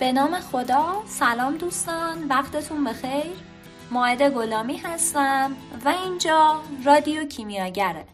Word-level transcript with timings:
به 0.00 0.12
نام 0.12 0.40
خدا. 0.40 1.02
سلام 1.06 1.56
دوستان 1.56 2.28
وقتتون 2.28 2.84
بخیر. 2.84 3.32
ماعده 3.90 4.30
گلامی 4.30 4.76
هستم 4.76 5.52
و 5.84 5.88
اینجا 5.88 6.60
رادیو 6.84 7.24
کیمیاگره. 7.24 8.04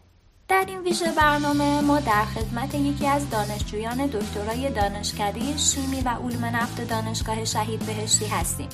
در 0.47 0.65
این 0.67 0.79
ویژه 0.79 1.11
برنامه 1.11 1.81
ما 1.81 1.99
در 1.99 2.25
خدمت 2.25 2.75
یکی 2.75 3.07
از 3.07 3.29
دانشجویان 3.29 4.05
دکترای 4.05 4.69
دانشکده 4.69 5.57
شیمی 5.57 6.01
و 6.01 6.09
علوم 6.09 6.45
نفت 6.45 6.89
دانشگاه 6.89 7.45
شهید 7.45 7.79
بهشتی 7.79 8.25
هستیم 8.25 8.69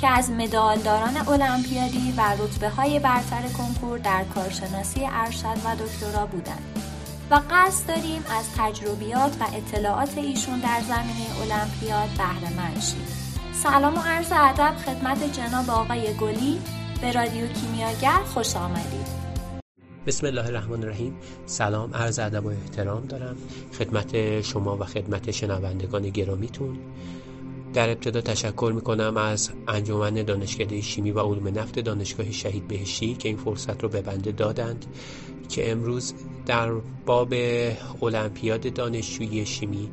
که 0.00 0.08
از 0.08 0.30
مدالداران 0.30 1.16
المپیادی 1.16 2.14
و 2.16 2.22
رتبه 2.38 2.68
های 2.68 2.98
برتر 2.98 3.42
کنکور 3.58 3.98
در 3.98 4.24
کارشناسی 4.24 5.08
ارشد 5.12 5.58
و 5.64 5.76
دکترا 5.76 6.26
بودند. 6.26 6.71
و 7.32 7.40
قصد 7.50 7.88
داریم 7.88 8.22
از 8.38 8.44
تجربیات 8.56 9.36
و 9.40 9.44
اطلاعات 9.54 10.18
ایشون 10.18 10.60
در 10.60 10.80
زمینه 10.80 11.26
المپیاد 11.40 12.08
بهره 12.18 12.56
مند 12.56 12.80
شیم. 12.80 13.06
سلام 13.52 13.94
و 13.94 13.98
عرض 13.98 14.32
ادب 14.32 14.76
خدمت 14.76 15.32
جناب 15.32 15.70
آقای 15.70 16.14
گلی 16.14 16.58
به 17.00 17.12
رادیو 17.12 17.46
کیمیاگر 17.46 18.20
خوش 18.34 18.56
آمدید. 18.56 19.06
بسم 20.06 20.26
الله 20.26 20.46
الرحمن 20.46 20.82
الرحیم. 20.82 21.16
سلام 21.46 21.94
عرض 21.94 22.18
ادب 22.18 22.46
و 22.46 22.48
احترام 22.48 23.06
دارم 23.06 23.36
خدمت 23.78 24.40
شما 24.40 24.76
و 24.76 24.84
خدمت 24.84 25.30
شنوندگان 25.30 26.10
گرامیتون. 26.10 26.78
در 27.74 27.90
ابتدا 27.90 28.20
تشکر 28.20 28.72
می‌کنم 28.74 29.16
از 29.16 29.50
انجمن 29.68 30.14
دانشکده 30.14 30.80
شیمی 30.80 31.10
و 31.10 31.20
علوم 31.20 31.58
نفت 31.58 31.78
دانشگاه 31.78 32.30
شهید 32.30 32.68
بهشتی 32.68 33.14
که 33.14 33.28
این 33.28 33.36
فرصت 33.36 33.82
رو 33.82 33.88
به 33.88 34.00
بنده 34.02 34.32
دادند. 34.32 34.86
که 35.48 35.72
امروز 35.72 36.14
در 36.46 36.72
باب 37.06 37.34
المپیاد 38.02 38.74
دانشجویی 38.74 39.46
شیمی 39.46 39.90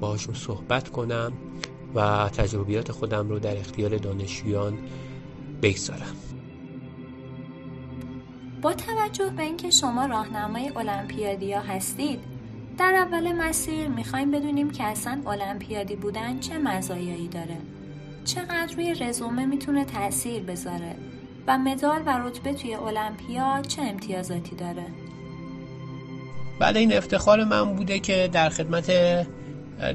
باشون 0.00 0.34
صحبت 0.34 0.88
کنم 0.88 1.32
و 1.94 2.28
تجربیات 2.28 2.92
خودم 2.92 3.28
رو 3.28 3.38
در 3.38 3.56
اختیار 3.56 3.96
دانشجویان 3.96 4.78
بگذارم. 5.62 6.16
با 8.62 8.72
توجه 8.72 9.30
به 9.36 9.42
اینکه 9.42 9.70
شما 9.70 10.06
راهنمای 10.06 10.72
المپیادیا 10.76 11.60
هستید 11.60 12.20
در 12.78 12.94
اول 12.94 13.32
مسیر 13.32 13.88
می‌خوایم 13.88 14.30
بدونیم 14.30 14.70
که 14.70 14.84
اصلا 14.84 15.22
المپیادی 15.26 15.96
بودن 15.96 16.40
چه 16.40 16.58
مزایایی 16.58 17.28
داره. 17.28 17.56
چقدر 18.24 18.74
روی 18.76 18.94
رزومه 18.94 19.46
می‌تونه 19.46 19.84
تاثیر 19.84 20.42
بذاره. 20.42 20.96
و 21.46 21.58
مدال 21.58 22.02
و 22.06 22.28
رتبه 22.28 22.52
توی 22.52 22.74
المپیاد 22.74 23.66
چه 23.66 23.82
امتیازاتی 23.82 24.56
داره؟ 24.56 24.84
بعد 26.58 26.76
این 26.76 26.96
افتخار 26.96 27.44
من 27.44 27.74
بوده 27.74 27.98
که 27.98 28.28
در 28.32 28.48
خدمت 28.48 28.92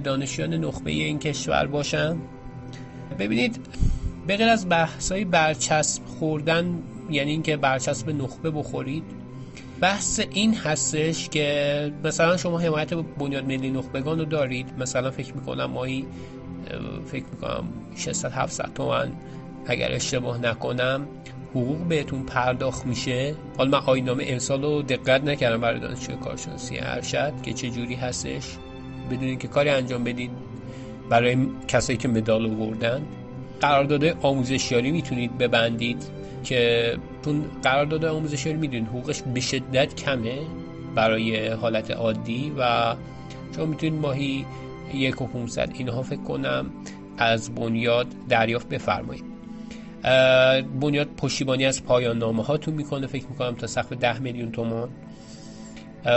دانشیان 0.04 0.54
نخبه 0.54 0.92
این 0.92 1.20
کشور 1.20 1.68
باشم. 1.68 2.18
ببینید 3.20 3.66
به 4.28 4.38
غیر 4.38 4.48
از 4.48 4.70
بحثای 4.70 5.26
برچسب 5.26 6.06
خوردن 6.06 6.84
یعنی 7.10 7.32
اینکه 7.32 7.58
برچسب 7.58 8.10
نخبه 8.10 8.52
بخورید 8.52 9.04
بحث 9.80 10.22
این 10.32 10.56
هستش 10.56 11.30
که 11.30 11.92
مثلا 12.04 12.38
شما 12.38 12.60
حمایت 12.60 12.94
بنیاد 12.94 13.46
ملی 13.46 13.70
نخبگان 13.72 14.20
رو 14.20 14.26
دارید. 14.26 14.68
مثلا 14.80 15.12
فکر 15.12 15.34
می‌کنم 15.34 15.66
مایی 15.66 16.08
فکر 17.06 17.26
می‌کنم 17.32 17.64
600 17.96 18.32
700 18.32 18.74
تومن 18.76 19.12
اگر 19.66 19.92
اشتباه 19.92 20.38
نکنم. 20.38 21.08
حقوق 21.52 21.78
بهتون 21.78 22.24
پرداخت 22.24 22.86
میشه؟ 22.86 23.36
حالا 23.58 23.80
من 23.80 23.86
آینامه 23.86 24.24
ارسال 24.28 24.62
رو 24.64 24.82
دقت 24.82 25.24
نکردم 25.24 25.62
برای 25.62 25.80
دانشجوی 25.80 26.16
کارشناسی 26.16 26.78
ارشد 26.80 27.34
که 27.44 27.54
چه 27.54 27.70
جوری 27.70 27.96
هستش. 27.96 28.44
بدونید 29.12 29.40
که 29.40 29.48
کاری 29.48 29.70
انجام 29.70 30.04
بدید 30.04 30.32
برای 31.10 31.38
کسایی 31.68 31.98
که 31.98 32.08
مدال 32.08 32.46
آوردن. 32.46 33.02
قرارداد 33.62 34.06
آموزشیاری 34.06 34.92
می‌تونید 34.92 35.38
ببندید 35.38 36.04
که 36.44 36.94
چون 37.26 37.46
قرارداد 37.64 38.06
آموزشیاری 38.06 38.58
می‌دونید 38.58 38.88
حقوقش 38.88 39.22
به 39.22 39.40
شدت 39.40 39.96
کمه 39.96 40.40
برای 40.96 41.48
حالت 41.48 41.92
عادی 41.92 42.54
و 42.58 42.96
شما 43.56 43.66
می‌تونید 43.66 44.02
ماهی 44.02 44.46
یک 44.94 45.22
و 45.22 45.28
500 45.28 45.70
اینها 45.74 46.02
فکر 46.02 46.24
کنم 46.24 46.66
از 47.18 47.56
بنیاد 47.56 48.08
دریافت 48.30 48.70
بفرمایید. 48.70 49.29
بنیاد 50.82 51.08
پشتیبانی 51.18 51.66
از 51.66 51.84
پایان 51.84 52.18
نامه 52.18 52.44
هاتون 52.44 52.74
می‌کنه 52.74 53.08
فکر 53.08 53.26
می‌کنم 53.28 53.56
تا 53.56 53.68
سقف 53.68 53.94
ده 53.94 54.20
میلیون 54.20 54.52
تومان. 54.52 54.90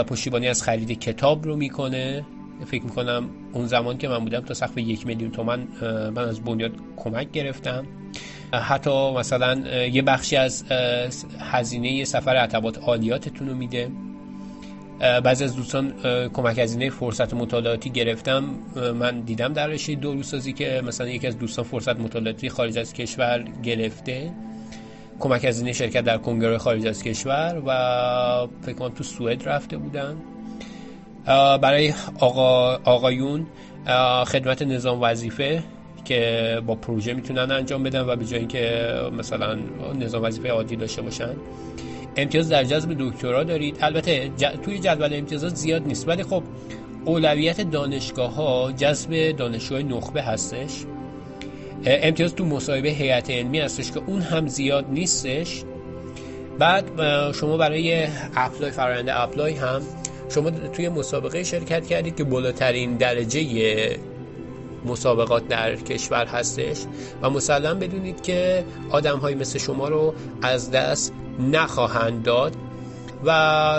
پشتیبانی 0.07 0.47
از 0.47 0.63
خرید 0.63 0.99
کتاب 0.99 1.45
رو 1.45 1.55
می‌کنه. 1.55 2.25
فکر 2.65 2.83
می‌کنم 2.83 3.29
اون 3.53 3.67
زمان 3.67 3.97
که 3.97 4.07
من 4.07 4.19
بودم 4.19 4.39
تا 4.39 4.53
سقف 4.53 4.77
یک 4.77 5.07
میلیون 5.07 5.31
تومن 5.31 5.67
من 6.15 6.17
از 6.17 6.41
بنیاد 6.41 6.71
کمک 6.95 7.31
گرفتم. 7.31 7.85
حتی 8.53 9.11
مثلا 9.11 9.55
یه 9.87 10.01
بخشی 10.01 10.35
از 10.35 10.63
هزینه 11.39 12.05
سفر 12.05 12.35
عتبات 12.35 12.77
عالیاتتون 12.77 13.49
رو 13.49 13.55
میده. 13.55 13.91
بعضی 15.23 15.43
از 15.43 15.55
دوستان 15.55 15.93
کمک 16.29 16.59
هزینه 16.59 16.89
فرصت 16.89 17.33
مطالعاتی 17.33 17.89
گرفتم. 17.89 18.43
من 18.99 19.19
دیدم 19.19 19.53
در 19.53 19.67
رشته 19.67 19.95
داروسازی 19.95 20.53
که 20.53 20.81
مثلا 20.87 21.07
یکی 21.07 21.27
از 21.27 21.39
دوستان 21.39 21.65
فرصت 21.65 21.99
مطالعاتی 21.99 22.49
خارج 22.49 22.77
از 22.77 22.93
کشور 22.93 23.45
گرفته. 23.63 24.31
کمک 25.19 25.45
هزینه 25.45 25.73
شرکت 25.73 26.03
در 26.03 26.17
کنگره 26.17 26.57
خارج 26.57 26.87
از 26.87 27.03
کشور 27.03 27.61
و 27.65 28.47
فکر 28.61 28.75
کنم 28.75 28.89
تو 28.89 29.03
سوئد 29.03 29.49
رفته 29.49 29.77
بودن. 29.77 30.17
برای 31.61 31.93
آقا 32.19 32.75
آقایون 32.75 33.47
خدمت 34.25 34.61
نظام 34.61 35.01
وظیفه 35.01 35.63
که 36.05 36.61
با 36.67 36.75
پروژه 36.75 37.13
می‌تونن 37.13 37.51
انجام 37.51 37.83
بدن 37.83 38.01
و 38.01 38.15
به 38.15 38.25
جای 38.25 38.39
اینکه 38.39 38.93
مثلا 39.17 39.57
نظام 39.99 40.23
وظیفه 40.23 40.49
عادی 40.49 40.75
داشته 40.75 41.01
باشن. 41.01 41.33
امتیاز 42.17 42.49
در 42.49 42.63
جذب 42.63 42.95
دکترا 42.99 43.43
دارید. 43.43 43.77
البته 43.81 44.31
توی 44.63 44.79
جدول 44.79 45.13
امتیازات 45.13 45.55
زیاد 45.55 45.87
نیست. 45.87 46.07
ولی 46.07 46.23
خب 46.23 46.43
اولویت 47.05 47.61
دانشگاه 47.61 48.35
ها 48.35 48.71
جذب 48.71 49.31
دانشجوی 49.31 49.83
نخبه 49.83 50.21
هستش. 50.21 50.85
امتیاز 51.85 52.35
تو 52.35 52.45
مصاحبه 52.45 52.89
هیئت 52.89 53.29
علمی 53.29 53.59
هستش 53.59 53.91
که 53.91 54.01
اون 54.07 54.21
هم 54.21 54.47
زیاد 54.47 54.85
نیستش. 54.91 55.63
بعد 56.59 56.85
شما 57.33 57.57
برای 57.57 58.07
apply 58.35 58.71
فرآیند 58.71 59.09
apply 59.09 59.53
هم 59.53 59.81
شما 60.29 60.49
توی 60.49 60.89
مسابقه 60.89 61.43
شرکت 61.43 61.87
کردید 61.87 62.15
که 62.15 62.23
بالاترین 62.23 62.97
درجه 62.97 63.99
مسابقات 64.85 65.47
در 65.47 65.75
کشور 65.75 66.25
هستش 66.25 66.77
و 67.21 67.29
مسلم 67.29 67.79
بدونید 67.79 68.21
که 68.21 68.65
آدم 68.89 69.17
های 69.17 69.35
مثل 69.35 69.59
شما 69.59 69.87
رو 69.87 70.13
از 70.41 70.71
دست 70.71 71.13
نخواهند 71.39 72.23
داد 72.23 72.55
و 73.23 73.31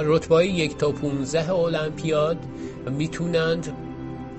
رتبه 0.05 0.47
یک 0.47 0.77
تا 0.77 0.93
15 0.93 1.53
المپیاد 1.53 2.37
می‌تونند 2.91 3.73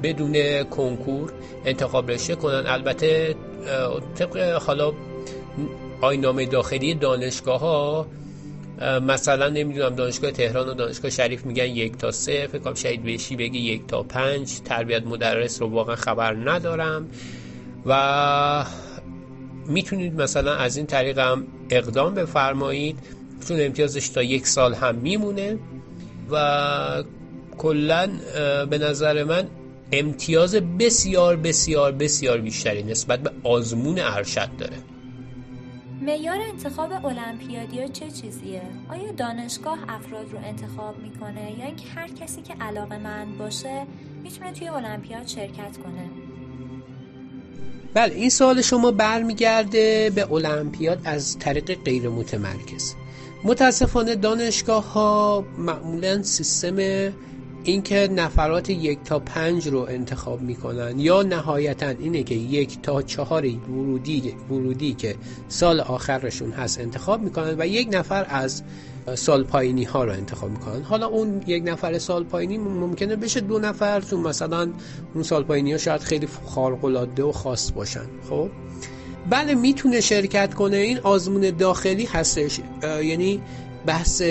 بدون 0.03 0.63
کنکور 0.63 1.31
انتخاب 1.65 2.11
رشته 2.11 2.35
کنند. 2.35 2.65
البته 2.67 3.35
طبق 4.15 4.37
حالا 4.37 4.91
آینامه 6.01 6.45
داخلی 6.45 6.93
دانشگاه 6.93 7.59
ها 7.59 8.07
مثلا 9.01 9.49
نمی‌دونم 9.49 9.95
دانشگاه 9.95 10.31
تهران 10.31 10.69
و 10.69 10.73
دانشگاه 10.73 11.11
شریف 11.11 11.45
میگن 11.45 11.65
یک 11.65 11.97
تا 11.97 12.11
سه 12.11 12.47
فکر 12.47 12.61
کنم 12.61 12.73
شهید 12.73 13.03
بهشی 13.03 13.35
بگی 13.35 13.59
یک 13.59 13.87
تا 13.87 14.03
پنج. 14.03 14.59
تربیت 14.59 15.07
مدرس 15.07 15.61
رو 15.61 15.69
واقعا 15.69 15.95
خبر 15.95 16.33
ندارم. 16.33 17.07
و 17.85 18.65
می‌تونید 19.67 20.21
مثلا 20.21 20.55
از 20.55 20.77
این 20.77 20.85
طریق 20.85 21.19
هم 21.19 21.47
اقدام 21.69 22.13
بفرمایید 22.13 22.99
چون 23.47 23.61
امتیازش 23.61 24.09
تا 24.09 24.23
یک 24.23 24.47
سال 24.47 24.73
هم 24.73 24.95
میمونه 24.95 25.57
و 26.31 27.03
کلا 27.57 28.09
به 28.69 28.77
نظر 28.77 29.23
من 29.23 29.47
امتیاز 29.91 30.55
بسیار 30.55 31.35
بسیار 31.35 31.91
بسیار 31.91 32.41
بیشتری 32.41 32.83
نسبت 32.83 33.19
به 33.19 33.31
آزمون 33.43 33.99
ارشد 33.99 34.49
داره 34.57 34.77
معیار 36.01 36.37
انتخاب 36.41 37.05
المپیادیا 37.05 37.87
چه 37.87 38.11
چیزیه؟ 38.11 38.61
آیا 38.89 39.11
دانشگاه 39.11 39.77
افراد 39.87 40.31
رو 40.31 40.37
انتخاب 40.43 40.95
می‌کنه 40.99 41.59
یا 41.59 41.65
اینکه 41.65 41.87
هر 41.95 42.07
کسی 42.07 42.41
که 42.41 42.53
علاقه 42.61 42.97
من 42.97 43.37
باشه 43.39 43.85
می‌تونه 44.23 44.51
توی 44.51 44.67
المپیاد 44.67 45.27
شرکت 45.27 45.77
کنه؟ 45.77 46.09
بله 47.95 48.15
این 48.15 48.29
سوال 48.29 48.61
شما 48.61 48.91
برمیگرده 48.91 50.11
به 50.15 50.31
المپیاد 50.31 51.01
از 51.05 51.39
طریق 51.39 51.83
غیر 51.83 52.09
متمرکز. 52.09 52.93
متاسفانه 53.43 54.15
دانشگاه 54.15 54.93
ها 54.93 55.45
معمولا 55.57 56.23
سیستم 56.23 56.75
اینکه 57.65 58.09
نفرات 58.11 58.69
یک 58.69 59.03
تا 59.03 59.19
پنج 59.19 59.67
رو 59.67 59.79
انتخاب 59.79 60.41
می‌کنن 60.41 60.99
یا 60.99 61.21
نهایتا 61.21 61.87
اینه 61.87 62.23
که 62.23 62.35
یک 62.35 62.81
تا 62.81 63.01
چهار 63.01 63.47
ورودی, 63.47 64.35
ورودی 64.49 64.93
که 64.93 65.15
سال 65.47 65.79
آخرشون 65.79 66.51
هست 66.51 66.79
انتخاب 66.79 67.21
می‌کنن 67.21 67.55
و 67.59 67.67
یک 67.67 67.87
نفر 67.91 68.25
از 68.29 68.63
سال 69.15 69.43
پایینی 69.43 69.83
ها 69.83 70.03
رو 70.03 70.11
انتخاب 70.11 70.49
می‌کنن. 70.49 70.81
حالا 70.81 71.07
اون 71.07 71.41
یک 71.47 71.63
نفر 71.65 71.97
سال 71.97 72.23
پایینی 72.23 72.57
ممکنه 72.57 73.15
بشه 73.15 73.39
دو 73.39 73.59
نفر 73.59 74.01
تو 74.01 74.17
مثلا 74.17 74.71
اون 75.13 75.23
سال 75.23 75.43
پایینی 75.43 75.71
ها 75.71 75.77
شاید 75.77 76.01
خیلی 76.01 76.27
خارق 76.45 76.85
العاده 76.85 77.23
و 77.23 77.31
خاص 77.31 77.71
باشن 77.71 78.05
خب؟ 78.29 78.49
بله 79.29 79.55
می‌تونه 79.55 80.01
شرکت 80.01 80.53
کنه. 80.53 80.77
این 80.77 80.99
آزمون 80.99 81.49
داخلی 81.49 82.05
هستش. 82.05 82.59
یعنی 82.83 83.41
بحث 83.85 84.21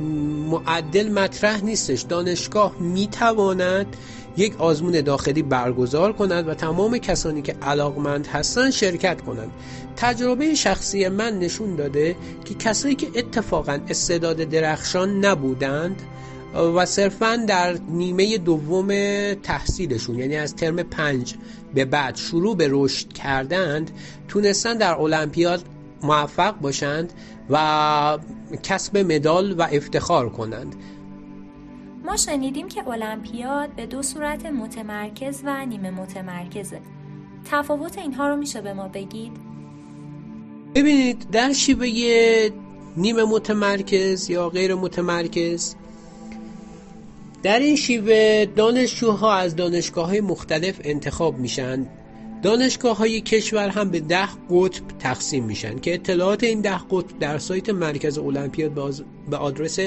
معدل 0.00 1.12
مطرح 1.12 1.64
نیستش. 1.64 2.02
دانشگاه 2.02 2.76
می‌تواند 2.80 3.96
یک 4.36 4.60
آزمون 4.60 5.00
داخلی 5.00 5.42
برگزار 5.42 6.12
کند 6.12 6.48
و 6.48 6.54
تمام 6.54 6.98
کسانی 6.98 7.42
که 7.42 7.52
علاقمند 7.62 8.26
هستند 8.26 8.70
شرکت 8.70 9.20
کنند. 9.20 9.50
تجربه 9.96 10.54
شخصی 10.54 11.08
من 11.08 11.38
نشون 11.38 11.76
داده 11.76 12.16
که 12.44 12.54
کسایی 12.54 12.94
که 12.94 13.08
اتفاقا 13.14 13.78
استعداد 13.88 14.36
درخشان 14.36 15.24
نبودند 15.24 16.02
و 16.54 16.86
صرفا 16.86 17.36
در 17.36 17.78
نیمه 17.88 18.38
دوم 18.38 18.88
تحصیلشون 19.34 20.18
یعنی 20.18 20.36
از 20.36 20.54
ترم 20.54 20.76
پنج 20.76 21.34
به 21.74 21.84
بعد 21.84 22.16
شروع 22.16 22.56
به 22.56 22.68
رشد 22.70 23.12
کردند 23.12 23.90
تونستن 24.28 24.78
در 24.78 24.94
المپیاد 24.94 25.62
موفق 26.02 26.60
باشند 26.60 27.12
و 27.50 28.18
کسب 28.62 28.98
مدال 28.98 29.52
و 29.52 29.68
افتخار 29.72 30.28
کنند. 30.28 30.76
ما 32.04 32.16
شنیدیم 32.16 32.68
که 32.68 32.88
المپیاد 32.88 33.70
به 33.76 33.86
دو 33.86 34.02
صورت 34.02 34.46
متمرکز 34.46 35.40
و 35.44 35.66
نیمه 35.66 35.90
متمرکزه. 35.90 36.80
تفاوت 37.50 37.98
اینها 37.98 38.28
رو 38.28 38.36
میشه 38.36 38.60
به 38.60 38.72
ما 38.72 38.88
بگید؟ 38.88 39.32
ببینید 40.74 41.30
در 41.32 41.52
شیوه 41.52 41.88
نیمه 42.96 43.24
متمرکز 43.24 44.30
یا 44.30 44.48
غیر 44.48 44.74
متمرکز 44.74 45.74
در 47.42 47.58
این 47.58 47.76
شیوه 47.76 48.46
دانشجوها 48.56 49.34
از 49.34 49.56
دانشگاه 49.56 50.06
های 50.06 50.20
مختلف 50.20 50.80
انتخاب 50.84 51.38
میشن. 51.38 51.86
دانشگاه 52.42 52.96
های 52.96 53.20
کشور 53.20 53.68
هم 53.68 53.90
به 53.90 54.00
ده 54.00 54.28
قطب 54.50 54.82
تقسیم 54.98 55.44
میشن 55.44 55.78
که 55.78 55.94
اطلاعات 55.94 56.44
این 56.44 56.60
ده 56.60 56.78
قطب 56.90 57.18
در 57.20 57.38
سایت 57.38 57.70
مرکز 57.70 58.18
المپیاد 58.18 58.72
به 59.30 59.36
آدرس 59.36 59.78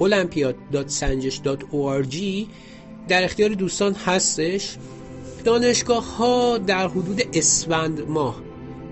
olympiad.sanjish.org 0.00 2.16
در 3.08 3.24
اختیار 3.24 3.50
دوستان 3.50 3.92
هستش. 3.92 4.76
دانشگاه 5.44 6.16
ها 6.16 6.58
در 6.58 6.88
حدود 6.88 7.22
اسفند 7.32 8.08
ماه 8.08 8.42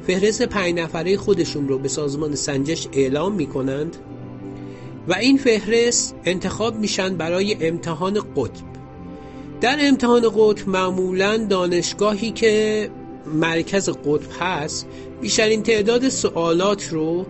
فهرست 0.06 0.42
پنج 0.42 0.74
نفره 0.74 1.16
خودشون 1.16 1.68
رو 1.68 1.78
به 1.78 1.88
سازمان 1.88 2.34
سنجش 2.34 2.88
اعلام 2.92 3.34
می‌کنند 3.34 3.96
و 5.08 5.14
این 5.14 5.36
فهرست 5.36 6.14
انتخاب 6.24 6.76
میشن 6.76 7.16
برای 7.16 7.68
امتحان 7.68 8.20
قطب. 8.36 8.70
در 9.60 9.76
امتحان 9.80 10.32
قطب 10.36 10.68
معمولا 10.68 11.36
دانشگاهی 11.36 12.30
که 12.30 12.90
مرکز 13.34 13.88
قطب 13.88 14.30
هست 14.40 14.86
بیشترین 15.20 15.62
تعداد 15.62 16.08
سوالات 16.08 16.88
رو 16.92 17.26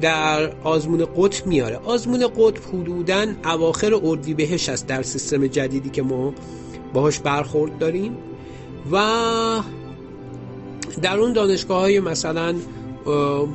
در 0.00 0.52
آزمون 0.64 1.06
قطب 1.16 1.46
میاره. 1.46 1.76
آزمون 1.76 2.26
قطب 2.26 2.62
حدودا 2.72 3.26
اواخر 3.44 3.94
اردیبهشت 4.02 4.68
است 4.68 4.86
در 4.86 5.02
سیستم 5.02 5.46
جدیدی 5.46 5.90
که 5.90 6.02
ما 6.02 6.34
باهاش 6.94 7.18
برخورد 7.18 7.78
داریم. 7.78 8.16
و 8.92 9.00
در 11.02 11.18
اون 11.18 11.32
دانشگاه 11.32 11.80
های 11.80 12.00
مثلا 12.00 12.54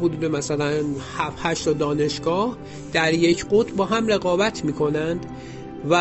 حدود 0.01 0.25
مثلا 0.25 0.71
7 1.17 1.37
8 1.39 1.69
دانشگاه 1.69 2.57
در 2.93 3.13
یک 3.13 3.45
قطب 3.51 3.75
با 3.75 3.85
هم 3.85 4.07
رقابت 4.07 4.65
می‌کنند 4.65 5.25
و 5.89 5.93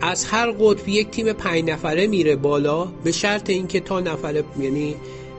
از 0.00 0.24
هر 0.24 0.50
قطب 0.50 0.88
یک 0.88 1.10
تیم 1.10 1.32
پنج 1.32 1.64
نفره 1.64 2.06
میره 2.06 2.36
بالا 2.36 2.84
به 2.84 3.12
شرط 3.12 3.50
اینکه 3.50 3.80
تا 3.80 4.00
نفر 4.00 4.42
یعنی 4.60 4.94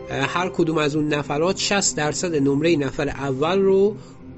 هر 0.10 0.50
کدوم 0.50 0.78
از 0.78 0.96
اون 0.96 1.08
نفرات 1.08 1.58
60 1.58 1.96
درصد 1.96 2.36
نمره 2.36 2.76
نفر 2.76 3.10
اول 3.10 3.60
رو 3.60 3.96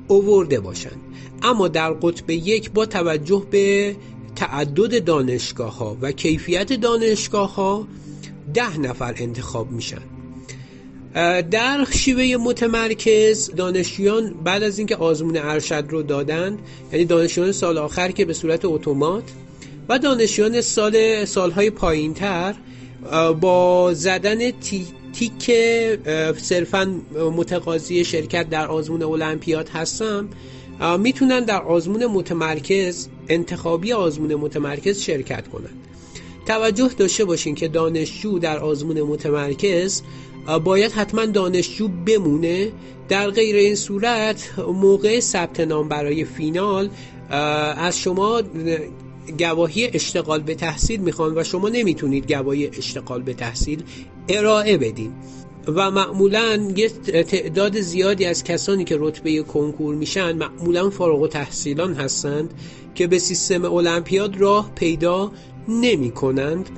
اوورده 0.08 0.60
باشند 0.60 1.00
اما 1.44 1.68
در 1.68 1.94
قطب 1.94 2.30
یک 2.30 2.72
با 2.72 2.86
توجه 2.86 3.46
به 3.52 3.96
تعدد 4.36 5.04
دانشگاه 5.04 5.78
ها 5.78 5.98
و 6.02 6.12
کیفیت 6.12 6.74
دانشگاه 6.74 7.56
ها 7.56 7.88
ده 8.54 8.80
نفر 8.80 9.14
انتخاب 9.18 9.72
میشن. 9.72 10.02
در 11.52 11.86
شیوه 11.92 12.44
متمرکز 12.44 13.52
دانشجویان 13.56 14.34
بعد 14.44 14.64
از 14.64 14.78
اینکه 14.78 14.96
آزمون 14.96 15.38
ارشد 15.38 15.86
رو 15.90 16.02
دادند 16.04 16.60
یعنی 16.92 17.06
دانشجویان 17.06 17.52
سال 17.52 17.78
آخر 17.78 18.12
که 18.12 18.26
به 18.26 18.34
صورت 18.34 18.66
اتومات 18.66 19.24
و 19.90 20.00
دانشجویان 20.00 20.62
سال 20.62 21.26
سالهای 21.26 21.70
پایین 21.70 22.14
تر 22.14 22.56
با 23.42 23.94
زدن 23.94 24.52
تی 24.52 24.88
تیک 25.14 25.46
صرفا 26.38 27.02
متقاضی 27.36 28.04
شرکت 28.04 28.50
در 28.50 28.68
آزمون 28.68 29.04
المپیاد 29.04 29.70
هستم. 29.70 30.30
می‌تونن 31.00 31.40
در 31.40 31.62
آزمون 31.62 32.06
متمرکز 32.06 33.08
انتخابی 33.30 33.94
آزمون 33.94 34.36
متمرکز 34.36 35.02
شرکت 35.02 35.48
کنند 35.48 35.88
توجه 36.46 36.90
داشته 36.98 37.26
باشین 37.26 37.56
که 37.56 37.68
دانشجو 37.68 38.40
در 38.40 38.60
آزمون 38.60 39.02
متمرکز 39.02 40.02
باید 40.64 40.92
حتما 40.92 41.26
دانشجو 41.26 41.88
بمونه. 41.88 42.72
در 43.10 43.30
غیر 43.30 43.56
این 43.56 43.76
صورت 43.76 44.60
موقع 44.60 45.20
ثبت 45.20 45.60
نام 45.60 45.88
برای 45.90 46.26
فینال 46.26 46.90
از 47.30 48.00
شما 48.00 48.42
گواهی 49.40 49.90
اشتغال 49.94 50.42
به 50.42 50.56
تحصیل 50.56 51.00
می‌خوان 51.00 51.38
و 51.38 51.44
شما 51.44 51.70
نمی‌تونید 51.70 52.32
گواهی 52.34 52.68
اشتغال 52.68 53.22
به 53.22 53.34
تحصیل 53.34 53.84
ارائه 54.30 54.78
بدین 54.78 55.14
و 55.68 55.92
معمولا 55.92 56.72
یه 56.76 56.90
تعداد 57.24 57.80
زیادی 57.80 58.26
از 58.26 58.44
کسانی 58.44 58.84
که 58.84 58.98
رتبه 59.00 59.42
کنکور 59.44 59.96
میشن 59.96 60.32
معمولا 60.32 60.90
فارغ 60.90 61.22
و 61.22 61.28
تحصیلان 61.28 61.94
هستند 61.94 62.54
که 62.96 63.08
به 63.08 63.20
سیستم 63.20 63.66
المپیاد 63.66 64.38
راه 64.38 64.72
پیدا 64.76 65.32
نمی 65.68 66.12
کنند 66.12 66.70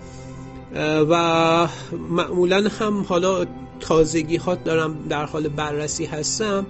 و 1.10 1.68
معمولا 2.10 2.70
هم 2.80 3.02
حالا 3.02 3.46
تازگی 3.80 4.36
ها 4.36 4.56
دارم 4.56 4.98
در 5.10 5.26
حال 5.26 5.48
بررسی 5.48 6.06
هستم. 6.06 6.66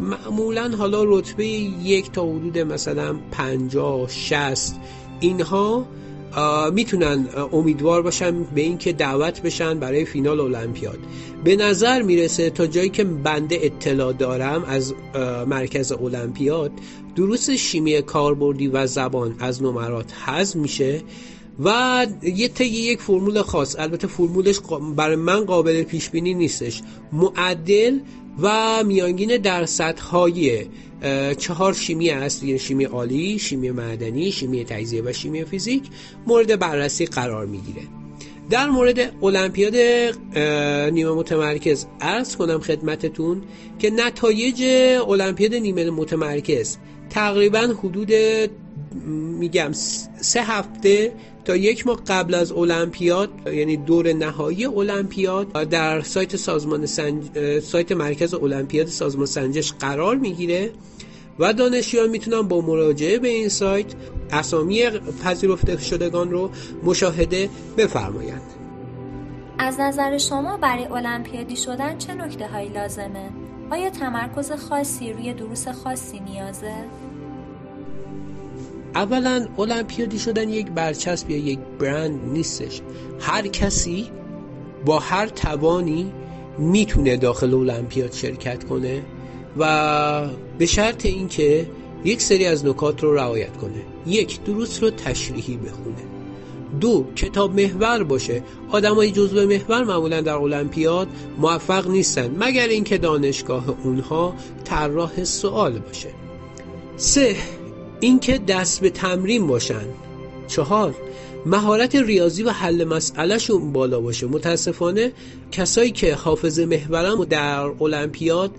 معمولا 0.00 0.76
حالا 0.78 1.04
رتبه 1.04 1.46
یک 1.46 2.12
تا 2.12 2.22
حدود 2.22 2.58
مثلا 2.58 3.16
پنجاه 3.30 4.08
شست 4.08 4.80
اینها 5.20 5.86
می‌تونن 6.72 7.26
امیدوار 7.52 8.02
باشن 8.02 8.42
به 8.42 8.60
اینکه 8.60 8.92
دعوت 8.92 9.42
بشن 9.42 9.78
برای 9.78 10.04
فینال 10.04 10.40
المپیاد. 10.40 10.98
به 11.44 11.56
نظر 11.56 12.02
می‌رسه 12.02 12.50
تا 12.50 12.66
جایی 12.66 12.88
که 12.88 13.04
بنده 13.04 13.58
اطلاع 13.62 14.12
دارم 14.12 14.64
از 14.64 14.94
مرکز 15.46 15.92
المپیاد 15.92 16.72
دروس 17.16 17.50
شیمی 17.50 18.02
کاربردی 18.02 18.68
و 18.68 18.86
زبان 18.86 19.36
از 19.38 19.62
نمرات 19.62 20.12
حذف 20.26 20.56
میشه. 20.56 21.02
و 21.64 22.06
یه 22.22 22.48
طی 22.48 22.64
یک 22.64 23.00
فرمول 23.00 23.42
خاص. 23.42 23.76
البته 23.78 24.06
فرمولش 24.06 24.60
برای 24.96 25.16
من 25.16 25.44
قابل 25.44 25.82
پیش 25.82 26.10
بینی 26.10 26.34
نیستش. 26.34 26.82
معدل 27.12 27.98
و 28.42 28.84
میانگین 28.84 29.36
درصدهای 29.36 30.66
چهار 31.38 31.74
شیمی 31.74 32.10
اصلی 32.10 32.48
یعنی 32.48 32.58
شیمی 32.58 32.84
عالی، 32.84 33.38
شیمی 33.38 33.70
معدنی، 33.70 34.32
شیمی 34.32 34.64
تجزیه 34.64 35.02
و 35.02 35.12
شیمی 35.12 35.44
فیزیک 35.44 35.82
مورد 36.26 36.58
بررسی 36.58 37.06
قرار 37.06 37.46
می‌گیره. 37.46 37.82
در 38.50 38.66
مورد 38.70 39.24
المپیاد 39.24 39.76
نیمه 40.92 41.10
متمرکز 41.10 41.86
عرض 42.00 42.36
کنم 42.36 42.58
خدمتتون 42.60 43.42
که 43.78 43.90
نتایج 43.90 44.62
المپیاد 45.08 45.54
نیمه 45.54 45.90
متمرکز 45.90 46.76
تقریبا 47.10 47.74
حدود 47.82 48.12
میگم 49.38 49.72
سه 50.20 50.42
هفته 50.42 51.12
تا 51.48 51.56
یک 51.56 51.86
ماه 51.86 52.00
قبل 52.06 52.34
از 52.34 52.52
المپیاد 52.52 53.30
یعنی 53.46 53.76
دور 53.76 54.12
نهایی 54.12 54.64
المپیاد 54.64 55.52
در 55.52 56.00
سایت 56.00 56.36
سازمان 56.36 56.86
سنج... 56.86 57.24
سایت 57.60 57.92
مرکز 57.92 58.34
المپیاد 58.34 58.86
سازمان 58.86 59.26
سنجش 59.26 59.72
قرار 59.72 60.16
می‌گیره 60.16 60.70
و 61.38 61.52
دانشجویان 61.52 62.10
می‌تونن 62.10 62.48
با 62.48 62.60
مراجعه 62.60 63.18
به 63.18 63.28
این 63.28 63.48
سایت 63.48 63.86
اسامی 64.30 64.90
پذیرفته 65.24 65.78
شدگان 65.78 66.30
رو 66.30 66.50
مشاهده 66.84 67.48
بفرمایند 67.76 68.42
از 69.58 69.80
نظر 69.80 70.18
شما 70.18 70.56
برای 70.56 70.84
المپیادی 70.84 71.56
شدن 71.56 71.98
چه 71.98 72.14
نکته 72.14 72.46
هایی 72.46 72.68
لازمه؟ 72.68 73.30
آیا 73.70 73.90
تمرکز 73.90 74.52
خاصی 74.52 75.12
روی 75.12 75.34
دروس 75.34 75.68
خاصی 75.68 76.20
نیازه؟ 76.20 76.74
اولا 78.94 79.46
المپیادی 79.58 80.18
شدن 80.18 80.48
یک 80.48 80.70
برچسب 80.70 81.30
یا 81.30 81.36
یک 81.36 81.58
برند 81.78 82.20
نیستش. 82.32 82.80
هر 83.20 83.46
کسی 83.46 84.10
با 84.84 84.98
هر 84.98 85.26
توانی 85.26 86.12
می‌تونه 86.58 87.16
داخل 87.16 87.54
المپیاد 87.54 88.12
شرکت 88.12 88.64
کنه 88.64 89.02
و 89.58 90.28
به 90.58 90.66
شرط 90.66 91.06
اینکه 91.06 91.66
یک 92.04 92.22
سری 92.22 92.46
از 92.46 92.66
نکات 92.66 93.02
رو 93.02 93.14
رعایت 93.14 93.56
کنه. 93.56 93.82
یک 94.06 94.44
دروس 94.44 94.82
رو 94.82 94.90
تشریحی 94.90 95.56
بخونه. 95.56 95.96
دو 96.80 97.06
کتاب 97.16 97.60
محور 97.60 98.02
باشه. 98.02 98.42
آدمای 98.70 99.10
جزو 99.10 99.46
محور 99.46 99.84
معمولا 99.84 100.20
در 100.20 100.34
المپیاد 100.34 101.08
موفق 101.38 101.88
نیستن 101.90 102.36
مگر 102.38 102.68
اینکه 102.68 102.98
دانشگاه 102.98 103.64
اونها 103.84 104.34
طراح 104.64 105.24
سوال 105.24 105.78
باشه. 105.78 106.08
سه 106.96 107.36
اینکه 108.00 108.38
دست 108.38 108.80
به 108.80 108.90
تمرین 108.90 109.46
باشن. 109.46 109.84
چهار 110.48 110.94
مهارت 111.46 111.96
ریاضی 111.96 112.42
و 112.42 112.50
حل 112.50 112.84
مسئلهشون 112.84 113.72
بالا 113.72 114.00
باشه. 114.00 114.26
متاسفانه 114.26 115.12
کسایی 115.52 115.90
که 115.90 116.14
حافظه 116.14 116.66
محورن 116.66 117.24
در 117.24 117.70
المپیاد 117.80 118.50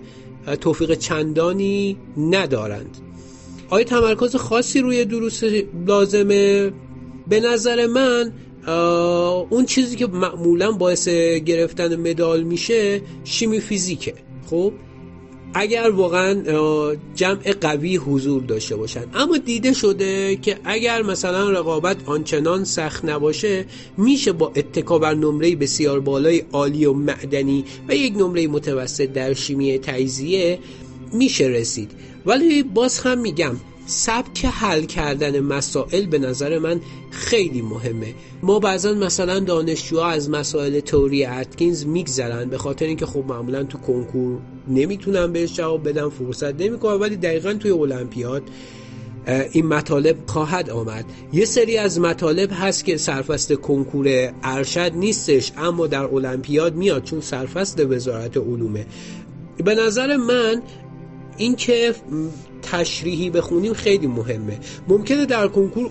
توفیق 0.60 0.94
چندانی 0.94 1.96
ندارند. 2.16 2.98
آیا 3.70 3.84
تمرکز 3.84 4.36
خاصی 4.36 4.80
روی 4.80 5.04
دروس 5.04 5.42
لازمه؟ 5.86 6.72
به 7.28 7.40
نظر 7.40 7.86
من 7.86 8.32
اون 9.50 9.66
چیزی 9.66 9.96
که 9.96 10.06
معمولا 10.06 10.72
باعث 10.72 11.08
گرفتن 11.08 11.96
مدال 11.96 12.42
میشه 12.42 13.02
شیمی 13.24 13.60
فیزیکه 13.60 14.14
خب؟ 14.50 14.72
اگر 15.54 15.90
واقعا 15.90 16.42
جمع 17.14 17.52
قوی 17.60 17.96
حضور 17.96 18.42
داشته 18.42 18.76
باشن. 18.76 19.04
اما 19.14 19.36
دیده 19.36 19.72
شده 19.72 20.36
که 20.36 20.58
اگر 20.64 21.02
مثلا 21.02 21.50
رقابت 21.50 21.96
آنچنان 22.06 22.64
سخت 22.64 23.04
نباشه 23.04 23.64
میشه 23.96 24.32
با 24.32 24.52
اتکا 24.56 24.98
بر 24.98 25.14
نمره 25.14 25.56
بسیار 25.56 26.00
بالای 26.00 26.42
عالی 26.52 26.84
و 26.84 26.92
معدنی 26.92 27.64
و 27.88 27.94
یک 27.94 28.16
نمره 28.16 28.46
متوسط 28.46 29.12
در 29.12 29.34
شیمی 29.34 29.78
تجزیه 29.78 30.58
میشه 31.12 31.44
رسید. 31.44 31.90
ولی 32.26 32.62
باز 32.62 33.00
هم 33.00 33.18
میگم 33.18 33.56
سبک 33.90 34.44
حل 34.44 34.84
کردن 34.84 35.40
مسائل 35.40 36.06
به 36.06 36.18
نظر 36.18 36.58
من 36.58 36.80
خیلی 37.10 37.62
مهمه. 37.62 38.14
ما 38.42 38.58
بعضا 38.58 38.92
مثلا 38.92 39.40
دانشجوها 39.40 40.08
از 40.08 40.30
مسائل 40.30 40.80
توری 40.80 41.24
اتکینز 41.24 41.86
میگذرن 41.86 42.48
به 42.48 42.58
خاطر 42.58 42.86
اینکه 42.86 43.06
خب 43.06 43.24
معمولا 43.28 43.62
تو 43.64 43.78
کنکور 43.78 44.38
نمی‌تونن 44.68 45.32
بهش 45.32 45.52
جواب 45.52 45.88
بدن 45.88 46.08
فرصت 46.08 46.60
نمی‌کنن 46.60 46.94
ولی 46.94 47.16
دقیقا 47.16 47.52
توی 47.52 47.70
المپیاد 47.70 48.42
این 49.52 49.66
مطالب 49.66 50.16
خواهد 50.26 50.70
آمد. 50.70 51.04
یه 51.32 51.44
سری 51.44 51.76
از 51.76 52.00
مطالب 52.00 52.50
هست 52.52 52.84
که 52.84 52.96
سرفست 52.96 53.52
کنکور 53.52 54.32
ارشد 54.42 54.92
نیستش 54.94 55.52
اما 55.56 55.86
در 55.86 56.04
المپیاد 56.04 56.74
میاد 56.74 57.04
چون 57.04 57.20
سرفست 57.20 57.80
وزارت 57.80 58.36
علومه. 58.36 58.86
به 59.64 59.74
نظر 59.74 60.16
من 60.16 60.62
اینکه 61.36 61.94
تشریحی 62.62 63.30
بخونیم 63.30 63.72
خیلی 63.72 64.06
مهمه. 64.06 64.58
ممکنه 64.88 65.26
در 65.26 65.48
کنکور 65.48 65.90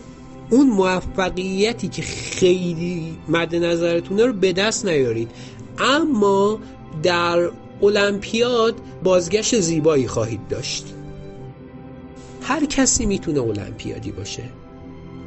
اون 0.50 0.70
موفقیتی 0.70 1.88
که 1.88 2.02
خیلی 2.02 3.18
مد 3.30 3.56
نظرتونه 3.56 4.26
رو 4.26 4.34
به 4.34 4.54
دست 4.54 4.86
نیارید. 4.86 5.32
اما 5.78 6.60
در 7.04 7.50
المپیاد 7.84 8.76
بازگشت 9.04 9.60
زیبایی 9.60 10.08
خواهید 10.08 10.48
داشت. 10.48 10.94
هر 12.42 12.66
کسی 12.66 13.06
می‌تونه 13.06 13.42
المپیادی 13.42 14.12
باشه. 14.12 14.44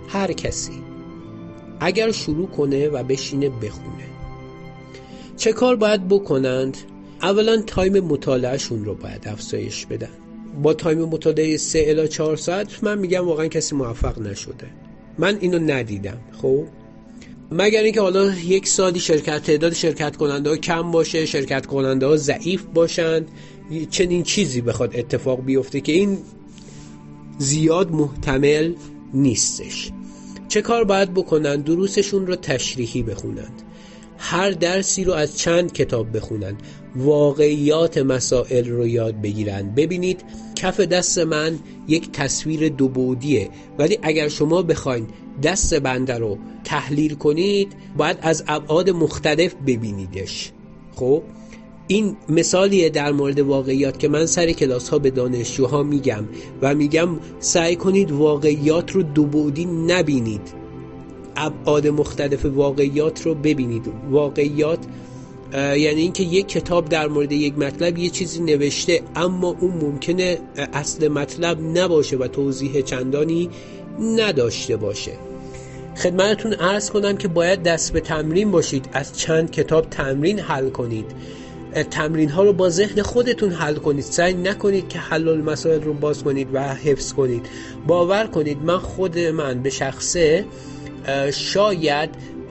هر 0.09 0.33
کسی. 0.33 0.73
اگر 1.81 2.13
شروع 2.13 2.47
کنه 2.47 2.89
و 2.89 3.03
بشینه 3.03 3.49
بخونه. 3.49 4.07
چه 5.37 5.53
کار 5.53 5.77
باید 5.77 6.09
بکنند؟ 6.09 6.77
اولا 7.23 7.63
time 7.63 8.01
مطالعه‌شون 8.01 8.85
رو 8.85 8.95
باید 8.95 9.29
افزایش 9.29 9.87
بدن. 9.87 10.22
با 10.63 10.75
time 10.75 10.99
مطالعه 10.99 11.57
3 11.57 11.85
الی 11.87 12.09
4 12.09 12.37
ساعت 12.37 12.85
من 12.85 12.99
میگم 12.99 13.27
واقعا 13.27 13.47
کسی 13.47 13.75
موفق 13.75 14.19
نشده. 14.19 14.67
من 15.19 15.39
اینو 15.41 15.59
ندیدم 15.59 16.19
خب؟ 16.43 16.65
مگر 17.51 17.83
اینکه 17.83 18.01
حالا 18.01 18.35
یک 18.35 18.69
سالی 18.69 19.01
شرکت 19.01 19.43
تعداد 19.43 19.73
شرکت 19.73 20.17
کننده 20.17 20.51
ها 20.51 20.57
کم 20.57 20.91
باشه 20.91 21.27
شرکت 21.27 21.67
کننده 21.67 22.07
ها 22.07 22.17
ضعیف 22.17 22.63
باشند 22.75 23.29
چنین 23.91 24.23
چیزی 24.23 24.61
بخواد 24.61 24.97
اتفاق 24.97 25.45
بیفته 25.45 25.81
که 25.81 25.93
این 25.93 26.19
زیاد 27.39 27.91
محتمل 27.91 28.75
نیستش. 29.15 29.91
چه 30.49 30.63
کار 30.63 30.85
باید 30.85 31.15
بکنن؟ 31.15 31.61
دروسشون 31.61 32.27
رو 32.27 32.37
تشریحی 32.37 33.03
بخونند. 33.03 33.63
هر 34.25 34.51
درسی 34.51 35.05
رو 35.05 35.13
از 35.13 35.39
چند 35.39 35.73
کتاب 35.73 36.17
بخونن 36.17 36.55
واقعیات 36.97 37.99
مسائل 37.99 38.69
رو 38.69 38.87
یاد 38.87 39.21
بگیرن 39.21 39.75
ببینید 39.75 40.25
کف 40.55 40.81
دست 40.81 41.19
من 41.19 41.59
یک 41.89 42.13
تصویر 42.13 42.69
دو 42.69 42.89
بودیه. 42.89 43.51
ولی 43.79 43.99
اگر 44.03 44.29
شما 44.29 44.63
بخواین 44.63 45.07
دست 45.43 45.75
بنده 45.75 46.19
رو 46.19 46.39
تحلیل 46.65 47.15
کنید 47.15 47.73
باید 47.97 48.19
از 48.23 48.45
ابعاد 48.49 48.91
مختلف 48.91 49.55
ببینیدش. 49.67 50.53
خب 50.95 51.23
این 51.87 52.17
مثالیه 52.29 52.91
در 52.91 53.13
مورد 53.13 53.41
واقعیات 53.41 53.99
که 53.99 54.09
من 54.09 54.27
سر 54.27 54.53
کلاس 54.53 54.89
ها 54.89 54.99
به 54.99 55.11
دانشجوها 55.11 55.83
میگم 55.83 56.25
و 56.63 56.75
میگم 56.75 57.09
سعی 57.41 57.77
کنید 57.77 58.11
واقعیات 58.11 58.91
رو 58.91 59.03
دو 59.03 59.25
بودی 59.25 59.65
نبینید. 59.65 60.62
ابعاد 61.37 61.87
مختلف 61.87 62.45
واقعیات 62.45 63.23
رو 63.23 63.35
ببینید. 63.35 63.93
واقعیات 64.11 64.79
یعنی 65.55 66.01
اینکه 66.01 66.23
یک 66.23 66.49
کتاب 66.49 66.89
در 66.89 67.09
مورد 67.09 67.33
یک 67.33 67.59
مطلب 67.59 67.99
یه 67.99 68.11
چیزی 68.11 68.41
نوشته 68.41 69.01
اما 69.17 69.57
اون 69.61 69.71
ممکنه 69.71 70.39
اصل 70.73 71.09
مطلب 71.09 71.79
نباشه 71.79 72.17
و 72.17 72.27
توضیح 72.27 72.81
چندانی 72.81 73.51
نداشته 74.01 74.77
باشه. 74.77 75.13
خدمتتون 75.97 76.53
عرض 76.53 76.91
کنم 76.91 77.17
که 77.17 77.29
باید 77.29 77.63
دست 77.63 77.93
به 77.93 78.01
تمرین 78.01 78.51
باشید 78.51 78.89
از 78.93 79.19
چند 79.19 79.51
کتاب 79.51 79.91
تمرین 79.91 80.39
حل 80.39 80.71
کنید. 80.71 81.07
تمرین 81.91 82.29
ها 82.29 82.43
رو 82.43 82.53
با 82.53 82.69
ذهن 82.69 83.03
خودتون 83.03 83.53
حل 83.53 83.75
کنید. 83.75 84.05
سعی 84.05 84.35
نکنید 84.35 84.89
که 84.89 84.99
حل 84.99 85.29
المسائل 85.29 85.83
رو 85.83 85.93
باز 85.93 86.23
کنید 86.23 86.49
و 86.53 86.75
حفظ 86.75 87.13
کنید. 87.13 87.47
باور 87.87 88.27
کنید 88.27 88.59
من 88.63 88.79
خود 88.79 89.19
من 89.19 89.63
به 89.63 89.71
شخصه 89.71 90.45
شاید 91.33 92.11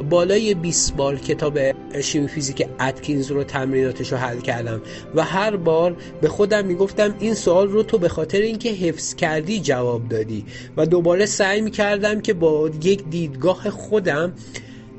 بالای 0.10 0.54
20 0.54 0.96
بار 0.96 1.16
کتاب 1.16 1.60
شیمی 2.02 2.28
فیزیک 2.28 2.68
اتکینز 2.80 3.32
رو 3.32 3.44
تمریناتش 3.44 4.12
رو 4.12 4.18
حل 4.18 4.40
کردم 4.40 4.82
و 5.16 5.24
هر 5.24 5.56
بار 5.56 5.96
به 6.22 6.30
خودم 6.30 6.66
می‌گفتم 6.66 7.16
این 7.20 7.34
سوال 7.34 7.68
رو 7.68 7.84
تو 7.84 7.98
به 7.98 8.10
خاطر 8.10 8.42
اینکه 8.42 8.70
حفظ 8.70 9.16
کردی 9.16 9.60
جواب 9.60 10.08
دادی 10.10 10.46
و 10.78 10.86
دوباره 10.86 11.26
سعی 11.26 11.62
می‌کردم 11.62 12.22
که 12.22 12.34
با 12.34 12.70
یک 12.84 13.04
دیدگاه 13.10 13.70
خودم 13.70 14.34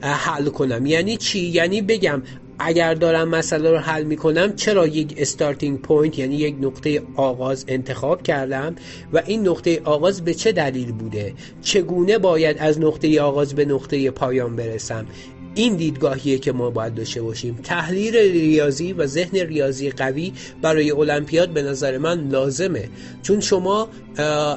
حل 0.02 0.48
کنم. 0.48 0.86
یعنی 0.86 1.16
چی؟ 1.16 1.40
یعنی 1.40 1.82
بگم 1.82 2.22
اگر 2.64 2.94
دارم 2.94 3.28
مسئله 3.28 3.70
رو 3.70 3.78
حل 3.78 4.04
می 4.04 4.16
کنم 4.16 4.56
چرا 4.56 4.86
یک 4.86 5.14
starting 5.16 5.80
point 5.80 6.18
یعنی 6.18 6.36
یک 6.36 6.56
نقطه 6.60 7.02
آغاز 7.16 7.64
انتخاب 7.68 8.22
کردم 8.22 8.74
و 9.12 9.22
این 9.26 9.48
نقطه 9.48 9.80
آغاز 9.84 10.24
به 10.24 10.34
چه 10.34 10.52
دلیل 10.52 10.92
بوده؟ 10.92 11.32
چگونه 11.62 12.18
باید 12.18 12.56
از 12.58 12.80
نقطه 12.80 13.20
آغاز 13.20 13.54
به 13.54 13.64
نقطه 13.64 14.10
پایان 14.10 14.56
برسم؟ 14.56 15.06
این 15.54 15.76
دیدگاهیه 15.76 16.38
که 16.38 16.52
ما 16.52 16.70
باید 16.70 16.94
داشته 16.94 17.22
باشیم. 17.22 17.58
تحلیل 17.62 18.16
ریاضی 18.16 18.92
و 18.92 19.06
ذهن 19.06 19.36
ریاضی 19.38 19.90
قوی 19.90 20.32
برای 20.62 20.90
المپیاد 20.90 21.48
به 21.48 21.62
نظر 21.62 21.98
من 21.98 22.28
لازمه. 22.28 22.88
چون 23.22 23.40
شما 23.40 23.88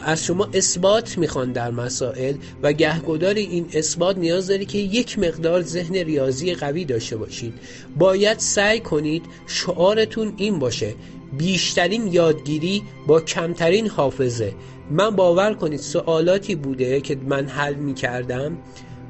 از 0.06 0.25
شما 0.25 0.50
اثبات 0.54 1.18
می‌خوان 1.18 1.52
در 1.52 1.72
مسائل 1.72 2.36
و 2.64 2.74
گهگدار 2.74 3.36
این 3.36 3.66
اثبات 3.74 4.18
نیاز 4.18 4.48
داره 4.48 4.66
که 4.66 4.78
یک 4.78 5.20
مقدار 5.20 5.62
ذهن 5.62 5.96
ریاضی 5.96 6.54
قوی 6.54 6.86
داشته 6.86 7.18
باشید. 7.18 7.54
باید 7.98 8.40
سعی 8.40 8.80
کنید 8.80 9.24
شعارتون 9.48 10.34
این 10.38 10.60
باشه. 10.60 10.94
بیشترین 11.38 12.08
یادگیری 12.08 12.84
با 13.08 13.22
کمترین 13.22 13.88
حافظه. 13.88 14.54
من 14.92 15.16
باور 15.16 15.54
کنید 15.54 15.80
سوالاتی 15.80 16.56
بوده 16.56 17.02
که 17.02 17.18
من 17.28 17.48
حل 17.48 17.75
می 17.75 17.94
کردم 17.94 18.58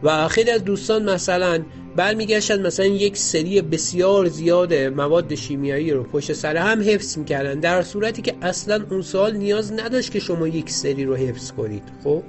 و 0.04 0.28
خیلی 0.28 0.52
از 0.52 0.64
دوستان 0.64 1.10
مثلا 1.10 1.64
برمیگشتن 1.96 2.68
مثلا 2.68 2.86
یک 2.86 3.18
سری 3.18 3.62
بسیار 3.62 4.28
زیاد 4.28 4.74
مواد 4.74 5.36
شیمیایی 5.36 5.92
رو 5.92 6.04
پشت 6.04 6.34
سر 6.34 6.58
هم 6.58 6.82
حفظ 6.82 7.18
می‌کردن 7.18 7.60
در 7.60 7.82
صورتی 7.82 8.22
که 8.22 8.34
اصلا 8.42 8.86
اون 8.90 9.02
سال 9.02 9.38
نیاز 9.38 9.74
نداشت 9.74 10.12
که 10.12 10.20
شما 10.20 10.48
یک 10.48 10.70
سری 10.70 11.06
رو 11.06 11.16
حفظ 11.16 11.52
کنید 11.52 11.84
خب؟ 12.04 12.24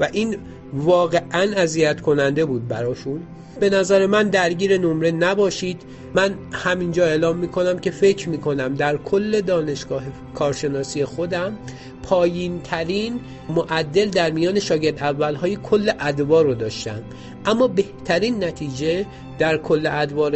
و 0.00 0.08
این 0.12 0.36
واقعا 0.72 1.52
اذیت 1.56 2.00
کننده 2.00 2.44
بود 2.44 2.68
براشون. 2.68 3.22
به 3.60 3.70
نظر 3.70 4.06
من 4.06 4.28
درگیر 4.28 4.78
نمره 4.78 5.10
نباشید. 5.10 5.82
من 6.14 6.34
همینجا 6.52 7.04
اعلام 7.04 7.36
می‌کنم 7.36 7.78
که 7.78 7.90
فکر 7.90 8.28
می‌کنم 8.28 8.74
در 8.74 8.96
کل 8.96 9.40
دانشگاه 9.40 10.02
کارشناسی 10.34 11.04
خودم 11.04 11.58
پایین 12.02 12.60
ترین 12.60 13.20
معدل 13.48 14.08
در 14.08 14.30
میان 14.30 14.60
شاگرد 14.60 14.98
اول 14.98 15.34
های 15.34 15.56
کل 15.56 15.90
ادوار 16.00 16.44
رو 16.44 16.54
داشتم. 16.54 17.02
اما 17.46 17.68
بهترین 17.68 18.44
نتیجه 18.44 19.06
در 19.38 19.56
کل 19.56 19.88
ادوار 19.92 20.34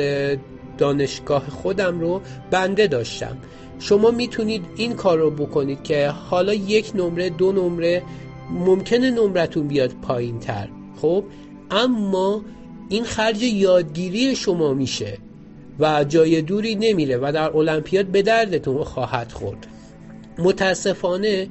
دانشگاه 0.78 1.50
خودم 1.50 2.00
رو 2.00 2.20
بنده 2.50 2.86
داشتم. 2.86 3.36
شما 3.78 4.10
می‌تونید 4.10 4.64
این 4.76 4.94
کار 4.94 5.18
رو 5.18 5.30
بکنید 5.30 5.82
که 5.82 6.08
حالا 6.08 6.54
یک 6.54 6.92
نمره 6.94 7.30
دو 7.30 7.52
نمره 7.52 8.02
ممکنه 8.50 9.10
نمرتون 9.10 9.66
بیاد 9.66 9.92
پایین 10.02 10.38
تر 10.38 10.68
خب؟ 11.00 11.24
اما 11.70 12.42
این 12.88 13.04
خرج 13.04 13.42
یادگیری 13.42 14.36
شما 14.36 14.74
میشه 14.74 15.18
و 15.78 16.04
جای 16.04 16.42
دوری 16.42 16.74
نمیره 16.74 17.16
و 17.16 17.32
در 17.34 17.56
المپیاد 17.56 18.06
به 18.06 18.22
دردتون 18.22 18.84
خواهد 18.84 19.32
خورد 19.32 19.66
متاسفانه 20.38 21.48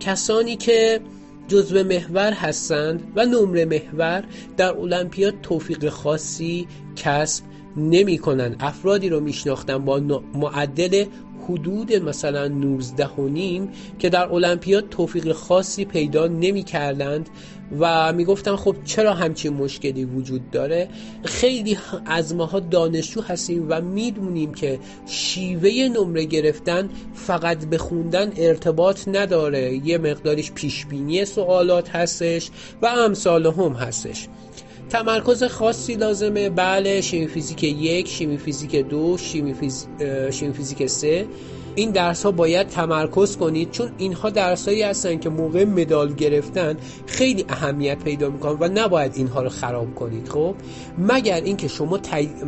کسانی 0.00 0.56
که 0.56 1.00
جزو 1.48 1.84
محور 1.84 2.32
هستند 2.32 3.12
و 3.16 3.24
نمره 3.24 3.64
محور 3.64 4.24
در 4.56 4.76
المپیاد 4.76 5.40
توفیق 5.42 5.88
خاصی 5.88 6.66
کسب 6.96 7.44
نمی 7.76 8.18
کنن. 8.18 8.56
افرادی 8.60 9.08
رو 9.08 9.20
میشناختم 9.20 9.84
با 9.84 10.22
معدل 10.34 11.04
حدود 11.48 11.92
مثلا 11.92 12.48
19 12.48 13.06
و 13.06 13.28
نیم 13.28 13.68
که 13.98 14.08
در 14.08 14.32
المپیاد 14.32 14.88
توفیق 14.88 15.32
خاصی 15.32 15.84
پیدا 15.84 16.26
نمی 16.26 16.62
کردند 16.62 17.28
و 17.80 18.12
می‌گفتن 18.12 18.56
خب 18.56 18.76
چرا 18.84 19.14
همچین 19.14 19.52
مشکلی 19.52 20.04
وجود 20.04 20.50
داره؟ 20.50 20.88
خیلی 21.24 21.78
از 22.06 22.34
ماها 22.34 22.60
دانشجو 22.60 23.20
هستیم 23.20 23.66
و 23.68 23.80
می‌دونیم 23.80 24.54
که 24.54 24.78
شیوه 25.06 25.70
نمره 25.70 26.24
گرفتن 26.24 26.88
فقط 27.14 27.64
به 27.64 27.78
خوندن 27.78 28.32
ارتباط 28.36 29.08
نداره. 29.08 29.80
یه 29.84 29.98
مقدارش 29.98 30.52
پیشبینی 30.52 31.24
سوالات 31.24 31.90
هستش 31.90 32.50
و 32.82 32.86
امثال 32.86 33.46
هم 33.46 33.72
هستش. 33.72 34.28
تمرکز 34.90 35.44
خاصی 35.44 35.94
لازمه. 35.94 36.50
بله 36.50 37.00
شیمی 37.00 37.26
فیزیک 37.26 37.64
یک 37.64 38.08
شیمی 38.08 38.36
فیزیک 38.36 38.76
دو 38.76 39.16
شیمی, 39.18 39.54
فیز... 39.54 39.86
شیمی 40.30 40.52
فیزیک 40.52 40.86
سه. 40.86 41.26
این 41.74 41.90
درس 41.90 42.22
ها 42.22 42.30
باید 42.30 42.68
تمرکز 42.68 43.36
کنید 43.36 43.70
چون 43.70 43.90
اینها 43.98 44.30
درس 44.30 44.68
هایی 44.68 44.82
هستن 44.82 45.18
که 45.18 45.28
موقع 45.28 45.64
مدال 45.64 46.14
گرفتن 46.14 46.76
خیلی 47.06 47.44
اهمیت 47.48 47.98
پیدا 47.98 48.30
می‌کنن 48.30 48.56
و 48.60 48.68
نباید 48.74 49.12
اینها 49.14 49.42
رو 49.42 49.48
خراب 49.48 49.94
کنید. 49.94 50.28
خب 50.28 50.54
مگر 50.98 51.40
اینکه 51.40 51.68
شما 51.68 52.00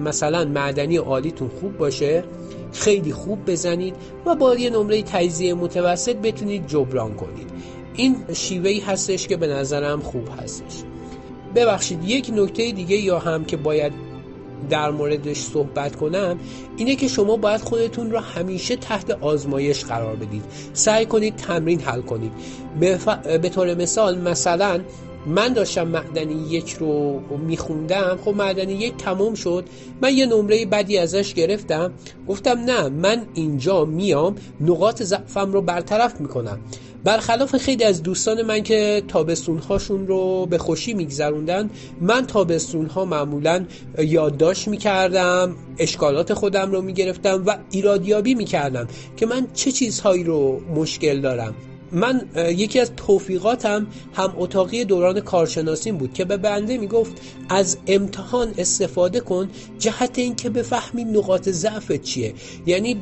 مثلا 0.04 0.44
معدنی 0.44 0.96
عالیتون 0.96 1.50
خوب 1.60 1.78
باشه 1.78 2.24
خیلی 2.72 3.12
خوب 3.12 3.50
بزنید 3.50 3.94
و 4.26 4.34
با 4.34 4.54
یه 4.54 4.70
نمره 4.70 5.02
تجزیه 5.02 5.54
متوسط 5.54 6.16
بتونید 6.16 6.66
جبران 6.66 7.14
کنید. 7.14 7.50
این 7.94 8.16
شیوهی 8.32 8.80
هستش 8.80 9.26
که 9.26 9.36
به 9.36 9.46
نظرم 9.46 10.00
خوب 10.00 10.28
هستش. 10.42 10.87
ببخشید 11.54 12.04
یک 12.04 12.30
نکته 12.34 12.72
دیگه 12.72 12.96
یا 12.96 13.18
هم 13.18 13.44
که 13.44 13.56
باید 13.56 13.92
در 14.70 14.90
موردش 14.90 15.36
صحبت 15.36 15.96
کنم 15.96 16.38
اینه 16.76 16.96
که 16.96 17.08
شما 17.08 17.36
باید 17.36 17.60
خودتون 17.60 18.10
رو 18.10 18.18
همیشه 18.18 18.76
تحت 18.76 19.10
آزمایش 19.10 19.84
قرار 19.84 20.16
بدید. 20.16 20.44
سعی 20.72 21.06
کنید 21.06 21.36
تمرین 21.36 21.80
حل 21.80 22.00
کنید. 22.00 22.32
به, 22.80 22.98
به 23.38 23.48
طور 23.48 23.74
مثال 23.74 24.18
مثلا 24.18 24.80
من 25.28 25.52
داشتم 25.52 25.88
معدنی 25.88 26.48
یک 26.50 26.72
رو 26.72 27.20
میخوندم 27.38 28.18
خب 28.24 28.34
معدنی 28.34 28.72
یک 28.72 28.96
تمام 28.96 29.34
شد. 29.34 29.64
من 30.02 30.12
یه 30.12 30.26
نمره 30.26 30.66
بدی 30.66 30.98
ازش 30.98 31.34
گرفتم. 31.34 31.92
گفتم 32.28 32.58
نه 32.58 32.88
من 32.88 33.22
اینجا 33.34 33.84
میام 33.84 34.34
نقاط 34.60 35.02
ضعفم 35.02 35.52
رو 35.52 35.62
برطرف 35.62 36.20
می‌کنم. 36.20 36.58
برخلاف 37.04 37.56
خیلی 37.56 37.84
از 37.84 38.02
دوستان 38.02 38.42
من 38.42 38.62
که 38.62 39.02
تابستون 39.08 39.58
هاشون 39.58 40.06
رو 40.06 40.46
به 40.46 40.58
خوشی 40.58 40.94
میگذروندن 40.94 41.70
من 42.00 42.26
تابستون 42.26 42.86
ها 42.86 43.04
معمولا 43.04 43.64
یادداشت 43.98 44.68
می‌کردم 44.68 45.56
اشکالات 45.78 46.34
خودم 46.34 46.72
رو 46.72 46.82
می‌گرفتم 46.82 47.42
و 47.46 47.56
ایرادیابی 47.70 48.34
می‌کردم 48.34 48.88
که 49.16 49.26
من 49.26 49.46
چه 49.54 49.72
چیزهایی 49.72 50.24
رو 50.24 50.60
مشکل 50.74 51.20
دارم. 51.20 51.54
من 51.92 52.28
یکی 52.34 52.80
از 52.80 52.90
توفیقاتم 52.96 53.86
هم 54.14 54.34
اتاقی 54.36 54.84
دوران 54.84 55.20
کارشناسیم 55.20 55.96
بود 55.96 56.12
که 56.12 56.24
به 56.24 56.36
بنده 56.36 56.78
می‌گفت 56.78 57.12
از 57.48 57.78
امتحان 57.86 58.54
استفاده 58.58 59.20
کن 59.20 59.50
جهت 59.78 60.18
اینکه 60.18 60.50
بفهمی 60.50 61.04
نقاط 61.04 61.48
ضعفت 61.48 62.02
چیه. 62.02 62.34
یعنی 62.66 63.00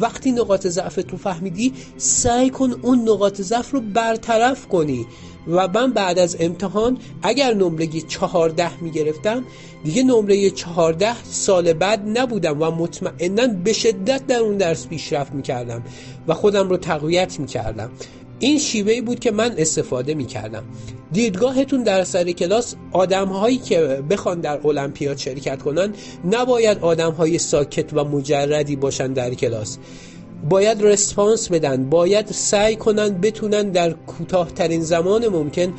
وقتی 0.00 0.32
نقاط 0.32 0.66
ضعفت 0.66 1.10
رو 1.10 1.18
فهمیدی 1.18 1.72
سعی 1.96 2.50
کن 2.50 2.74
اون 2.82 3.08
نقاط 3.08 3.40
ضعف 3.40 3.70
رو 3.70 3.80
برطرف 3.80 4.68
کنی. 4.68 5.06
و 5.48 5.68
من 5.68 5.92
بعد 5.92 6.18
از 6.18 6.36
امتحان 6.40 6.98
اگر 7.22 7.54
نمره 7.54 7.86
چهارده 7.86 8.82
می‌گرفتم 8.82 9.44
دیگه 9.84 10.02
نمره 10.02 10.50
چهارده 10.50 11.24
سال 11.24 11.72
بعد 11.72 12.18
نبودم 12.18 12.62
و 12.62 12.70
مطمئنا 12.70 13.46
به 13.64 13.72
شدت 13.72 14.26
در 14.26 14.38
اون 14.38 14.56
درس 14.56 14.86
پیشرفت 14.86 15.32
می‌کردم 15.32 15.82
و 16.28 16.34
خودم 16.34 16.68
رو 16.68 16.76
تقویت 16.76 17.40
می‌کردم. 17.40 17.90
این 18.38 18.58
شیوهی 18.58 19.00
بود 19.00 19.18
که 19.18 19.30
من 19.30 19.54
استفاده 19.58 20.14
می‌کردم. 20.14 20.64
دیدگاهتون 21.12 21.82
در 21.82 22.04
سر 22.04 22.30
کلاس 22.30 22.74
آدم 22.92 23.28
هایی 23.28 23.58
که 23.58 23.80
بخوان 24.10 24.40
در 24.40 24.66
المپیاد 24.66 25.16
شرکت 25.16 25.62
کنن 25.62 25.94
نباید 26.30 26.78
آدم 26.78 27.12
های 27.12 27.38
ساکت 27.38 27.92
و 27.92 28.04
مجردی 28.04 28.76
باشن 28.76 29.12
در 29.12 29.34
کلاس. 29.34 29.78
باید 30.48 30.82
رسپانس 30.82 31.52
بدن 31.52 31.90
باید 31.90 32.26
سعی 32.26 32.76
کنن 32.76 33.08
بتونن 33.08 33.70
در 33.70 33.92
کوتاهترین 33.92 34.80
زمان 34.80 35.28
ممکن 35.28 35.72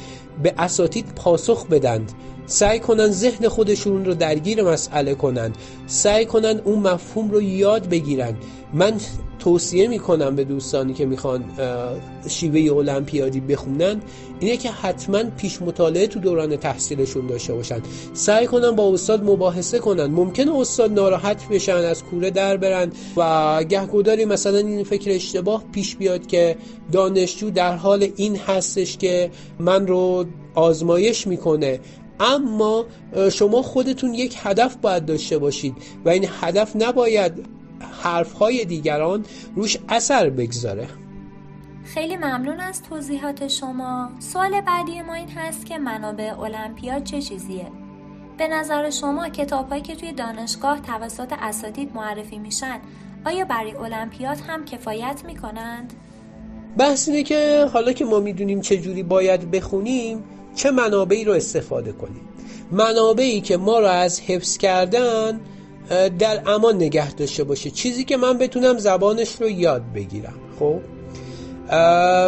به 0.43 0.53
اساتید 0.57 1.05
پاسخ 1.15 1.67
بدند. 1.67 2.11
سعی 2.51 2.79
کنن 2.79 3.07
ذهن 3.07 3.47
خودشون 3.47 4.05
رو 4.05 4.13
درگیر 4.13 4.63
مسئله 4.63 5.15
کنن. 5.15 5.53
سعی 5.87 6.25
کنن 6.25 6.61
اون 6.65 6.79
مفهوم 6.79 7.31
رو 7.31 7.41
یاد 7.41 7.89
بگیرن. 7.89 8.33
من 8.73 8.93
توصیه 9.39 9.87
می‌کنم 9.87 10.35
به 10.35 10.43
دوستانی 10.43 10.93
که 10.93 11.05
می‌خوان 11.05 11.43
شیوه 12.27 12.77
المپیادی 12.77 13.39
بخونن 13.39 14.01
اینه 14.39 14.57
که 14.57 14.71
حتما 14.71 15.23
پیش 15.23 15.61
مطالعه 15.61 16.07
تو 16.07 16.19
دوران 16.19 16.57
تحصیلشون 16.57 17.27
داشته 17.27 17.53
باشن. 17.53 17.79
سعی 18.13 18.47
کنن 18.47 18.71
با 18.71 18.93
استاد 18.93 19.23
مباحثه 19.23 19.79
کنن. 19.79 20.05
ممکنه 20.05 20.59
استاد 20.59 20.91
ناراحت 20.91 21.47
بشن 21.49 21.75
از 21.75 22.03
کوره 22.03 22.29
در 22.31 22.57
برن 22.57 22.91
و 23.17 23.63
گهگوداری 23.63 24.25
مثلا 24.25 24.57
این 24.57 24.83
فکر 24.83 25.11
اشتباه 25.11 25.63
پیش 25.71 25.95
بیاد 25.95 26.27
که 26.27 26.55
دانشجو 26.91 27.49
در 27.49 27.75
حال 27.75 28.07
این 28.15 28.35
هستش 28.35 28.97
که 28.97 29.31
من 29.59 29.87
رو 29.87 30.25
آزمایش 30.55 31.27
می‌کنه. 31.27 31.79
اما 32.21 32.85
شما 33.31 33.61
خودتون 33.61 34.13
یک 34.13 34.37
هدف 34.43 34.75
باید 34.75 35.05
داشته 35.05 35.37
باشید 35.37 35.75
و 36.05 36.09
این 36.09 36.25
هدف 36.41 36.75
نباید 36.75 37.45
حرفهای 38.03 38.65
دیگران 38.65 39.25
روش 39.55 39.77
اثر 39.89 40.29
بگذاره. 40.29 40.87
خیلی 41.83 42.17
ممنون 42.17 42.59
از 42.59 42.83
توضیحات 42.83 43.47
شما. 43.47 44.09
سوال 44.19 44.61
بعدی 44.61 45.01
ما 45.01 45.13
این 45.13 45.29
هست 45.29 45.65
که 45.65 45.77
منابع 45.77 46.39
المپیاد 46.39 47.03
چه 47.03 47.21
چیزیه؟ 47.21 47.67
به 48.37 48.47
نظر 48.47 48.89
شما 48.89 49.29
کتابهایی 49.29 49.81
که 49.81 49.95
توی 49.95 50.11
دانشگاه 50.11 50.81
توسط 50.81 51.33
اساتید 51.41 51.95
معرفی 51.95 52.39
میشن 52.39 52.79
آیا 53.25 53.45
برای 53.45 53.75
المپیاد 53.75 54.37
هم 54.47 54.65
کفایت 54.65 55.21
می‌کنند؟ 55.25 55.93
بحث 56.77 57.09
اینه 57.09 57.23
که 57.23 57.69
حالا 57.73 57.91
که 57.91 58.05
ما 58.05 58.19
می‌دونیم 58.19 58.61
چه 58.61 58.77
جوری 58.77 59.03
باید 59.03 59.51
بخونیم 59.51 60.23
چه 60.55 60.71
منابعی 60.71 61.23
رو 61.23 61.33
استفاده 61.33 61.91
کنیم؟ 61.91 62.21
منابعی 62.71 63.41
که 63.41 63.57
ما 63.57 63.79
رو 63.79 63.85
از 63.85 64.21
حفظ 64.21 64.57
کردن 64.57 65.39
در 66.19 66.41
امان 66.45 66.75
نگه 66.75 67.13
داشته 67.13 67.43
باشه. 67.43 67.69
چیزی 67.69 68.03
که 68.03 68.17
من 68.17 68.37
بتونم 68.37 68.77
زبانش 68.77 69.35
رو 69.41 69.49
یاد 69.49 69.83
بگیرم. 69.95 70.33
خب؟ 70.59 70.79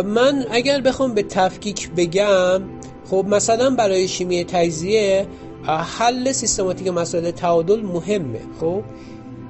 من 0.05 0.45
اگر 0.51 0.81
بخوام 0.81 1.13
به 1.13 1.23
تفکیک 1.23 1.89
بگم 1.91 2.61
خب 3.09 3.25
مثلا 3.29 3.69
برای 3.69 4.07
شیمی 4.07 4.43
تجزیه 4.43 5.27
حل 5.97 6.31
سیستماتیک 6.31 6.87
مسائل 6.87 7.31
تعادل 7.31 7.81
مهمه. 7.81 8.39
خب؟ 8.59 8.83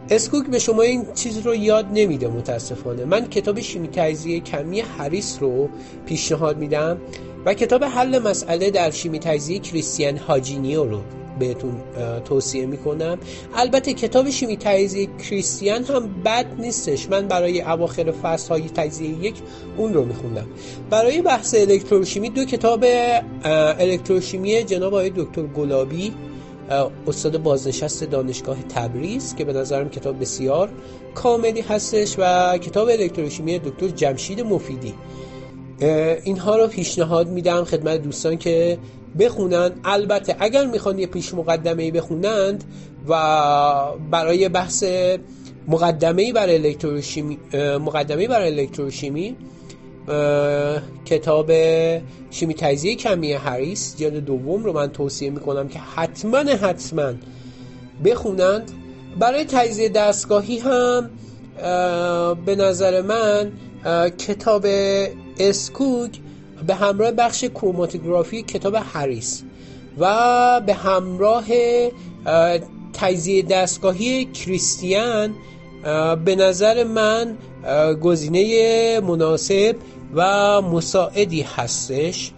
اسکوک 0.09 0.47
به 0.47 0.59
شما 0.59 0.81
این 0.81 1.05
چیز 1.15 1.37
رو 1.37 1.55
یاد 1.55 1.85
نمیده 1.93 2.27
متاسفانه. 2.27 3.05
من 3.05 3.27
کتاب 3.27 3.59
شیمی 3.59 3.87
تجزیه 3.87 4.39
کمی 4.39 4.79
هریس 4.79 5.37
رو 5.41 5.69
پیشنهاد 6.05 6.57
میدم. 6.57 6.97
و 7.45 7.53
کتاب 7.53 7.83
حل 7.83 8.19
مسئله 8.19 8.71
در 8.71 8.91
شیمی 8.91 9.19
تجزیه 9.19 9.59
کریستیان 9.59 10.17
هاجینیو 10.17 10.83
رو 10.83 11.01
بهتون 11.39 11.81
توصیه 12.25 12.65
می‌کنم. 12.65 13.17
البته 13.55 13.93
کتاب 13.93 14.29
شیمی 14.29 14.57
تجزیه 14.57 15.07
کریستیان 15.29 15.83
هم 15.83 16.21
بد 16.25 16.45
نیستش. 16.59 17.09
من 17.09 17.27
برای 17.27 17.61
اواخر 17.61 18.11
فصل 18.11 18.49
های 18.49 18.61
تجزیه 18.61 19.09
یک 19.09 19.35
اون 19.77 19.93
رو 19.93 20.05
میخوندم. 20.05 20.47
برای 20.89 21.21
بحث 21.21 21.55
الکتروشیمی 21.55 22.29
دو 22.29 22.45
کتاب 22.45 22.85
الکتروشیمی 23.43 24.63
جناب 24.63 24.93
آقای 24.93 25.11
دکتر 25.15 25.41
گلابی 25.43 26.13
استاد 27.07 27.37
بازنشست 27.37 28.03
دانشگاه 28.03 28.57
تبریز 28.63 29.35
که 29.35 29.45
به 29.45 29.53
نظرم 29.53 29.89
کتاب 29.89 30.19
بسیار 30.19 30.69
کاملی 31.15 31.61
هستش 31.61 32.15
و 32.17 32.57
کتاب 32.57 32.87
الکتروشیمی 32.87 33.59
دکتر 33.59 33.87
جمشید 33.87 34.41
مفیدی. 34.41 34.93
اینها 36.23 36.57
رو 36.57 36.67
پیشنهاد 36.67 37.27
میدم 37.27 37.63
خدمت 37.63 38.01
دوستان 38.01 38.37
که 38.37 38.77
بخونن. 39.19 39.71
البته 39.83 40.35
اگر 40.39 40.65
می‌خوان 40.65 40.99
یه 40.99 41.07
پیش 41.07 41.33
مقدمه 41.33 41.83
ای 41.83 41.91
بخونند 41.91 42.63
و 43.07 43.13
برای 44.11 44.49
بحث 44.49 44.83
مقدمه 45.67 46.21
ای 46.21 46.33
برای 46.33 46.55
الکتروشیمی 46.55 47.37
مقدمه 47.79 48.27
برای 48.27 48.59
الکتروشیمی 48.59 49.35
کتاب 51.05 51.51
شیمی 52.31 52.53
تجزیه 52.53 52.95
کمی 52.95 53.33
هریس 53.33 53.95
جلد 53.97 54.25
دوم 54.25 54.63
رو 54.63 54.73
من 54.73 54.87
توصیه 54.87 55.29
می‌کنم 55.29 55.67
که 55.67 55.79
حتما 55.79 56.37
حتما 56.37 57.13
بخونند. 58.05 58.71
برای 59.19 59.45
تجزیه 59.45 59.89
دستگاهی 59.89 60.59
هم 60.59 61.09
به 62.45 62.55
نظر 62.55 63.01
من 63.01 63.51
کتاب 64.17 64.65
اسکوگ 65.39 66.09
به 66.67 66.75
همراه 66.75 67.11
بخش 67.11 67.43
کروماتوگرافی 67.45 68.41
کتاب 68.43 68.77
هریس 68.93 69.43
و 69.99 70.61
به 70.65 70.73
همراه 70.73 71.45
تجزیه 72.93 73.41
دستگاهی 73.41 74.25
کریستیان 74.25 75.33
به 76.25 76.35
نظر 76.35 76.83
من 76.83 77.37
گزینه 78.01 78.99
مناسب 78.99 79.75
و 80.15 80.61
مساعدی 80.61 81.41
هستش. 81.41 82.31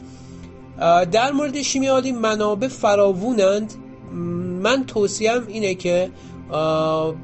در 1.12 1.31
مورد 1.31 1.62
شیمیالی 1.62 2.12
منابع 2.12 2.67
فراوونند 2.67 3.73
من 4.62 4.86
توصیم 4.86 5.47
اینه 5.47 5.75
که 5.75 6.10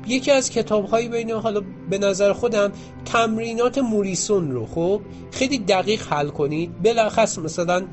یکی 0.08 0.32
از 0.32 0.50
کتاب 0.50 0.86
هایی 0.86 1.10
بین 1.10 1.32
حالا 1.32 1.62
به 1.90 1.98
نظر 1.98 2.34
خودم 2.34 2.72
تمرینات 3.06 3.78
موریسون 3.78 4.52
رو 4.52 4.66
خب 4.66 5.02
خیلی 5.32 5.60
دقیق 5.60 6.02
حل 6.14 6.28
کنید. 6.28 6.82
بلخص 6.84 7.38
مثلا 7.38 7.84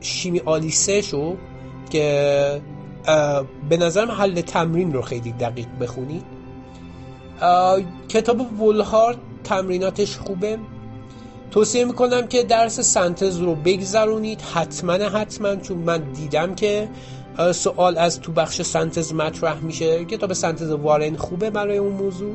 شیمی 0.00 0.40
آلیسه 0.40 1.02
شو 1.02 1.36
که 1.90 2.60
به 3.68 3.76
نظرم 3.76 4.10
حل 4.10 4.40
تمرین 4.40 4.92
رو 4.92 5.02
خیلی 5.02 5.32
دقیق 5.32 5.66
بخونید. 5.80 6.22
کتاب 8.08 8.62
ولهارد 8.62 9.16
تمریناتش 9.44 10.16
خوبه. 10.16 10.58
توصیه 11.50 11.84
می‌کنم 11.84 12.26
که 12.26 12.42
درس 12.42 12.80
سنتز 12.80 13.38
رو 13.38 13.54
بگذرونید. 13.54 14.40
حتما 14.40 14.92
حتما 14.92 15.56
چون 15.56 15.78
من 15.78 15.98
دیدم 15.98 16.54
که 16.54 16.88
سوال 17.52 17.98
از 17.98 18.20
تو 18.20 18.32
بخش 18.32 18.62
سنتز 18.62 19.14
مطرح 19.14 19.60
میشه؟ 19.60 20.04
کتاب 20.04 20.32
سنتز 20.32 20.70
وارن 20.70 21.16
خوبه 21.16 21.50
برای 21.50 21.78
اون 21.78 21.92
موضوع؟ 21.92 22.34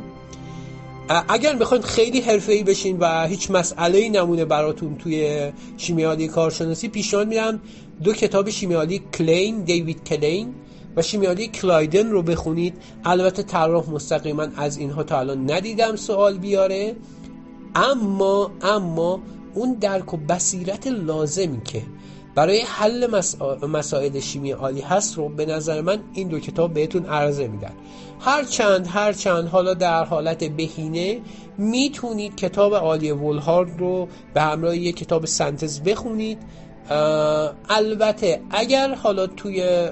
اگر 1.29 1.55
بخواید 1.55 1.83
خیلی 1.83 2.23
ای 2.47 2.63
بشین 2.63 2.97
و 2.99 3.27
هیچ 3.27 3.51
مسئله 3.51 4.09
نمونه 4.09 4.45
براتون 4.45 4.97
توی 4.97 5.51
شیمیالی 5.77 6.27
کارشناسی 6.27 6.87
پیشنهاد 6.87 7.27
میدم 7.27 7.59
دو 8.03 8.13
کتاب 8.13 8.49
شیمیالی 8.49 9.01
کلین 9.13 9.63
دیوید 9.63 10.03
کلین 10.03 10.53
و 10.95 11.01
شیمیالی 11.01 11.47
کلایدن 11.47 12.09
رو 12.09 12.21
بخونید. 12.21 12.73
البته 13.05 13.43
طراح 13.43 13.89
مستقیما 13.89 14.47
از 14.57 14.77
اینها 14.77 15.03
تا 15.03 15.19
الان 15.19 15.51
ندیدم 15.51 15.95
سوال 15.95 16.37
بیاره. 16.37 16.95
اما 17.75 18.51
اما 18.61 19.21
اون 19.53 19.73
درک 19.73 20.13
و 20.13 20.17
بصیرت 20.17 20.87
لازمی 20.87 21.61
که 21.65 21.81
برای 22.35 22.61
حل 22.61 23.21
مسائل 23.67 24.19
شیمی 24.19 24.51
عالی 24.51 24.81
هست 24.81 25.17
رو 25.17 25.29
به 25.29 25.45
نظر 25.45 25.81
من 25.81 25.99
این 26.13 26.27
دو 26.27 26.39
کتاب 26.39 26.73
بهتون 26.73 27.05
عرضه 27.05 27.47
میدن. 27.47 27.71
هر 28.19 28.43
چند 28.43 28.87
هر 28.87 29.13
چند 29.13 29.47
حالا 29.47 29.73
در 29.73 30.03
حالت 30.03 30.43
بهینه 30.43 31.19
می‌تونید 31.57 32.35
کتاب 32.35 32.75
عالی 32.75 33.11
ولهارد 33.11 33.79
رو 33.79 34.07
به 34.33 34.41
همراه 34.41 34.77
یک 34.77 34.95
کتاب 34.95 35.25
سنتز 35.25 35.81
بخونید. 35.81 36.37
البته 37.69 38.41
اگر 38.49 38.95
حالا 38.95 39.27
توی 39.27 39.89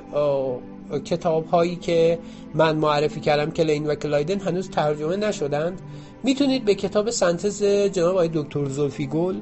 کتاب 1.05 1.45
هایی 1.45 1.75
که 1.75 2.19
من 2.53 2.75
معرفی 2.75 3.19
کردم 3.19 3.51
کلین 3.51 3.87
و 3.87 3.95
کلایدن 3.95 4.39
هنوز 4.39 4.69
ترجمه 4.69 5.15
نشدند 5.15 5.81
می‌تونید 6.23 6.65
به 6.65 6.75
کتاب 6.75 7.09
سنتز 7.09 7.63
جناب 7.63 8.11
آقای 8.11 8.29
دکتر 8.33 8.65
زلفی 8.65 9.07
گل 9.07 9.35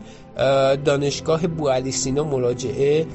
دانشگاه 0.86 1.48
بوالی 1.48 1.92
سینا 1.92 2.24
مراجعه 2.24 3.06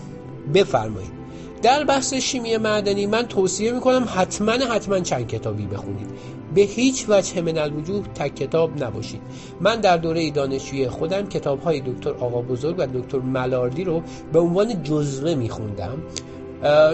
بفرمایید. 0.54 1.22
در 1.62 1.84
بحث 1.84 2.14
شیمی 2.14 2.56
معدنی 2.56 3.06
من 3.06 3.22
توصیه 3.22 3.72
می‌کنم 3.72 4.08
حتما 4.14 4.52
حتما 4.52 5.00
چند 5.00 5.26
کتابی 5.26 5.66
بخونید. 5.66 6.06
به 6.54 6.60
هیچ 6.60 7.06
وجه 7.08 7.40
من 7.40 7.58
الوجوه 7.58 8.02
تک 8.14 8.34
کتاب 8.34 8.84
نباشید. 8.84 9.20
من 9.60 9.80
در 9.80 9.96
دوره 9.96 10.30
دانشجویی 10.30 10.88
خودم 10.88 11.28
کتاب 11.28 11.62
های 11.62 11.80
دکتر 11.80 12.10
آقا 12.10 12.42
بزرگ 12.42 12.74
و 12.78 12.86
دکتر 12.86 13.18
ملاردی 13.18 13.84
رو 13.84 14.02
به 14.32 14.38
عنوان 14.38 14.82
جزوه 14.82 15.34
میخوندم. 15.34 15.98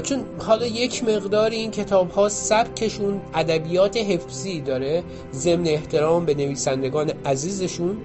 چون 0.02 0.24
حالا 0.38 0.66
یک 0.66 1.04
مقدار 1.04 1.50
این 1.50 1.70
کتاب 1.70 2.10
ها 2.10 2.28
سبکشون 2.28 3.20
ادبیات 3.34 3.96
حفظی 3.96 4.60
داره 4.60 5.02
ضمن 5.32 5.66
احترام 5.66 6.24
به 6.24 6.34
نویسندگان 6.34 7.12
عزیزشون. 7.26 7.96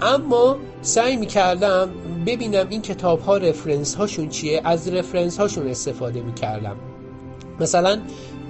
اما 0.00 0.56
سعی 0.82 1.16
می‌کردم 1.16 1.90
ببینم 2.26 2.66
این 2.70 2.82
کتاب 2.82 3.20
ها 3.20 3.36
رفرنس 3.36 3.94
هاشون 3.94 4.28
چیه 4.28 4.60
از 4.64 4.88
رفرنس 4.88 5.38
هاشون 5.40 5.68
استفاده 5.68 6.20
می‌کردم. 6.20 6.76
مثلا 7.60 7.98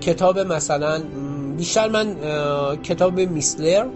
کتاب 0.01 0.39
مثلا 0.39 1.03
بیشتر 1.57 1.89
من 1.89 2.17
کتاب 2.83 3.21
میسلر 3.21 3.87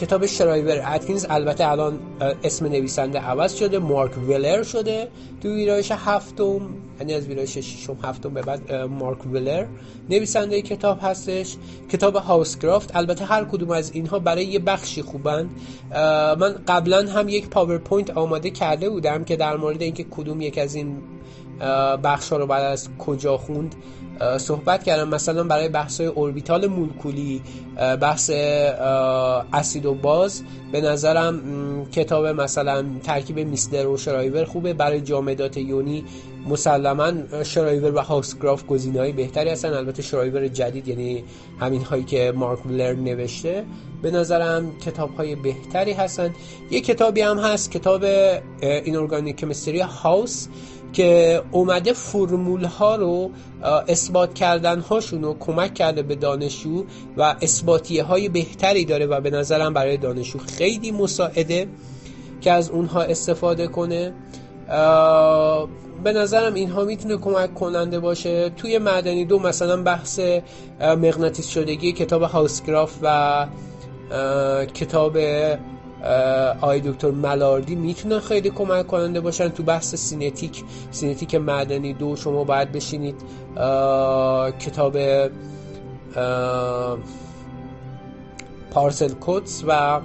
کتاب 0.00 0.26
شرایور 0.26 0.82
اتکینز 0.94 1.26
البته 1.30 1.68
الان 1.70 1.98
اسم 2.44 2.66
نویسنده 2.66 3.18
عوض 3.18 3.54
شده 3.54 3.78
مارک 3.78 4.18
ولر 4.28 4.62
شده 4.62 5.08
تو 5.42 5.48
ویرایش 5.48 5.92
هفتم 5.92 6.60
یعنی 7.00 7.14
از 7.14 7.26
ویرایش 7.26 7.58
ششم 7.58 7.96
هفتم 8.02 8.34
به 8.34 8.42
بعد 8.42 8.72
مارک 8.72 9.26
ولر 9.26 9.66
نویسنده 10.10 10.62
کتاب 10.62 10.98
هستش. 11.02 11.56
کتاب 11.92 12.16
هاوسکرافت 12.16 12.96
البته 12.96 13.24
هر 13.24 13.44
کدوم 13.44 13.70
از 13.70 13.92
اینها 13.92 14.18
برای 14.18 14.44
یه 14.44 14.58
بخشی 14.58 15.02
خوبن. 15.02 15.48
من 16.40 16.54
قبلا 16.68 17.10
هم 17.10 17.28
یک 17.28 17.48
پاورپوینت 17.48 18.10
آماده 18.10 18.50
کرده 18.50 18.90
بودم 18.90 19.24
که 19.24 19.36
در 19.36 19.56
مورد 19.56 19.82
اینکه 19.82 20.04
کدوم 20.10 20.40
یک 20.40 20.58
از 20.58 20.74
این 20.74 20.96
بخش 22.04 22.28
ها 22.28 22.36
رو 22.36 22.46
بعد 22.46 22.64
از 22.64 22.88
کجا 22.98 23.36
خوند؟ 23.36 23.74
صحبت 24.38 24.84
کردم. 24.84 25.08
مثلا 25.08 25.44
برای 25.44 25.68
بحث 25.68 26.00
اوربیتال 26.00 26.66
مولکولی 26.66 27.42
بحث 27.76 28.30
اسید 29.52 29.86
و 29.86 29.94
باز 29.94 30.42
به 30.72 30.80
نظرم 30.80 31.40
کتاب 31.92 32.26
مثلا 32.26 32.84
ترکیب 33.02 33.38
میسلر 33.38 33.86
و 33.86 33.96
شرایور 33.96 34.44
خوبه. 34.44 34.72
برای 34.72 35.00
جامدات 35.00 35.56
یونی 35.56 36.04
مسلما 36.48 37.12
شرایور 37.44 37.94
و 37.94 37.98
هاوسگراف 37.98 38.64
های 38.96 39.12
بهتری 39.12 39.50
هستن. 39.50 39.72
البته 39.72 40.02
شرایور 40.02 40.48
جدید 40.48 40.88
یعنی 40.88 41.24
همین 41.60 41.82
هایی 41.82 42.04
که 42.04 42.32
مارک 42.36 42.66
مولر 42.66 42.92
نوشته. 42.92 43.64
به 44.02 44.10
نظرم 44.10 44.78
کتاب 44.78 45.14
های 45.14 45.34
بهتری 45.34 45.92
هستن. 45.92 46.34
یه 46.70 46.80
کتابی 46.80 47.20
هم 47.20 47.38
هست 47.38 47.70
کتاب 47.70 48.04
این 48.60 48.96
ارگانیک 48.96 49.36
کمیستری 49.36 49.80
هاوس 49.80 50.46
که 50.94 51.42
اومده 51.50 51.92
فرمول 51.92 52.64
ها 52.64 52.96
رو 52.96 53.30
اثبات 53.88 54.34
کردن 54.34 54.80
هاشون 54.80 55.22
رو 55.22 55.36
کمک 55.40 55.74
کرده 55.74 56.02
به 56.02 56.14
دانشجو 56.14 56.84
و 57.16 57.34
اثباتیه 57.42 58.02
های 58.02 58.28
بهتری 58.28 58.84
داره 58.84 59.06
و 59.06 59.20
به 59.20 59.30
نظرم 59.30 59.74
برای 59.74 59.96
دانشجو 59.96 60.38
خیلی 60.38 60.92
مساعده 60.92 61.68
که 62.40 62.52
از 62.52 62.70
اونها 62.70 63.02
استفاده 63.02 63.66
کنه. 63.66 64.12
به 66.04 66.12
نظرم 66.12 66.54
اینها 66.54 66.84
می‌تونه 66.84 67.16
کمک 67.16 67.54
کننده 67.54 68.00
باشه. 68.00 68.50
توی 68.50 68.78
معدنی 68.78 69.24
دو 69.24 69.38
مثلا 69.38 69.82
بحث 69.82 70.20
مغناطیس 70.80 71.48
شدگی 71.48 71.92
کتاب 71.92 72.22
هاوسگراف 72.22 72.98
و 73.02 73.46
کتاب 74.74 75.16
های 76.60 76.80
دکتر 76.80 77.10
ملاردی 77.10 77.74
می‌تونن 77.74 78.20
خیلی 78.20 78.50
کمک 78.50 78.86
کننده 78.86 79.20
باشن 79.20 79.48
تو 79.48 79.62
بحث 79.62 79.94
سینتیک. 79.94 80.64
سینتیک 80.90 81.34
معدنی 81.34 81.92
دو 81.92 82.16
شما 82.16 82.44
باید 82.44 82.72
بشینید. 82.72 83.14
کتاب 84.58 84.98
پارسل 88.70 89.12
کوتس 89.12 89.64
و 89.68 90.00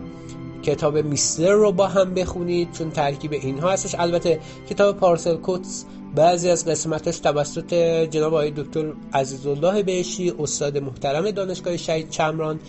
کتاب 0.64 0.98
میسلر 0.98 1.52
رو 1.52 1.72
با 1.72 1.88
هم 1.88 2.14
بخونید 2.14 2.72
چون 2.72 2.92
ترکیب 2.92 3.34
اینها 3.34 3.72
هستش. 3.72 3.96
البته 4.00 4.40
کتاب 4.70 4.98
پارسل 4.98 5.36
کوتس 5.36 5.86
بعضی 6.16 6.50
از 6.50 6.66
قسمتش 6.66 7.20
توسط 7.20 7.74
جناب 8.10 8.34
آقای 8.34 8.52
دکتر 8.52 8.94
عزیزالله 9.14 9.84
بهشتی 9.84 10.34
استاد 10.40 10.78
محترم 10.78 11.32
دانشگاه 11.32 11.78
شهید 11.78 12.10
چمران. 12.10 12.60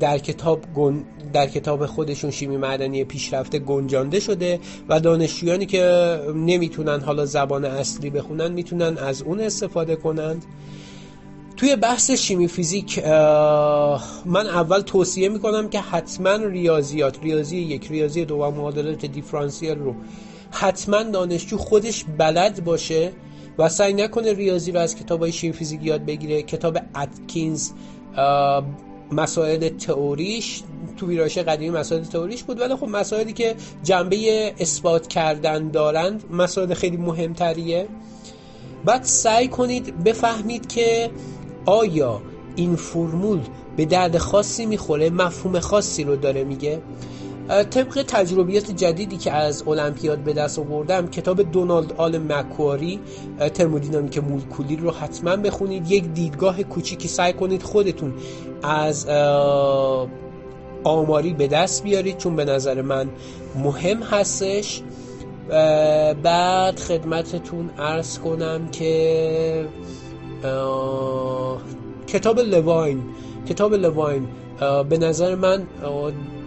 در 0.00 0.18
کتاب 0.18 0.60
در 1.32 1.46
کتاب 1.46 1.86
خودشون 1.86 2.30
شیمی 2.30 2.56
معدنی 2.56 3.04
پیشرفته 3.04 3.58
گنجانده 3.58 4.20
شده 4.20 4.60
و 4.88 5.00
دانشجویانی 5.00 5.66
که 5.66 6.18
نمی‌تونن 6.34 7.00
حالا 7.00 7.26
زبان 7.26 7.64
اصلی 7.64 8.10
بخونن 8.10 8.52
می‌تونن 8.52 8.98
از 8.98 9.22
اون 9.22 9.40
استفاده 9.40 9.96
کنند. 9.96 10.44
توی 11.56 11.76
بحث 11.76 12.10
شیمی 12.10 12.48
فیزیک 12.48 12.98
من 14.24 14.46
اول 14.46 14.80
توصیه 14.80 15.28
می‌کنم 15.28 15.68
که 15.68 15.80
حتما 15.80 16.34
ریاضیات 16.34 17.22
ریاضی 17.22 17.56
یک 17.56 17.86
ریاضی 17.88 18.24
دو 18.24 18.36
و 18.36 18.50
معادلات 18.50 19.06
دیفرانسیل 19.06 19.78
رو 19.78 19.94
حتما 20.50 21.02
دانشجو 21.02 21.56
خودش 21.58 22.04
بلد 22.18 22.64
باشه 22.64 23.12
و 23.58 23.68
سعی 23.68 23.92
نکنه 23.92 24.32
ریاضی 24.32 24.72
رو 24.72 24.80
از 24.80 24.96
کتاب 24.96 25.20
های 25.20 25.32
شیمی 25.32 25.52
فیزیک 25.52 25.80
یاد 25.84 26.04
بگیره. 26.04 26.42
کتاب 26.42 26.78
اتکینز 26.96 27.70
مسائل 29.12 29.68
تئوریش 29.68 30.62
تو 30.96 31.06
ویرایش 31.06 31.38
قدیمی 31.38 31.78
مسائل 31.78 32.02
تئوریش 32.02 32.42
بود 32.42 32.60
ولی 32.60 32.76
خب 32.76 32.88
مسائلی 32.88 33.32
که 33.32 33.54
جنبه 33.82 34.52
اثبات 34.58 35.06
کردن 35.06 35.68
دارند 35.68 36.24
مسائل 36.30 36.74
خیلی 36.74 36.96
مهمتریه. 36.96 37.88
بعد 38.84 39.02
سعی 39.04 39.48
کنید 39.48 40.04
بفهمید 40.04 40.66
که 40.66 41.10
آیا 41.66 42.22
این 42.56 42.76
فرمول 42.76 43.40
به 43.76 43.84
درد 43.84 44.18
خاصی 44.18 44.66
می‌خوره 44.66 45.10
مفهوم 45.10 45.60
خاصی 45.60 46.04
رو 46.04 46.16
داره 46.16 46.44
میگه. 46.44 46.82
طبق 47.48 48.04
تجربیات 48.08 48.70
جدیدی 48.70 49.16
که 49.16 49.32
از 49.32 49.68
المپیاد 49.68 50.18
به 50.18 50.32
دست 50.32 50.58
آوردم 50.58 51.06
کتاب 51.06 51.42
دونالد 51.42 51.92
آل 51.92 52.18
مکواری 52.18 53.00
ترمودینامیک 53.54 54.18
مولکولی 54.18 54.76
رو 54.76 54.90
حتما 54.90 55.36
بخونید. 55.36 55.90
یک 55.90 56.04
دیدگاه 56.04 56.62
کوچیکی 56.62 57.08
سعی 57.08 57.32
کنید 57.32 57.62
خودتون 57.62 58.12
از 58.62 59.06
آماری 60.84 61.32
به 61.32 61.46
دست 61.46 61.82
بیارید 61.82 62.18
چون 62.18 62.36
به 62.36 62.44
نظر 62.44 62.82
من 62.82 63.08
مهم 63.54 64.02
هستش. 64.02 64.82
بعد 66.22 66.78
خدمتتون 66.78 67.70
ارز 67.78 68.18
کنم 68.18 68.68
که 68.68 69.66
کتاب 72.06 72.38
لواین 72.38 73.02
کتاب 73.48 73.74
لواین 73.74 74.26
به 74.88 74.98
نظر 74.98 75.34
من 75.34 75.62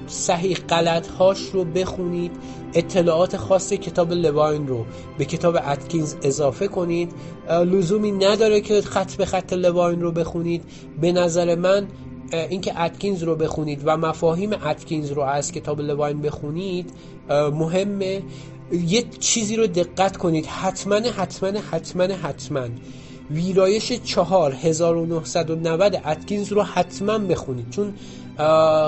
صحیح 0.08 0.58
غلط 0.70 1.08
هاش 1.08 1.50
رو 1.54 1.64
بخونید. 1.64 2.32
اطلاعات 2.74 3.38
خاص 3.38 3.74
کتاب 3.74 4.12
لواین 4.12 4.68
رو 4.68 4.86
به 5.18 5.26
کتاب 5.26 5.58
اتکینز 5.68 6.16
اضافه 6.22 6.68
کنید. 6.68 7.12
لزومی 7.50 8.12
نداره 8.12 8.62
که 8.62 8.82
خط 8.82 9.16
به 9.16 9.26
خط 9.26 9.54
لواین 9.54 10.02
رو 10.02 10.12
بخونید. 10.12 10.64
به 11.02 11.12
نظر 11.12 11.56
من 11.56 11.88
اینکه 12.32 12.82
اتکینز 12.82 13.24
رو 13.24 13.36
بخونید 13.36 13.82
و 13.86 13.98
مفاهیم 13.98 14.54
اتکینز 14.54 15.12
رو 15.12 15.22
از 15.22 15.52
کتاب 15.52 15.82
لواین 15.82 16.22
بخونید 16.22 16.90
مهمه. 17.30 18.24
یه 18.72 19.04
چیزی 19.20 19.56
رو 19.56 19.68
دقت 19.68 20.18
کنید. 20.18 20.46
حتما 20.46 20.96
حتما 20.96 21.60
حتما 21.72 22.04
حتما. 22.04 22.68
ویرایش 23.32 23.92
چهار 23.92 24.54
1990 24.54 26.02
اتکینز 26.06 26.52
رو 26.52 26.64
حتما 26.64 27.18
بخونید. 27.18 27.70
چون 27.70 27.94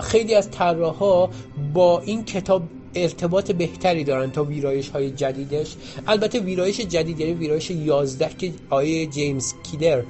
خیلی 0.01 0.35
از 0.35 0.51
طراحها 0.51 1.29
با 1.73 1.99
این 1.99 2.25
کتاب 2.25 2.63
ارتباط 2.95 3.51
بهتری 3.51 4.03
دارن 4.03 4.31
تا 4.31 4.43
ویرایش 4.43 4.89
های 4.89 5.11
جدیدش. 5.11 5.75
البته 6.07 6.39
ویرایش 6.39 6.81
جدید 6.81 7.19
یعنی 7.19 7.33
ویرایش 7.33 7.71
11 7.71 8.29
که 8.37 8.53
آیه 8.69 9.05
جیمز 9.05 9.53
کیلر 9.63 10.01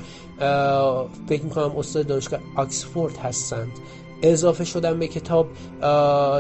فکر 1.30 1.44
می‌کنم 1.44 1.78
استاد 1.78 2.08
دانشگاه 2.08 2.40
آکسفورد 2.56 3.18
هستند. 3.18 3.72
اضافه 4.22 4.64
شدن 4.64 5.00
به 5.00 5.08
کتاب 5.08 5.48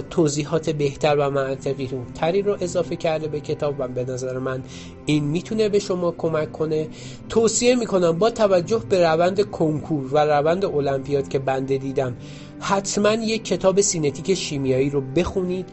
توضیحات 0.10 0.70
بهتر 0.70 1.16
و 1.16 1.30
منطقی 1.30 1.90
تری 2.16 2.42
رو 2.42 2.58
اضافه 2.62 2.96
کرده 2.96 3.28
به 3.28 3.40
کتاب 3.40 3.76
و 3.80 3.88
به 3.88 4.06
نظر 4.06 4.40
من 4.40 4.64
این 5.06 5.24
می‌تونه 5.24 5.70
به 5.70 5.80
شما 5.80 6.12
کمک 6.12 6.52
کنه. 6.52 6.88
توصیه 7.30 7.76
می‌کنم 7.76 8.12
با 8.12 8.30
توجه 8.30 8.82
به 8.90 9.08
روند 9.08 9.42
کنکور 9.42 10.14
و 10.14 10.18
روند 10.18 10.66
المپیاد 10.66 11.28
که 11.28 11.40
بنده 11.40 11.78
دیدم 11.78 12.16
حتما 12.60 13.14
یک 13.14 13.44
کتاب 13.44 13.82
سینتیک 13.82 14.34
شیمیایی 14.34 14.90
رو 14.90 15.02
بخونید. 15.02 15.66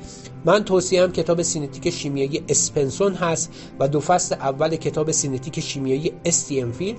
من 0.45 0.65
توصیه‌م 0.65 1.13
کتاب 1.13 1.43
سینتیک 1.43 1.91
شیمیایی 1.91 2.43
اسپنسون 2.49 3.15
هست 3.15 3.53
و 3.81 3.89
دو 3.89 4.01
فصل 4.01 4.35
اول 4.35 4.77
کتاب 4.77 5.11
سینتیک 5.11 5.61
شیمیایی 5.61 6.13
استاینفیلد 6.25 6.99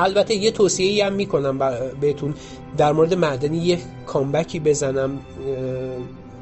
البته 0.00 0.34
یه 0.34 0.50
توصیه 0.50 1.06
هم 1.06 1.12
می‌کنم 1.12 1.58
بهتون. 2.00 2.34
در 2.76 2.92
مورد 2.92 3.14
معدنی 3.14 3.58
یه 3.58 3.78
comeback 4.06 4.54
ی 4.54 4.60
بزنم 4.60 5.18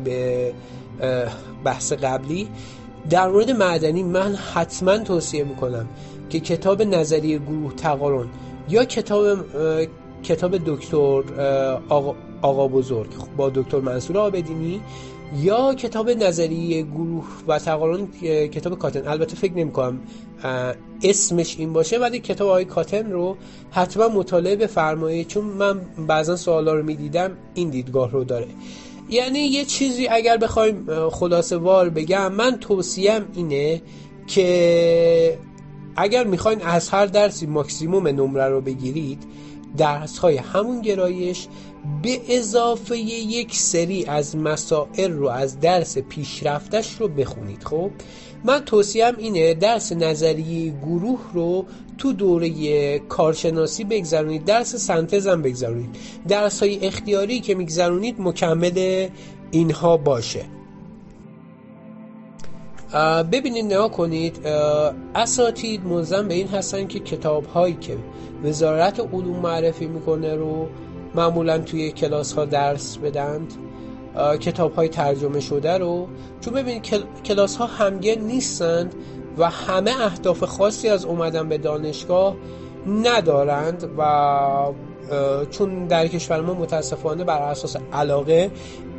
به 0.04 0.52
بحث 1.64 1.92
قبلی. 1.92 2.48
در 3.10 3.28
مورد 3.28 3.50
معدنی 3.50 4.02
من 4.02 4.34
حتما 4.34 4.98
توصیه 4.98 5.44
می‌کنم 5.44 5.88
که 6.30 6.40
کتاب 6.40 6.82
نظریه 6.82 7.38
گروه 7.38 7.74
تقارن 7.74 8.26
یا 8.68 8.84
کتاب 8.84 9.38
کتاب 10.22 10.56
دکتر 10.66 11.22
آقا, 11.88 12.14
آقا 12.42 12.68
بزرگ 12.68 13.08
با 13.36 13.50
دکتر 13.50 13.80
منصور 13.80 14.18
آبدینی 14.18 14.80
یا 15.36 15.74
کتاب 15.74 16.10
نظریه 16.10 16.82
گروه 16.82 17.26
و 17.48 17.58
تقارن 17.58 18.06
کتاب 18.48 18.78
کاتن. 18.78 19.08
البته 19.08 19.36
فکر 19.36 19.52
نمی 19.52 19.72
کنم 19.72 20.00
اسمش 21.02 21.58
این 21.58 21.72
باشه 21.72 21.98
ولی 21.98 22.18
کتاب 22.18 22.48
آقای 22.48 22.64
کاتن 22.64 23.10
رو 23.10 23.36
حتما 23.70 24.08
مطالعه 24.08 24.56
بفرمایید 24.56 25.26
چون 25.26 25.44
من 25.44 25.80
بعضا 26.06 26.36
سوالا 26.36 26.74
رو 26.74 26.82
می‌دیدم 26.82 27.30
این 27.54 27.70
دیدگاه 27.70 28.10
رو 28.10 28.24
داره. 28.24 28.46
یعنی 29.10 29.38
یه 29.38 29.64
چیزی 29.64 30.08
اگر 30.08 30.36
بخوایم 30.36 31.08
خلاصه 31.10 31.56
وار 31.56 31.88
بگم 31.88 32.32
من 32.32 32.56
توصیم 32.60 33.22
اینه 33.34 33.82
که 34.26 35.38
اگر 35.96 36.24
می‌خواین 36.24 36.62
از 36.62 36.88
هر 36.88 37.06
درسی 37.06 37.46
ماکسیموم 37.46 38.06
نمره 38.08 38.48
رو 38.48 38.60
بگیرید 38.60 39.22
درس 39.76 40.18
های 40.18 40.36
همون 40.36 40.82
گرایش 40.82 41.46
به 42.02 42.20
اضافه 42.28 42.98
یک 42.98 43.54
سری 43.54 44.04
از 44.04 44.36
مسائل 44.36 45.12
رو 45.12 45.28
از 45.28 45.60
درس 45.60 45.98
پیشرفتش 45.98 46.94
رو 46.94 47.08
بخونید 47.08 47.64
خب؟ 47.64 47.90
من 48.44 48.58
توصیم 48.58 49.16
اینه 49.18 49.54
درس 49.54 49.92
نظریه 49.92 50.70
گروه 50.70 51.20
رو 51.32 51.66
تو 51.98 52.12
دوره 52.12 52.98
کارشناسی 52.98 53.84
بگذرونید 53.84 54.44
درس 54.44 54.76
سنتز 54.76 55.26
هم 55.26 55.42
بگذرونید. 55.42 55.96
درس 56.28 56.60
های 56.60 56.86
اختیاری 56.86 57.40
که 57.40 57.54
میگذرونید 57.54 58.16
مکمل 58.18 59.08
اینها 59.50 59.96
باشه. 59.96 60.44
ببینید 63.32 63.72
نها 63.72 63.88
کنید 63.88 64.46
اساتید 65.14 65.86
ملزم 65.86 66.28
به 66.28 66.34
این 66.34 66.48
هستن 66.48 66.86
که 66.86 66.98
کتاب 66.98 67.44
هایی 67.44 67.74
که 67.74 67.98
وزارت 68.44 69.00
علوم 69.00 69.36
معرفی 69.36 69.86
می‌کنه 69.86 70.34
رو 70.34 70.68
معمولا 71.14 71.58
توی 71.58 71.92
کلاس 71.92 72.32
ها 72.32 72.44
درس 72.44 72.96
بدند 72.96 73.52
کتاب 74.40 74.74
های 74.74 74.88
ترجمه 74.88 75.40
شده 75.40 75.78
رو. 75.78 76.08
چون 76.40 76.54
ببینید 76.54 76.82
کلاس 77.24 77.56
ها 77.56 77.66
همگن 77.66 78.20
نیستند 78.20 78.94
و 79.38 79.50
همه 79.50 79.90
اهداف 80.00 80.44
خاصی 80.44 80.88
از 80.88 81.04
اومدن 81.04 81.48
به 81.48 81.58
دانشگاه 81.58 82.36
ندارند 82.86 83.90
و 83.98 84.72
چون 85.50 85.86
در 85.86 86.06
کشور 86.08 86.40
ما 86.40 86.54
متاسفانه 86.54 87.24
بر 87.24 87.42
اساس 87.42 87.76
علاقه 87.92 88.50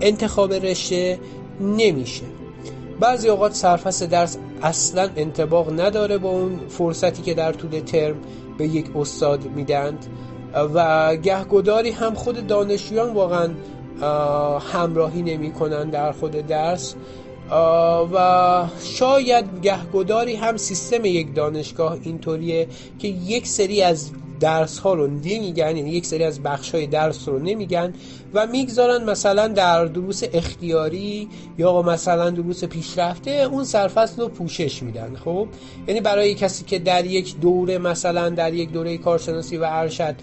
انتخاب 0.02 0.54
رشته 0.54 1.20
نمیشه. 1.62 2.24
بعضی 3.00 3.30
اوقات 3.30 3.54
سرفصل 3.54 4.06
درس 4.06 4.38
اصلا 4.62 5.10
انتباق 5.16 5.80
نداره 5.80 6.18
با 6.18 6.30
اون 6.30 6.60
فرصتی 6.70 7.22
که 7.22 7.34
در 7.34 7.54
طول 7.54 7.80
ترم 7.80 8.16
به 8.58 8.68
یک 8.68 8.96
استاد 8.96 9.46
میدند 9.46 10.06
و 10.74 11.16
گهگداری 11.16 11.92
هم 11.92 12.14
خود 12.14 12.48
دانشجویان 12.48 13.14
واقعا 13.14 13.50
همراهی 14.60 15.22
نمی 15.22 15.52
کنن 15.52 15.90
در 15.90 16.12
خود 16.12 16.32
درس. 16.32 16.96
و 18.14 18.68
شاید 18.84 19.46
گهگداری 19.62 20.36
هم 20.36 20.58
سیستم 20.58 21.06
یک 21.06 21.36
دانشگاه 21.36 21.98
اینطوریه 22.04 22.68
که 23.00 23.08
یک 23.08 23.48
سری 23.48 23.82
از 23.82 24.12
درس 24.40 24.80
ها 24.80 24.94
رو 24.94 25.08
نمیگن 25.08 25.78
یعنی 25.78 25.90
یک 25.90 26.06
سری 26.06 26.24
از 26.24 26.44
بخش 26.44 26.76
های 26.76 26.88
درس 26.88 27.28
رو 27.28 27.40
نمیگن 27.40 27.94
و 28.34 28.48
می‌گذارن 28.48 29.10
مثلا 29.10 29.48
در 29.48 29.86
دروس 29.86 30.24
اختیاری 30.34 31.30
یا 31.58 31.82
مثلا 31.82 32.30
دروس 32.30 32.64
پیشرفته 32.64 33.32
اون 33.32 33.64
سرفصل 33.64 34.22
رو 34.22 34.28
پوشش 34.28 34.84
میدن 34.84 35.16
خب؟ 35.26 35.48
یعنی 35.88 36.02
برای 36.02 36.34
کسی 36.34 36.64
که 36.64 36.80
در 36.80 37.06
یک 37.06 37.40
دوره 37.40 37.78
مثلا 37.78 38.30
در 38.30 38.54
یک 38.54 38.72
دوره 38.72 38.98
کارشناسی 38.98 39.58
و 39.58 39.68
ارشد 39.70 40.16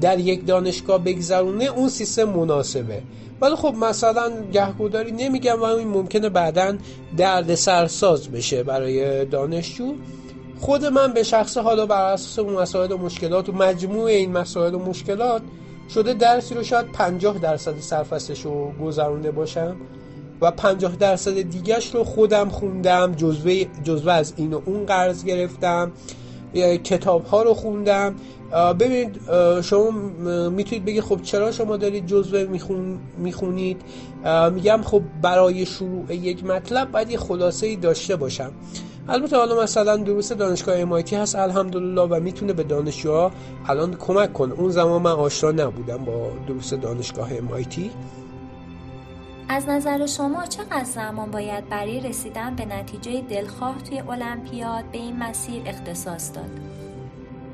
در 0.00 0.18
یک 0.18 0.46
دانشگاه 0.46 1.04
بگذرونه 1.04 1.64
اون 1.64 1.88
سیستم 1.88 2.24
مناسبه. 2.24 3.02
ولی 3.40 3.54
خب 3.54 3.74
مثلا 3.74 4.32
گهگوداری 4.52 5.12
نمیگم 5.12 5.60
و 5.60 5.62
این 5.62 5.88
ممکنه 5.88 6.28
بعدا 6.28 6.76
درد 7.16 7.54
سرساز 7.54 8.28
بشه 8.28 8.62
برای 8.62 9.24
دانشجو. 9.24 9.94
خود 10.64 10.84
من 10.84 11.12
به 11.12 11.22
شخص 11.22 11.58
حالا 11.58 11.86
بر 11.86 12.12
اساس 12.12 12.38
اون 12.38 12.54
مسائل 12.54 12.92
و 12.92 12.98
مشکلات 12.98 13.48
و 13.48 13.52
مجموع 13.52 14.04
این 14.04 14.32
مسائل 14.32 14.74
و 14.74 14.78
مشکلات 14.78 15.42
شده 15.94 16.14
درسی 16.14 16.54
رو 16.54 16.62
شاید 16.62 16.92
50 16.92 17.38
درصد 17.38 17.80
سرفستش 17.80 18.40
رو 18.40 18.72
گذرونده 18.82 19.30
باشم 19.30 19.76
و 20.40 20.50
50 20.50 20.96
درصد 20.96 21.40
دیگهش 21.40 21.94
رو 21.94 22.04
خودم 22.04 22.48
خوندم 22.48 23.14
جزوه, 23.14 23.64
جزوه 23.84 24.12
از 24.12 24.34
این 24.36 24.54
و 24.54 24.60
اون 24.64 24.86
قرض 24.86 25.24
گرفتم 25.24 25.92
کتاب 26.84 27.24
ها 27.24 27.42
رو 27.42 27.54
خوندم. 27.54 28.14
ببینید 28.80 29.20
شما 29.62 29.90
می‌تونید 30.50 30.84
بگید 30.84 31.02
خب 31.02 31.22
چرا 31.22 31.52
شما 31.52 31.76
دارید 31.76 32.06
جزوه 32.06 32.44
میخون 32.44 32.98
می‌خونید؟ 33.18 33.82
میگم 34.52 34.80
خب 34.84 35.02
برای 35.22 35.66
شروع 35.66 36.14
یک 36.14 36.44
مطلب 36.44 36.92
باید 36.92 37.10
یه 37.10 37.18
خلاصه 37.18 37.66
ای 37.66 37.76
داشته 37.76 38.16
باشم. 38.16 38.52
البته 39.08 39.36
حالا 39.36 39.62
مثلا 39.62 39.96
دروس 39.96 40.32
دانشگاه 40.32 40.78
امایتی 40.78 41.16
هست 41.16 41.36
الحمدلله 41.36 42.02
و 42.02 42.20
می‌تونه 42.20 42.52
به 42.52 42.62
دانشجوها 42.62 43.30
الان 43.68 43.94
کمک 43.94 44.32
کنه. 44.32 44.54
اون 44.54 44.70
زمان 44.70 45.02
من 45.02 45.10
آشنا 45.10 45.50
نبودم 45.50 46.04
با 46.04 46.30
دروس 46.46 46.74
دانشگاه 46.74 47.36
امایتی 47.36 47.90
از 49.48 49.68
نظر 49.68 50.06
شما 50.06 50.46
چقدر 50.46 50.84
زمان 50.84 51.30
باید 51.30 51.68
برای 51.68 52.00
رسیدن 52.00 52.54
به 52.54 52.64
نتیجه 52.64 53.20
دلخواه 53.20 53.74
توی 53.88 54.00
المپیاد 54.00 54.84
به 54.92 54.98
این 54.98 55.16
مسیر 55.16 55.62
اختصاص 55.66 56.32
داد؟ 56.34 56.50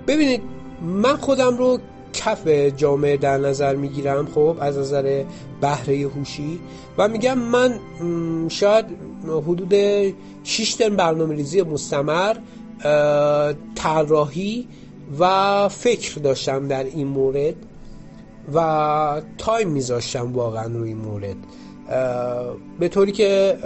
ببینید 0.07 0.43
من 0.83 1.17
خودم 1.17 1.57
رو 1.57 1.79
کف 2.13 2.49
جامعه 2.77 3.17
در 3.17 3.39
نظر 3.39 3.77
می‌گیرم 3.77 4.27
خب 4.35 4.57
از 4.61 4.79
نظر 4.79 5.25
بهره 5.61 6.09
هوشی. 6.09 6.61
و 6.99 7.09
میگم 7.09 7.39
من 7.39 7.79
شاید 8.49 8.87
حدود 9.27 9.75
6 10.45 10.75
ترم 10.75 10.97
برنامه 10.97 11.35
ریزی 11.35 11.63
مستمر 11.63 12.37
طراحی 13.75 14.69
و 15.19 15.69
فکر 15.69 16.15
داشتم 16.21 16.69
در 16.69 16.85
این 16.85 17.07
مورد 17.07 17.55
و 18.55 19.23
تایم 19.39 19.69
میذاشتم 19.69 20.33
واقعا 20.33 20.67
روی 20.67 20.89
این 20.89 20.99
مورد. 20.99 21.37
به 22.81 22.89
طوری 22.89 23.13
که 23.13 23.59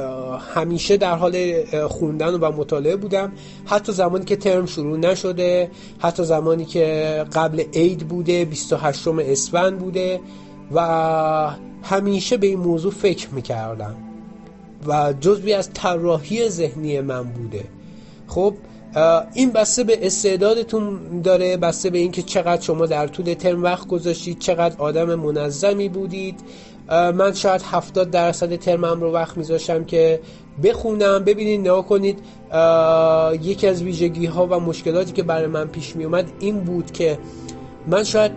همیشه 0.54 0.96
در 0.96 1.16
حال 1.16 1.64
خوندن 1.86 2.34
و 2.34 2.52
مطالعه 2.52 2.96
بودم. 2.96 3.32
حتی 3.66 3.92
زمانی 3.92 4.24
که 4.24 4.36
ترم 4.36 4.66
شروع 4.66 4.98
نشده 4.98 5.70
حتی 5.98 6.24
زمانی 6.24 6.64
که 6.64 7.24
قبل 7.32 7.64
عید 7.74 8.08
بوده 8.08 8.44
28 8.44 9.08
اسفند 9.08 9.78
بوده 9.78 10.20
و 10.74 11.50
همیشه 11.82 12.36
به 12.36 12.46
این 12.46 12.58
موضوع 12.58 12.92
فکر 12.92 13.28
می‌کردم. 13.28 13.96
و 14.86 15.12
جزوی 15.20 15.52
از 15.52 15.70
طراحی 15.72 16.48
ذهنی 16.48 17.00
من 17.00 17.22
بوده. 17.22 17.64
خب 18.26 18.54
این 19.34 19.50
بسته 19.50 19.84
به 19.84 20.06
استعدادتون 20.06 20.98
داره 21.22 21.56
بسته 21.56 21.90
به 21.90 21.98
اینکه 21.98 22.22
چقدر 22.22 22.62
شما 22.62 22.86
در 22.86 23.06
طول 23.06 23.34
ترم 23.34 23.62
وقت 23.62 23.88
گذاشتید 23.88 24.38
چقدر 24.38 24.74
آدم 24.78 25.14
منظمی 25.14 25.88
بودید. 25.88 26.40
من 26.90 27.32
شاید 27.34 27.62
70 27.62 28.10
درصد 28.10 28.56
ترمم 28.56 29.00
رو 29.00 29.12
وقت 29.12 29.36
میذاشتم 29.36 29.84
که 29.84 30.20
بخونم 30.62 31.24
ببینید 31.24 31.60
نگاه 31.60 31.86
کنید 31.86 32.18
یکی 33.42 33.66
از 33.66 33.82
ویژگی 33.82 34.26
ها 34.26 34.46
و 34.46 34.60
مشکلاتی 34.60 35.12
که 35.12 35.22
برای 35.22 35.46
من 35.46 35.68
پیش 35.68 35.96
می 35.96 36.04
اومد 36.04 36.32
این 36.40 36.60
بود 36.60 36.90
که 36.90 37.18
من 37.86 38.04
شاید 38.04 38.32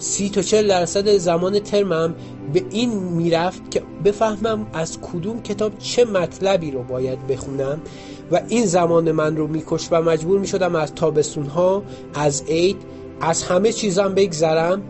سی 0.00 0.28
تا 0.30 0.42
چل 0.42 0.68
درصد 0.68 1.16
زمان 1.16 1.58
ترمم 1.58 2.14
به 2.52 2.64
این 2.70 2.90
می‌رفت 2.90 3.70
که 3.70 3.82
بفهمم 4.04 4.66
از 4.72 4.98
کدوم 5.00 5.42
کتاب 5.42 5.78
چه 5.78 6.04
مطلبی 6.04 6.70
رو 6.70 6.82
باید 6.82 7.26
بخونم 7.26 7.80
و 8.32 8.40
این 8.48 8.66
زمان 8.66 9.12
من 9.12 9.36
رو 9.36 9.46
میکش 9.46 9.88
و 9.90 10.02
مجبور 10.02 10.38
می‌شدم 10.38 10.74
از 10.74 10.94
تابستون 10.94 11.46
ها 11.46 11.82
از 12.14 12.42
عید 12.48 12.76
از 13.20 13.42
همه 13.42 13.72
چیزم 13.72 14.14
بگذرم 14.14 14.82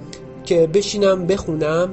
که 0.45 0.67
بشینم 0.67 1.27
بخونم 1.27 1.89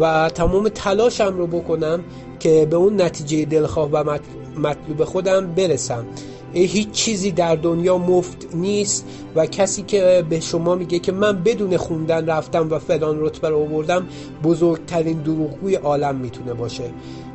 و 0.00 0.30
تمام 0.34 0.68
تلاشم 0.68 1.34
رو 1.36 1.46
بکنم 1.46 2.04
که 2.40 2.66
به 2.70 2.76
اون 2.76 3.02
نتیجه 3.02 3.44
دلخواه 3.44 3.90
و 3.92 4.18
مطلوب 4.56 5.04
خودم 5.04 5.54
برسم. 5.54 6.06
هیچ 6.52 6.90
چیزی 6.90 7.30
در 7.30 7.56
دنیا 7.56 7.98
مفت 7.98 8.48
نیست 8.54 9.06
و 9.34 9.46
کسی 9.46 9.82
که 9.82 10.24
به 10.30 10.40
شما 10.40 10.74
میگه 10.74 10.98
که 10.98 11.12
من 11.12 11.42
بدون 11.42 11.76
خوندن 11.76 12.26
رفتم 12.26 12.70
و 12.70 12.78
فلان 12.78 13.20
رتبه 13.20 13.48
رو 13.48 13.58
آوردم 13.58 14.06
بزرگترین 14.44 15.22
دروغگوی 15.22 15.74
عالم 15.74 16.16
می‌تونه 16.16 16.54
باشه. 16.54 16.84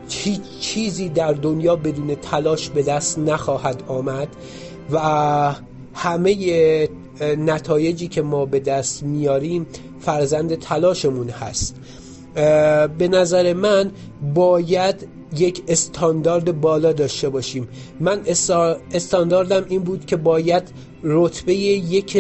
هیچ 0.10 0.42
چیزی 0.60 1.10
در 1.10 1.34
دنیا 1.34 1.76
بدون 1.76 2.16
تلاش 2.16 2.70
به 2.70 2.84
دست 2.84 3.20
نخواهد 3.20 3.84
آمد 3.88 4.28
و 4.92 5.00
همه 5.94 6.90
نتایجی 7.38 8.08
که 8.08 8.22
ما 8.22 8.46
به 8.46 8.60
دست 8.60 9.04
میاریم 9.04 9.68
فرزند 10.00 10.56
تلاشمون 10.56 11.30
هست. 11.30 11.76
به 12.98 13.08
نظر 13.12 13.54
من 13.54 13.92
باید 14.36 15.08
یک 15.36 15.64
استاندارد 15.68 16.62
بالا 16.62 16.94
داشته 16.94 17.30
باشیم. 17.30 17.68
من 18.00 18.22
استانداردم 18.94 19.66
این 19.70 19.84
بود 19.84 20.06
که 20.06 20.16
باید 20.16 20.64
رتبه 21.04 21.56
یک 21.56 22.18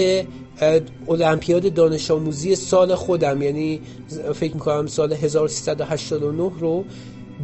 المپیاد 1.07 1.73
دانش 1.73 2.11
آموزی 2.11 2.55
سال 2.55 2.95
خودم 2.95 3.41
یعنی 3.41 3.81
فکر 4.33 4.53
می‌کنم 4.53 4.87
سال 4.87 5.13
1389 5.13 6.51
رو 6.59 6.85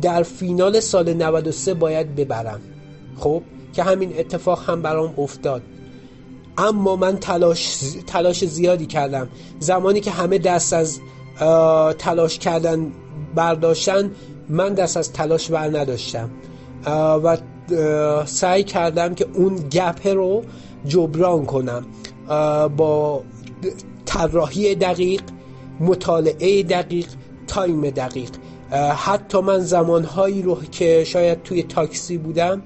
در 0.01 0.23
فینال 0.23 0.79
سال 0.79 1.13
93 1.13 1.73
باید 1.73 2.15
ببرم. 2.15 2.59
خب؟ 3.17 3.41
که 3.73 3.83
همین 3.83 4.13
اتفاق 4.19 4.69
هم 4.69 4.81
برام 4.81 5.13
افتاد. 5.17 5.61
اما 6.57 6.95
من 6.95 7.17
تلاش, 7.17 7.77
تلاش 8.07 8.45
زیادی 8.45 8.85
کردم. 8.85 9.29
زمانی 9.59 9.99
که 9.99 10.11
همه 10.11 10.37
دست 10.37 10.73
از 10.73 10.99
تلاش 11.97 12.39
کردن 12.39 12.91
برداشتن 13.35 14.11
من 14.49 14.73
دست 14.73 14.97
از 14.97 15.13
تلاش 15.13 15.51
بر 15.51 15.67
نداشتم. 15.79 16.29
و 17.23 17.37
سعی 18.25 18.63
کردم 18.63 19.15
که 19.15 19.27
اون 19.33 19.55
گپه 19.71 20.13
رو 20.13 20.43
جبران 20.85 21.45
کنم. 21.45 21.85
با 22.77 23.23
طراحی 24.05 24.75
دقیق 24.75 25.21
مطالعه 25.79 26.63
دقیق 26.63 27.07
time 27.47 27.89
دقیق. 27.89 28.29
حتی 28.95 29.39
من 29.39 29.59
زمانهایی 29.59 30.41
رو 30.41 30.57
که 30.71 31.03
شاید 31.03 31.43
توی 31.43 31.63
تاکسی 31.63 32.17
بودم 32.17 32.61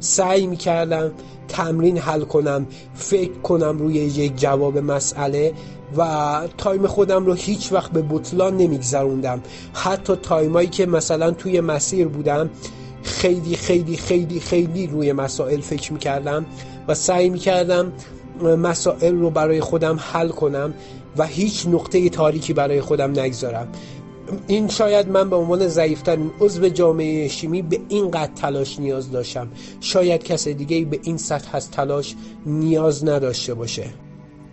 سعی 0.00 0.46
می 0.46 0.56
کردم 0.56 1.12
تمرین 1.48 1.98
حل 1.98 2.20
کنم 2.20 2.66
فکر 2.94 3.32
کنم 3.32 3.78
روی 3.78 3.94
یک 3.94 4.36
جواب 4.36 4.78
مسئله. 4.78 5.52
و 5.96 6.40
time 6.58 6.86
خودم 6.86 7.26
رو 7.26 7.34
هیچ 7.34 7.72
وقت 7.72 7.90
به 7.90 8.04
بطلان 8.10 8.56
نمیگذروندم. 8.56 9.42
حتی 9.74 10.16
time 10.16 10.51
ایی 10.51 10.68
که 10.68 10.86
مثلا 10.86 11.30
توی 11.30 11.60
مسیر 11.60 12.08
بودم 12.08 12.50
خیلی 13.02 13.56
خیلی 13.56 13.96
خیلی 13.96 14.40
خیلی 14.40 14.86
روی 14.86 15.12
مسائل 15.12 15.60
فکر 15.60 15.92
می‌کردم 15.92 16.46
و 16.88 16.94
سعی 16.94 17.30
می‌کردم 17.30 17.92
مسائل 18.42 19.14
رو 19.14 19.30
برای 19.30 19.60
خودم 19.60 19.98
حل 20.12 20.28
کنم 20.28 20.74
و 21.16 21.26
هیچ 21.26 21.66
نقطه 21.66 22.08
تاریکی 22.08 22.52
برای 22.52 22.80
خودم 22.80 23.10
نگذارم. 23.10 23.68
این 24.46 24.68
شاید 24.68 25.08
من 25.08 25.30
به 25.30 25.36
عنوان 25.36 25.68
ضعیفترین 25.68 26.30
عضو 26.40 26.68
جامعه 26.68 27.28
شیمی 27.28 27.62
به 27.62 27.80
این 27.88 28.10
قد 28.10 28.30
تلاش 28.34 28.80
نیاز 28.80 29.10
داشتم. 29.10 29.48
شاید 29.80 30.22
کس 30.22 30.48
دیگه 30.48 30.84
به 30.84 31.00
این 31.02 31.16
سطح 31.16 31.56
از 31.56 31.70
تلاش 31.70 32.14
نیاز 32.46 33.04
نداشته 33.04 33.54
باشه. 33.54 33.84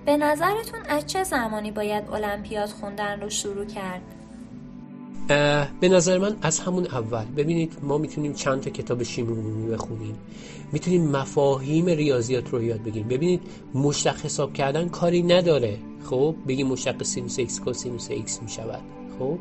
به 0.06 0.18
نظرتون 0.18 0.80
از 0.90 1.06
چه 1.06 1.24
زمانی 1.24 1.72
باید 1.72 2.04
المپیاد 2.14 2.70
خوندن 2.70 3.22
رو 3.22 3.30
شروع 3.30 3.66
کرد؟ 3.66 4.02
به 5.80 5.90
نظر 5.90 6.18
من 6.18 6.36
از 6.42 6.60
همون 6.60 6.86
اول. 6.86 7.26
ببینید 7.38 7.74
ما 7.84 7.98
می‌تونیم 7.98 8.34
چند 8.34 8.62
تا 8.62 8.70
کتاب 8.70 9.04
شیمی 9.04 9.72
بخونیم. 9.72 10.16
می‌تونیم 10.72 11.12
مفاهیم 11.12 11.86
ریاضیات 11.86 12.50
رو 12.50 12.64
یاد 12.64 12.84
بگیریم. 12.84 13.08
ببینید 13.08 13.42
مشتق 13.74 14.26
حساب 14.26 14.54
کردن 14.54 14.90
کاری 14.90 15.24
نداره. 15.24 15.78
خب 16.10 16.36
بگیم 16.48 16.68
مشتق 16.68 17.04
سینوس 17.04 17.40
ایکس 17.40 17.60
کوسینوس 17.60 18.12
ایکس 18.12 18.42
می‌شود. 18.42 18.82
خب 19.20 19.38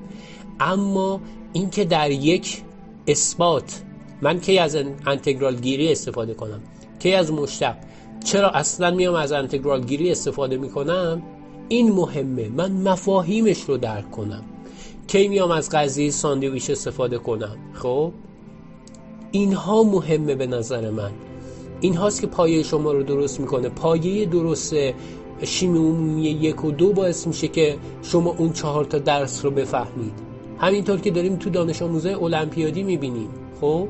اما 0.60 1.20
اینکه 1.52 1.84
در 1.84 2.10
یک 2.10 2.62
اثبات 3.06 3.82
من 4.22 4.40
کی 4.40 4.58
از 4.58 4.76
انتگرال 5.06 5.56
گیری 5.56 5.92
استفاده 5.92 6.34
کنم؟ 6.34 6.60
کی 6.98 7.14
از 7.14 7.32
مشتق؟ 7.32 7.76
چرا 8.24 8.50
اصلا 8.50 8.90
میام 8.90 9.14
از 9.14 9.32
انتگرال 9.32 9.84
گیری 9.84 10.10
استفاده 10.10 10.56
می‌کنم؟ 10.56 11.22
این 11.68 11.92
مهمه. 11.92 12.48
من 12.48 12.72
مفاهیمش 12.72 13.60
رو 13.62 13.76
درک 13.76 14.10
کنم. 14.10 14.42
کی 15.06 15.28
میام 15.28 15.50
از 15.50 15.70
قضیه 15.70 16.10
ساندویچ 16.10 16.70
استفاده 16.70 17.18
کنم؟ 17.18 17.56
خب؟ 17.72 18.12
اینها 19.30 19.82
مهمه 19.82 20.34
به 20.34 20.46
نظر 20.46 20.90
من. 20.90 21.10
این 21.80 21.96
هاست 21.96 22.20
که 22.20 22.26
پایه 22.26 22.62
شما 22.62 22.92
رو 22.92 23.02
درست 23.02 23.40
می‌کنه. 23.40 23.68
پایه 23.68 24.26
درست 24.26 24.74
شیمی 25.42 25.78
عمومی 25.78 26.22
یک 26.22 26.64
و 26.64 26.70
دو 26.70 26.92
باعث 26.92 27.26
میشه 27.26 27.48
که 27.48 27.76
شما 28.02 28.34
اون 28.38 28.52
چهار 28.52 28.84
تا 28.84 28.98
درس 28.98 29.44
رو 29.44 29.50
بفهمید. 29.50 30.12
همینطور 30.58 31.00
که 31.00 31.10
داریم 31.10 31.36
تو 31.36 31.50
دانش 31.50 31.82
آموزای 31.82 32.14
المپیادی 32.14 32.82
می‌بینیم. 32.82 33.28
خب؟ 33.60 33.88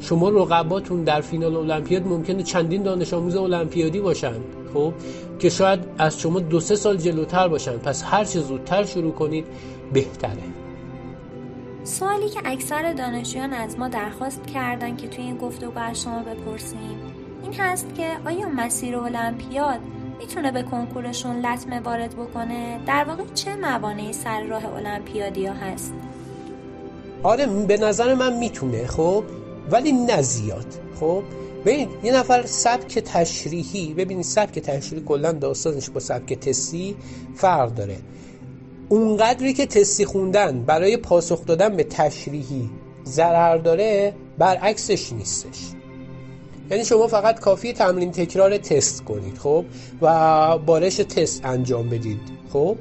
شما 0.00 0.28
رقباتون 0.28 1.04
در 1.04 1.20
فینال 1.20 1.56
المپیاد 1.56 2.06
ممکنه 2.06 2.42
چندین 2.42 2.82
دانش 2.82 3.14
آموز 3.14 3.36
المپیادی 3.36 4.00
باشن 4.00 4.34
خب؟ 4.74 4.92
که 5.38 5.48
شاید 5.48 5.80
از 5.98 6.20
شما 6.20 6.40
دو 6.40 6.60
سه 6.60 6.76
سال 6.76 6.96
جلوتر 6.96 7.48
باشن. 7.48 7.76
پس 7.76 8.04
هر 8.04 8.24
چه 8.24 8.40
زودتر 8.40 8.84
شروع 8.84 9.12
کنید 9.12 9.46
بهتره. 9.92 10.42
سوالی 11.84 12.28
که 12.28 12.40
اکثر 12.44 12.92
دانشجویان 12.92 13.52
از 13.52 13.78
ما 13.78 13.88
درخواست 13.88 14.46
کردن 14.46 14.96
که 14.96 15.08
توی 15.08 15.24
این 15.24 15.36
گفتگو 15.36 15.78
از 15.78 16.02
شما 16.02 16.22
بپرسیم 16.22 16.98
این 17.42 17.54
هست 17.58 17.94
که 17.96 18.08
آیا 18.26 18.48
مسیر 18.48 18.96
المپیاد 18.96 19.80
می‌تونه 20.18 20.52
به 20.52 20.62
کنکورشون 20.62 21.46
لطمه 21.46 21.80
وارد 21.80 22.14
بکنه؟ 22.14 22.80
در 22.86 23.04
واقع 23.04 23.22
چه 23.34 23.56
موانعی 23.56 24.12
سر 24.12 24.42
راه 24.42 24.74
المپیادیا 24.74 25.52
هست؟ 25.52 25.94
آره 27.22 27.46
به 27.46 27.76
نظر 27.76 28.14
من 28.14 28.38
می‌تونه 28.38 28.86
خب؟ 28.86 29.24
ولی 29.70 29.92
نه 29.92 30.22
زیاد 30.22 30.66
خب؟ 31.00 31.22
ببینید 31.64 31.88
یه 32.02 32.12
نفر 32.12 32.46
سبک 32.46 32.98
تشریحی 32.98 33.94
ببینید 33.94 34.24
سبک 34.24 34.58
تشریحی 34.58 35.04
کلا 35.04 35.32
داستانش 35.32 35.90
با 35.90 36.00
سبک 36.00 36.32
تستی 36.32 36.96
فرق 37.34 37.74
داره. 37.74 37.96
اونقدری 38.88 39.54
که 39.54 39.66
تستی 39.66 40.04
خوندن 40.04 40.62
برای 40.62 40.96
پاسخ 40.96 41.46
دادن 41.46 41.76
به 41.76 41.84
تشریحی 41.84 42.70
ضرر 43.04 43.56
داره 43.56 44.14
برعکسش 44.38 45.12
نیستش. 45.12 45.58
یعنی 46.70 46.84
شما 46.84 47.06
فقط 47.06 47.40
کافی 47.40 47.72
تمرین 47.72 48.12
تکرار 48.12 48.58
تست 48.58 49.04
کنید 49.04 49.38
خب؟ 49.38 49.64
و 50.02 50.58
بارش 50.58 50.96
تست 50.96 51.44
انجام 51.44 51.88
بدید 51.88 52.20
خب؟ 52.52 52.76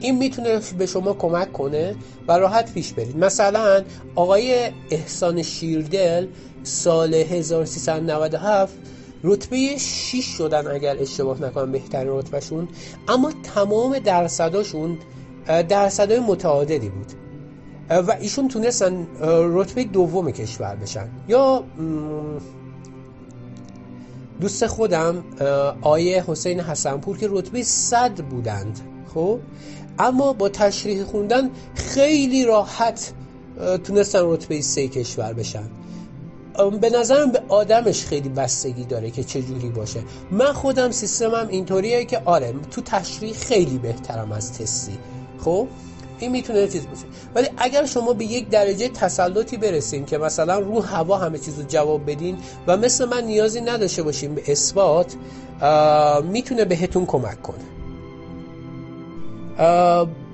این 0.00 0.18
می‌تونه 0.18 0.60
به 0.78 0.86
شما 0.86 1.12
کمک 1.12 1.52
کنه 1.52 1.94
و 2.28 2.32
راحت 2.32 2.72
پیش 2.72 2.92
برید. 2.92 3.16
مثلا 3.16 3.84
آقای 4.14 4.70
احسان 4.90 5.42
شیردل 5.42 6.26
سال 6.62 7.14
1397 7.14 8.74
رتبه 9.24 9.78
6 9.78 10.24
شدن 10.24 10.66
اگر 10.66 10.96
اشتباه 11.00 11.42
نکنم 11.42 11.72
بهترین 11.72 12.12
رتبهشون 12.12 12.68
اما 13.08 13.32
تمام 13.54 13.98
درصداشون 13.98 14.98
درصدای 15.68 16.20
متعادلی 16.20 16.88
بود. 16.88 17.06
و 17.90 18.16
ایشون 18.20 18.48
تونستن 18.48 19.06
رتبه 19.52 19.84
دوم 19.84 20.30
کشور 20.30 20.76
بشن. 20.76 21.08
یا 21.28 21.64
دوست 24.40 24.66
خودم 24.66 25.24
آیه 25.82 26.24
حسین 26.26 26.60
حسنپور 26.60 27.18
که 27.18 27.28
رتبه 27.30 27.62
صد 27.62 28.20
بودند 28.20 28.80
خب؟ 29.14 29.38
اما 29.98 30.32
با 30.32 30.48
تشریح 30.48 31.04
خوندن 31.04 31.50
خیلی 31.74 32.44
راحت 32.44 33.12
تونستن 33.84 34.20
رتبه 34.22 34.60
سه 34.60 34.88
کشور 34.88 35.32
بشن. 35.32 35.64
به 36.80 36.90
نظرم 36.90 37.32
به 37.32 37.42
آدمش 37.48 38.04
خیلی 38.04 38.28
بستگی 38.28 38.84
داره 38.84 39.10
که 39.10 39.24
چه 39.24 39.42
جوری 39.42 39.68
باشه. 39.68 40.00
من 40.30 40.52
خودم 40.52 40.90
سیستمم 40.90 41.48
اینطوریه 41.48 42.04
که 42.04 42.22
آره 42.24 42.54
تو 42.70 42.80
تشریح 42.80 43.32
خیلی 43.32 43.78
بهترم 43.78 44.32
از 44.32 44.52
تستی. 44.52 44.98
خب؟ 45.38 45.66
این 46.18 46.30
می‌تونه 46.30 46.68
چیز 46.68 46.86
باشه. 46.86 47.04
ولی 47.34 47.48
اگر 47.56 47.86
شما 47.86 48.12
به 48.12 48.24
یک 48.24 48.48
درجه 48.48 48.88
تسلطی 48.88 49.56
برسین 49.56 50.04
که 50.04 50.18
مثلا 50.18 50.58
رو 50.58 50.80
هوا 50.80 51.18
همه 51.18 51.38
چیز 51.38 51.58
رو 51.58 51.64
جواب 51.68 52.10
بدین 52.10 52.38
و 52.66 52.76
مثل 52.76 53.04
من 53.04 53.24
نیازی 53.24 53.60
نداشته 53.60 54.02
باشین 54.02 54.34
به 54.34 54.42
اثبات 54.52 55.14
می‌تونه 56.24 56.64
بهتون 56.64 57.06
کمک 57.06 57.42
کنه. 57.42 57.73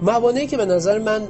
موانعی 0.03 0.47
که 0.47 0.57
به 0.57 0.67
نظر 0.67 0.99
من 0.99 1.23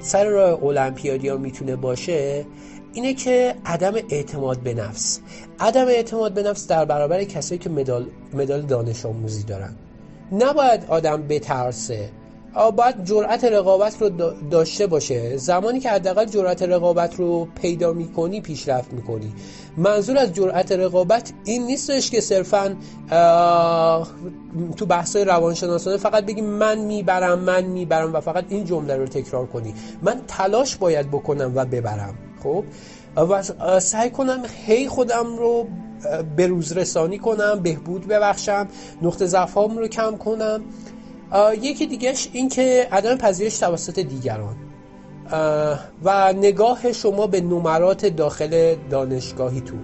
سر 0.00 0.24
راه 0.24 0.64
المپیادیا 0.64 1.36
می‌تونه 1.36 1.76
باشه 1.76 2.44
اینه 2.92 3.14
که 3.14 3.54
عدم 3.66 3.94
اعتماد 4.08 4.58
به 4.58 4.74
نفس. 4.74 5.20
عدم 5.60 5.86
اعتماد 5.86 6.32
به 6.32 6.42
نفس 6.42 6.66
در 6.66 6.84
برابر 6.84 7.24
کسایی 7.24 7.58
که 7.58 7.70
مدال, 7.70 8.06
مدال 8.34 8.62
دانش 8.62 9.06
آموزی 9.06 9.42
دارن. 9.42 9.76
نباید 10.32 10.84
آدم 10.88 11.22
بترسه. 11.28 12.10
باید 12.76 13.04
جرأت 13.04 13.44
رقابت 13.44 14.02
رو 14.02 14.10
داشته 14.50 14.86
باشه. 14.86 15.36
زمانی 15.36 15.80
که 15.80 15.90
حداقل 15.90 16.24
جرأت 16.24 16.62
رقابت 16.62 17.14
رو 17.14 17.48
پیدا 17.62 17.92
می‌کنی 17.92 18.40
پیشرفت 18.40 18.92
می‌کنی. 18.92 19.32
منظور 19.76 20.18
از 20.18 20.32
جرأت 20.32 20.72
رقابت 20.72 21.32
این 21.44 21.66
نیستش 21.66 22.10
که 22.10 22.20
صرفا 22.20 22.76
تو 24.76 24.86
بحثای 24.86 25.24
روانشناسانه 25.24 25.96
فقط 25.96 26.26
بگی 26.26 26.40
من 26.40 26.78
می‌برم 26.78 27.38
من 27.38 27.64
می‌برم 27.64 28.12
و 28.12 28.20
فقط 28.20 28.44
این 28.48 28.64
جمله 28.64 28.96
رو 28.96 29.06
تکرار 29.06 29.46
کنی. 29.46 29.74
من 30.02 30.20
تلاش 30.28 30.76
باید 30.76 31.10
بکنم 31.10 31.52
و 31.54 31.64
ببرم. 31.64 32.14
خب؟ 32.42 32.64
و 33.16 33.80
سعی 33.80 34.10
کنم 34.10 34.42
هی 34.66 34.88
خودم 34.88 35.36
رو 35.36 35.66
به 36.36 36.46
روز 36.46 36.72
رسانی 36.72 37.18
کنم 37.18 37.60
بهبود 37.62 38.06
ببخشم 38.06 38.68
نقطه 39.02 39.26
ضعف 39.26 39.54
رو 39.54 39.88
کم 39.88 40.16
کنم. 40.16 40.60
یکی 41.62 41.86
دیگهش 41.86 42.28
این 42.32 42.48
که 42.48 42.88
عدم 42.92 43.16
پذیرش 43.16 43.58
توسط 43.58 43.98
دیگران. 43.98 44.56
و 46.04 46.32
نگاه 46.32 46.92
شما 46.92 47.26
به 47.26 47.40
نمرات 47.40 48.06
داخل 48.06 48.74
دانشگاهیتون 48.90 49.78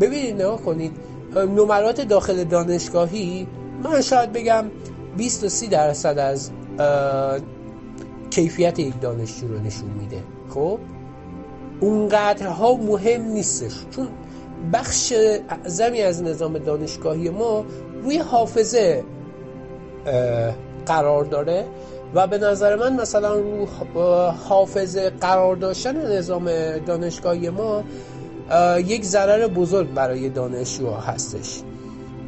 ببینید 0.00 0.34
نگاه 0.34 0.62
کنید. 0.62 0.92
نمرات 1.36 2.00
داخل 2.00 2.44
دانشگاهی 2.44 3.46
من 3.84 4.00
شاید 4.00 4.32
بگم 4.32 4.64
20 5.16 5.40
تا 5.40 5.48
30 5.48 5.66
درصد 5.68 6.18
از 6.18 6.50
کیفیت 8.30 8.78
یک 8.78 9.00
دانشجو 9.00 9.48
رو 9.48 9.58
نشون 9.58 9.90
میده. 9.90 10.22
خب؟ 10.50 10.78
اونقدرها 11.80 12.74
مهم 12.74 13.22
نیستش. 13.22 13.72
چون 13.90 14.08
بخش 14.72 15.12
اعظمی 15.48 16.02
از 16.02 16.22
نظام 16.22 16.58
دانشگاهی 16.58 17.30
ما 17.30 17.64
روی 18.02 18.18
حافظه 18.18 19.04
قرار 20.86 21.24
داره 21.24 21.64
و 22.14 22.26
به 22.26 22.38
نظر 22.38 22.76
من 22.76 23.00
مثلا 23.00 23.34
رو 23.34 23.66
حافظه 24.48 25.10
قرار 25.10 25.56
داشتن 25.56 26.12
نظام 26.12 26.50
دانشگاهی 26.86 27.50
ما 27.50 27.84
یک 28.78 29.04
ضرر 29.04 29.46
بزرگ 29.46 29.94
برای 29.94 30.28
دانشجوها 30.28 31.00
هستش. 31.00 31.60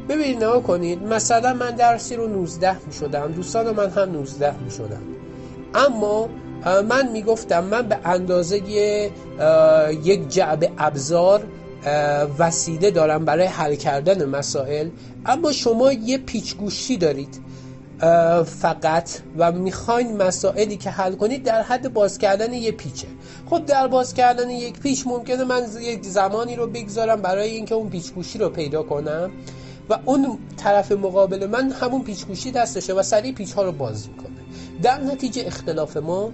ببینید 0.09 0.43
نها 0.43 0.59
کنید 0.59 1.03
مثلا 1.03 1.53
من 1.53 1.71
درسی 1.71 2.15
رو 2.15 2.27
19 2.27 2.77
می 2.87 2.93
شدم 2.93 3.31
دوستان 3.31 3.75
من 3.75 3.89
هم 3.89 4.11
19 4.11 4.53
می 4.63 4.71
شدم 4.71 5.01
اما 5.75 6.29
من 6.65 7.11
می‌گفتم 7.11 7.63
من 7.63 7.81
به 7.81 7.97
اندازه 8.05 8.57
یک 10.03 10.29
جعب 10.29 10.71
ابزار 10.77 11.43
وسیله 12.39 12.91
دارم 12.91 13.25
برای 13.25 13.45
حل 13.45 13.75
کردن 13.75 14.25
مسائل. 14.25 14.89
اما 15.25 15.51
شما 15.51 15.91
یه 15.91 16.17
پیچگوشی 16.17 16.97
دارید. 16.97 17.39
فقط 18.45 19.09
و 19.37 19.51
می‌خواین 19.51 20.17
مسائلی 20.17 20.77
که 20.77 20.89
حل 20.89 21.15
کنید 21.15 21.43
در 21.43 21.61
حد 21.61 21.93
باز 21.93 22.17
کردن 22.17 22.53
یه 22.53 22.71
پیچه. 22.71 23.07
خب 23.49 23.65
در 23.65 23.87
باز 23.87 24.13
کردن 24.13 24.49
یک 24.49 24.79
پیچ 24.79 25.07
ممکنه 25.07 25.43
من 25.43 25.63
یک 25.81 26.03
زمانی 26.03 26.55
رو 26.55 26.67
بگذارم 26.67 27.21
برای 27.21 27.49
اینکه 27.49 27.75
اون 27.75 27.89
پیچگوشی 27.89 28.37
رو 28.39 28.49
پیدا 28.49 28.83
کنم 28.83 29.31
و 29.89 29.99
اون 30.05 30.37
طرف 30.57 30.91
مقابل 30.91 31.47
من 31.47 31.71
همون 31.71 32.03
پیچگوشی 32.03 32.51
دستشه 32.51 32.93
و 32.93 33.03
سریع 33.03 33.33
پیچ 33.33 33.53
ها 33.53 33.63
رو 33.63 33.71
باز 33.71 34.09
می‌کنه. 34.09 34.35
در 34.81 35.01
نتیجه 35.01 35.43
اختلاف 35.45 35.97
ما 35.97 36.31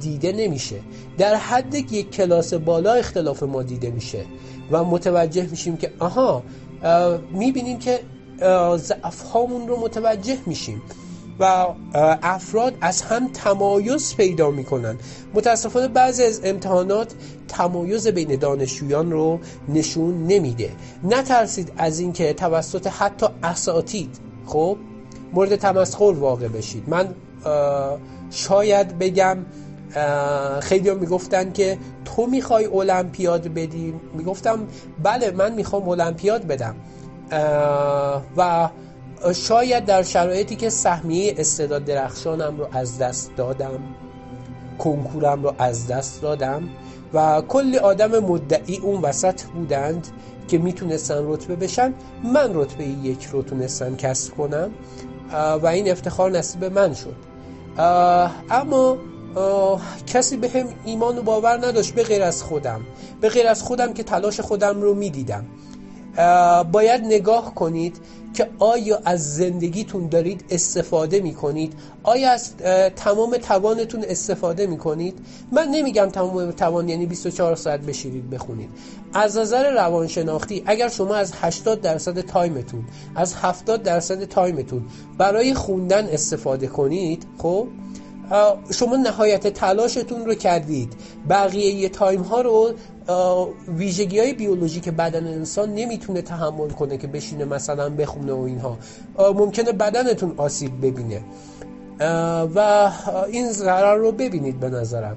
دیده 0.00 0.32
نمیشه. 0.32 0.80
در 1.18 1.34
حد 1.34 1.74
یک 1.74 2.10
کلاس 2.10 2.54
بالا 2.54 2.92
اختلاف 2.92 3.42
ما 3.42 3.62
دیده 3.62 3.90
میشه 3.90 4.24
و 4.70 4.84
متوجه 4.84 5.46
میشیم 5.50 5.76
که 5.76 5.92
آها 5.98 6.42
می‌بینیم 7.32 7.78
که 7.78 8.00
ضعف 8.76 9.22
هامون 9.22 9.68
رو 9.68 9.80
متوجه 9.80 10.38
میشیم. 10.46 10.82
و 11.40 11.66
افراد 12.22 12.74
از 12.80 13.02
هم 13.02 13.28
تمایز 13.28 14.16
پیدا 14.16 14.50
می‌کنن. 14.50 14.96
متاسفانه 15.34 15.88
بعضی 15.88 16.22
از 16.24 16.40
امتحانات 16.44 17.14
تمایز 17.48 18.08
بین 18.08 18.36
دانشجویان 18.36 19.10
رو 19.10 19.40
نشون 19.68 20.26
نمیده. 20.26 20.70
نترسید 21.04 21.72
از 21.76 21.98
اینکه 21.98 22.32
توسط 22.32 22.86
حتی 22.86 23.26
اساتید 23.42 24.18
خب 24.46 24.76
مورد 25.32 25.56
تمسخر 25.56 26.14
واقع 26.18 26.48
بشید. 26.48 26.84
من 26.88 27.08
شاید 28.30 28.98
بگم 28.98 29.38
خیلی 30.60 30.88
هم 30.88 30.98
می‌گفتن 30.98 31.52
که 31.52 31.78
تو 32.04 32.26
می‌خوای 32.26 32.66
المپیاد 32.66 33.48
بدی؟ 33.54 33.94
می‌گفتم 34.14 34.58
بله 35.02 35.30
من 35.30 35.52
می‌خوام 35.52 35.88
المپیاد 35.88 36.46
بدم. 36.46 36.74
و 38.36 38.68
شاید 39.32 39.84
در 39.84 40.02
شرایطی 40.02 40.56
که 40.56 40.70
سهمیه 40.70 41.34
استعداد 41.38 41.84
درخشانم 41.84 42.58
رو 42.58 42.68
از 42.72 42.98
دست 42.98 43.30
دادم 43.36 43.80
کنکورم 44.78 45.42
رو 45.42 45.54
از 45.58 45.86
دست 45.86 46.22
دادم 46.22 46.68
و 47.14 47.42
کلی 47.48 47.78
آدم 47.78 48.18
مدعی 48.18 48.78
اون 48.78 49.00
وسط 49.00 49.42
بودند 49.42 50.08
که 50.48 50.58
می‌تونستن 50.58 51.32
رتبه 51.32 51.56
بشن. 51.56 51.94
من 52.24 52.50
رتبه 52.54 52.84
یک 52.84 53.24
رو 53.24 53.42
تونستم 53.42 53.96
کسب 53.96 54.34
کنم 54.34 54.70
و 55.62 55.66
این 55.66 55.90
افتخار 55.90 56.30
نصیب 56.30 56.64
من 56.64 56.94
شد. 56.94 57.16
اما 58.50 58.96
کسی 60.06 60.36
به 60.36 60.48
هم 60.48 60.66
ایمان 60.84 61.18
و 61.18 61.22
باور 61.22 61.66
نداشت 61.66 61.94
به 61.94 62.02
غیر 62.02 62.22
از 62.22 62.42
خودم 62.42 62.80
به 63.20 63.28
غیر 63.28 63.48
از 63.48 63.62
خودم 63.62 63.94
که 63.94 64.02
تلاش 64.02 64.40
خودم 64.40 64.82
رو 64.82 64.94
می‌دیدم. 64.94 65.44
باید 66.72 67.04
نگاه 67.04 67.54
کنید 67.54 67.96
که 68.34 68.48
آیا 68.58 69.00
از 69.04 69.36
زندگیتون 69.36 70.08
دارید 70.08 70.44
استفاده 70.50 71.20
می 71.20 71.34
کنید 71.34 71.72
آیا 72.02 72.30
از 72.30 72.56
تمام 72.96 73.36
توانتون 73.36 74.04
استفاده 74.08 74.66
می 74.66 74.78
کنید 74.78 75.18
من 75.52 75.68
نمیگم 75.68 76.06
تمام 76.06 76.50
توان 76.50 76.88
یعنی 76.88 77.06
24 77.06 77.56
ساعت 77.56 77.80
بشینید 77.80 78.30
بخونید. 78.30 78.70
از 79.14 79.36
نظر 79.36 79.72
روانشناختی 79.72 80.62
اگر 80.66 80.88
شما 80.88 81.14
از 81.14 81.32
80 81.40 81.80
درصد 81.80 82.20
time 82.20 82.57
تون 82.57 82.84
از 83.14 83.34
70 83.34 83.82
درصد 83.82 84.24
time 84.24 84.57
تون 84.57 84.82
برای 85.18 85.54
خوندن 85.54 86.06
استفاده 86.06 86.66
کنید 86.66 87.26
خب 87.38 87.68
شما 88.70 88.96
نهایت 88.96 89.46
تلاشتون 89.46 90.24
رو 90.24 90.34
کردید. 90.34 90.92
بقیه 91.28 91.88
time 91.88 92.20
ها 92.20 92.40
رو 92.40 92.72
ویژگی 93.68 94.18
های 94.18 94.32
بیولوژیک 94.32 94.88
بدن 94.88 95.26
انسان 95.26 95.74
نمی‌تونه 95.74 96.22
تحمل 96.22 96.68
کنه 96.68 96.96
که 96.96 97.06
بشینه 97.06 97.44
مثلا 97.44 97.90
بخونه 97.90 98.32
و 98.32 98.40
اینها. 98.40 98.78
ممکنه 99.18 99.72
بدنتون 99.72 100.34
آسیب 100.36 100.86
ببینه. 100.86 101.22
و 102.54 102.90
این 103.28 103.52
ضرر 103.52 103.94
رو 103.94 104.12
ببینید 104.12 104.60
به 104.60 104.68
نظرم. 104.68 105.16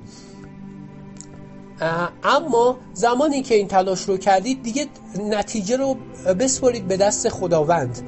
اما 2.24 2.78
زمانی 2.94 3.42
که 3.42 3.56
این 3.56 3.68
تلاش 3.68 4.04
رو 4.04 4.18
کردید 4.18 4.64
دیگه 4.64 4.86
نتیجه 5.30 5.78
رو 5.78 5.96
بسپرید 6.40 6.88
به 6.88 6.98
دست 6.98 7.30
خداوند. 7.30 8.00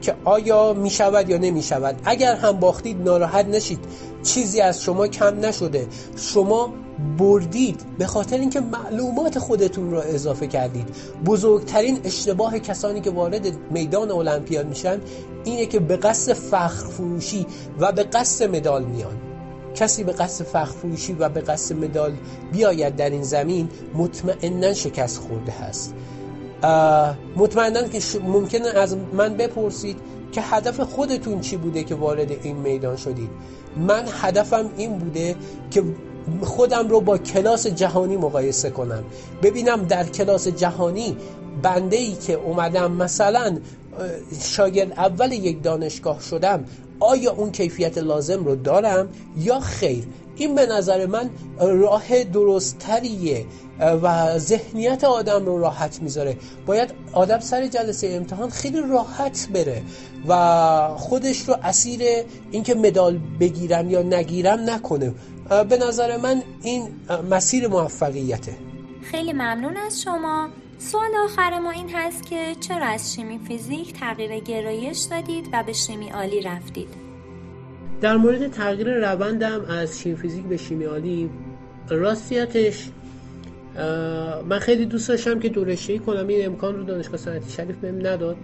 که 0.00 0.14
آیا 0.24 0.72
می 0.72 0.90
شود 0.90 1.28
یا 1.28 1.38
نمی 1.38 1.62
شود 1.62 2.00
اگر 2.04 2.34
هم 2.34 2.52
باختید 2.52 3.02
ناراحت 3.02 3.46
نشید. 3.46 3.78
چیزی 4.22 4.60
از 4.60 4.82
شما 4.82 5.08
کم 5.08 5.40
نشده. 5.40 5.86
شما 6.16 6.74
بردید 7.18 7.80
به 7.98 8.06
خاطر 8.06 8.38
اینکه 8.38 8.60
معلومات 8.60 9.38
خودتون 9.38 9.90
رو 9.90 9.98
اضافه 9.98 10.46
کردید. 10.46 10.88
بزرگترین 11.26 12.00
اشتباه 12.04 12.58
کسانی 12.58 13.00
که 13.00 13.10
وارد 13.10 13.70
میدان 13.70 14.10
المپیاد 14.10 14.66
میشن 14.66 15.00
اینه 15.44 15.66
که 15.66 15.80
به 15.80 15.96
قصد 15.96 16.32
فخر 16.32 16.86
فروشی 16.86 17.46
و 17.78 17.92
به 17.92 18.02
قصد 18.02 18.56
مدال 18.56 18.84
میان. 18.84 19.16
کسی 19.74 20.04
به 20.04 20.12
قصد 20.12 20.44
فخر 20.44 20.64
فروشی 20.64 21.12
و 21.12 21.28
به 21.28 21.40
قصد 21.40 21.74
مدال 21.74 22.12
بیاید 22.52 22.96
در 22.96 23.10
این 23.10 23.22
زمین 23.22 23.68
مطمئنا 23.94 24.74
شکست 24.74 25.18
خورده 25.18 25.52
هست. 25.52 25.94
مطمئنا 27.36 27.88
که 27.88 28.00
ممکنه 28.24 28.68
از 28.68 28.96
من 29.12 29.34
بپرسید 29.34 29.96
که 30.32 30.40
هدف 30.40 30.80
خودتون 30.80 31.40
چی 31.40 31.56
بوده 31.56 31.84
که 31.84 31.94
وارد 31.94 32.30
این 32.30 32.56
میدان 32.56 32.96
شدید. 32.96 33.30
من 33.76 34.04
هدفم 34.20 34.70
این 34.76 34.98
بوده 34.98 35.36
که 35.70 35.84
خودم 36.42 36.88
رو 36.88 37.00
با 37.00 37.18
کلاس 37.18 37.66
جهانی 37.66 38.16
مقایسه 38.16 38.70
کنم. 38.70 39.04
ببینم 39.42 39.84
در 39.84 40.04
کلاس 40.04 40.48
جهانی 40.48 41.16
بنده 41.62 41.96
ای 41.96 42.12
که 42.12 42.32
اومدم 42.32 42.92
مثلا 42.92 43.58
شاگرد 44.42 44.92
اول 44.92 45.32
یک 45.32 45.62
دانشگاه 45.62 46.20
شدم 46.20 46.64
آیا 47.00 47.32
اون 47.32 47.52
کیفیت 47.52 47.98
لازم 47.98 48.44
رو 48.44 48.56
دارم 48.56 49.08
یا 49.36 49.60
خیر؟ 49.60 50.04
این 50.36 50.54
به 50.54 50.66
نظر 50.66 51.06
من 51.06 51.30
راه 51.58 52.24
درستتریه 52.24 53.46
و 54.02 54.38
ذهنیت 54.38 55.04
آدم 55.04 55.46
رو 55.46 55.58
راحت 55.58 56.02
می‌ذاره. 56.02 56.36
باید 56.66 56.90
آدم 57.12 57.40
سر 57.40 57.66
جلسه 57.66 58.08
امتحان 58.08 58.50
خیلی 58.50 58.80
راحت 58.80 59.48
بره 59.52 59.82
و 60.28 60.88
خودش 60.96 61.48
رو 61.48 61.56
اسیر 61.62 62.00
اینکه 62.50 62.74
مدال 62.74 63.20
بگیرم 63.40 63.90
یا 63.90 64.02
نگیرم 64.02 64.70
نکنه. 64.70 65.14
به 65.68 65.78
نظر 65.88 66.16
من 66.16 66.42
این 66.62 66.88
مسیر 67.30 67.68
موفقیته. 67.68 68.56
خیلی 69.02 69.32
ممنون 69.32 69.76
از 69.76 70.02
شما. 70.02 70.48
سوال 70.78 71.10
آخر 71.24 71.58
ما 71.58 71.70
این 71.70 71.90
هست 71.94 72.26
که 72.26 72.54
چرا 72.60 72.86
از 72.86 73.14
شیمی 73.14 73.40
فیزیک 73.48 73.92
تغییر 73.92 74.38
گرایش 74.38 74.98
دادید 74.98 75.48
و 75.52 75.62
به 75.62 75.72
شیمی 75.72 76.08
عالی 76.08 76.40
رفتید؟ 76.42 76.88
در 78.00 78.16
مورد 78.16 78.50
تغییر 78.50 79.10
روندم 79.10 79.64
از 79.64 80.00
شیمی 80.00 80.16
فیزیک 80.16 80.44
به 80.44 80.56
شیمی 80.56 80.84
عالی 80.84 81.30
راستیتش 81.88 82.88
من 84.48 84.58
خیلی 84.58 84.86
دوست 84.86 85.08
داشتم 85.08 85.40
که 85.40 85.48
دورشهی 85.48 85.98
کنم. 85.98 86.26
این 86.28 86.46
امکان 86.46 86.76
رو 86.76 86.84
دانشگاه 86.84 87.16
صنعتی 87.16 87.50
شریف 87.50 87.76
بهم 87.76 88.06
نداد 88.06 88.36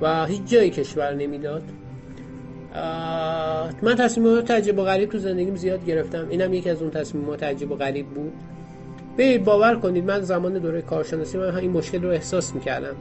و 0.00 0.26
هیچ 0.26 0.44
جایی 0.44 0.70
کشور 0.70 1.14
نمی‌داد. 1.14 1.62
من 3.82 3.94
تصمیمات 3.98 4.44
تعجب 4.44 4.78
و 4.78 4.82
غریب 4.82 5.10
تو 5.10 5.18
زندگیم 5.18 5.56
زیاد 5.56 5.86
گرفتم. 5.86 6.26
اینم 6.30 6.54
یکی 6.54 6.70
از 6.70 6.82
اون 6.82 6.90
تصمیمات 6.90 7.40
تعجب 7.40 7.72
و 7.72 7.74
غریب 7.74 8.06
بود. 8.06 8.32
به 9.16 9.38
باور 9.38 9.76
کنید 9.76 10.04
من 10.04 10.20
زمان 10.20 10.58
دوره 10.58 10.82
کارشناسی 10.82 11.38
من 11.38 11.56
این 11.56 11.70
مشکل 11.70 12.02
رو 12.02 12.08
احساس 12.08 12.54
می‌کردم. 12.54 12.94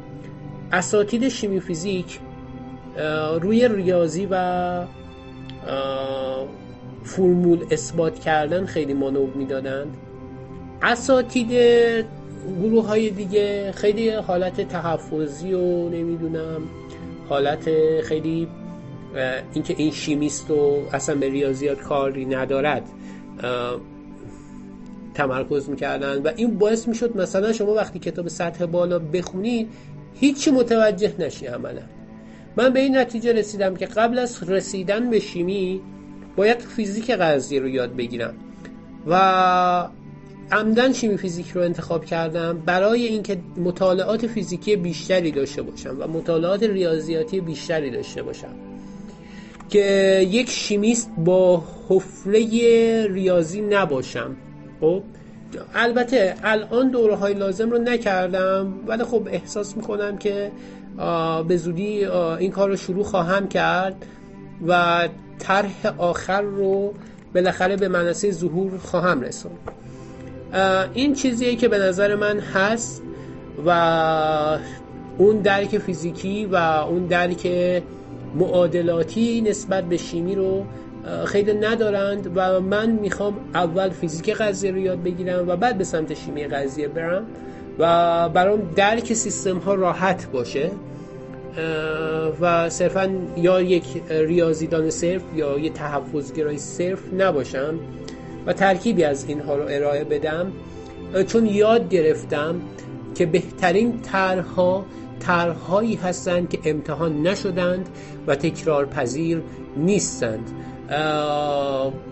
اساتید 0.72 1.28
شیمی 1.28 1.60
فیزیک 1.60 2.20
روی 3.42 3.68
ریاضی 3.68 4.28
و 4.32 4.86
فرمول 7.04 7.66
اثبات 7.72 8.20
کردن 8.20 8.66
خیلی 8.66 8.94
مانور 8.94 9.30
می‌دادند. 9.36 9.98
اساتید 10.82 11.52
گروه 12.62 12.88
های 12.88 13.10
دیگه 13.10 13.72
خیلی 13.72 14.10
حالت 14.10 14.62
تحفظی 14.62 15.54
و 15.54 15.90
نمی‌دونم 15.90 16.62
حالت 17.30 17.70
خیلی 18.02 18.48
اینکه 19.54 19.76
این 19.78 19.92
شیمیست 19.92 20.52
و 20.52 20.84
اصلا 20.94 21.16
به 21.16 21.30
ریاضیات 21.30 21.82
کاری 21.82 22.26
ندارد 22.26 22.84
تمرکز 25.14 25.70
می‌کردن 25.70 26.22
و 26.22 26.32
این 26.36 26.58
باعث 26.58 26.88
می‌شد 26.88 27.18
مثلا 27.18 27.54
شما 27.54 27.74
وقتی 27.74 28.00
کتاب 28.00 28.28
سطح 28.28 28.66
بالا 28.66 29.00
بخونید 29.00 29.68
هیچی 30.14 30.52
متوجه 30.52 31.14
نشی 31.20 31.46
عملا. 31.46 31.82
من 32.58 32.70
به 32.70 32.80
این 32.80 32.98
نتیجه 32.98 33.34
رسیدم 33.34 33.76
که 33.76 33.86
قبل 33.86 34.20
از 34.20 34.50
رسیدن 34.50 35.10
به 35.10 35.20
شیمی 35.20 35.82
باید 36.36 36.60
فیزیک 36.60 37.12
قضیه 37.12 37.60
رو 37.60 37.70
یاد 37.70 37.96
بگیرم 37.96 38.34
و 39.08 39.90
عمدن 40.52 40.94
شیمی 40.94 41.18
فیزیک 41.18 41.52
رو 41.52 41.62
انتخاب 41.62 42.06
کردم 42.06 42.58
برای 42.66 43.06
اینکه 43.06 43.38
مطالعات 43.58 44.28
فیزیکی 44.28 44.76
بیشتری 44.76 45.32
داشته 45.32 45.62
باشم 45.62 45.98
و 46.00 46.08
مطالعات 46.08 46.64
ریاضیاتی 46.64 47.42
بیشتری 47.42 47.92
داشته 47.92 48.24
باشم. 48.24 48.56
که 49.70 50.28
یک 50.32 50.50
شیمیست 50.50 51.12
با 51.18 51.64
حفره 51.90 52.42
ریاضی 53.08 53.62
نباشم. 53.62 54.36
خب؟ 54.82 55.04
البته 55.76 56.36
الان 56.44 56.90
دوره 56.90 57.16
های 57.16 57.34
لازم 57.34 57.70
رو 57.70 57.78
نکردم 57.78 58.74
ولی 58.88 59.04
خب 59.04 59.28
احساس 59.32 59.78
می‌کنم 59.78 60.18
که 60.18 60.52
به 61.48 61.58
زودی 61.58 62.06
این 62.40 62.52
کار 62.52 62.70
رو 62.70 62.76
شروع 62.76 63.04
خواهم 63.04 63.48
کرد 63.48 64.06
و 64.68 65.08
طرح 65.40 65.94
آخر 65.98 66.42
رو 66.42 66.94
بالاخره 67.36 67.76
به 67.76 67.88
منصه 67.88 68.32
ظهور 68.32 68.78
خواهم 68.78 69.22
رسوند 69.22 69.60
این 70.94 71.14
چیزیه 71.14 71.56
که 71.56 71.68
به 71.68 71.78
نظر 71.78 72.16
من 72.16 72.40
هست 72.40 73.02
و 73.66 74.60
اون 75.18 75.38
درک 75.38 75.78
فیزیکی 75.78 76.46
و 76.46 76.56
اون 76.56 77.06
درک 77.06 77.48
معادلاتی 78.36 79.42
نسبت 79.42 79.84
به 79.84 79.98
شیمی 79.98 80.36
رو 80.36 80.66
خیلی 81.26 81.54
ندارند 81.54 82.32
و 82.36 82.60
من 82.60 82.92
می‌خوام 82.92 83.34
اول 83.54 83.90
فیزیک 83.90 84.30
قضیه 84.30 84.72
رو 84.72 84.78
یاد 84.78 85.04
بگیرم 85.04 85.50
و 85.50 85.56
بعد 85.56 85.78
به 85.78 85.84
سمت 85.84 86.14
شیمی 86.14 86.44
قضیه 86.44 86.88
برم 86.88 87.26
و 87.80 88.30
برام 88.30 88.62
درک 88.76 89.14
سیستم 89.14 89.58
ها 89.58 89.74
راحت 89.74 90.32
باشه. 90.32 90.72
و 92.42 92.70
صرفا 92.70 93.10
یا 93.38 93.62
یک 93.62 93.84
ریاضیدان 94.10 94.90
صرف 94.90 95.22
یا 95.36 95.60
یه 95.60 95.70
تحفظگرای 95.70 96.58
صرف 96.58 97.00
نباشم 97.14 97.80
و 98.46 98.54
ترکیبی 98.54 99.04
از 99.04 99.26
اینها 99.28 99.56
رو 99.56 99.66
ارائه 99.70 100.04
بدم. 100.04 100.52
چون 101.28 101.46
یاد 101.46 101.90
گرفتم 101.90 102.56
که 103.16 103.26
بهترین 103.26 104.02
طرحها 104.02 104.86
طرحهایی 105.26 105.96
هستند 105.96 106.50
که 106.50 106.60
امتحان 106.66 107.22
نشدند 107.22 107.90
و 108.28 108.36
تکرار 108.36 108.86
پذیر 108.86 109.44
نیستند 109.78 110.52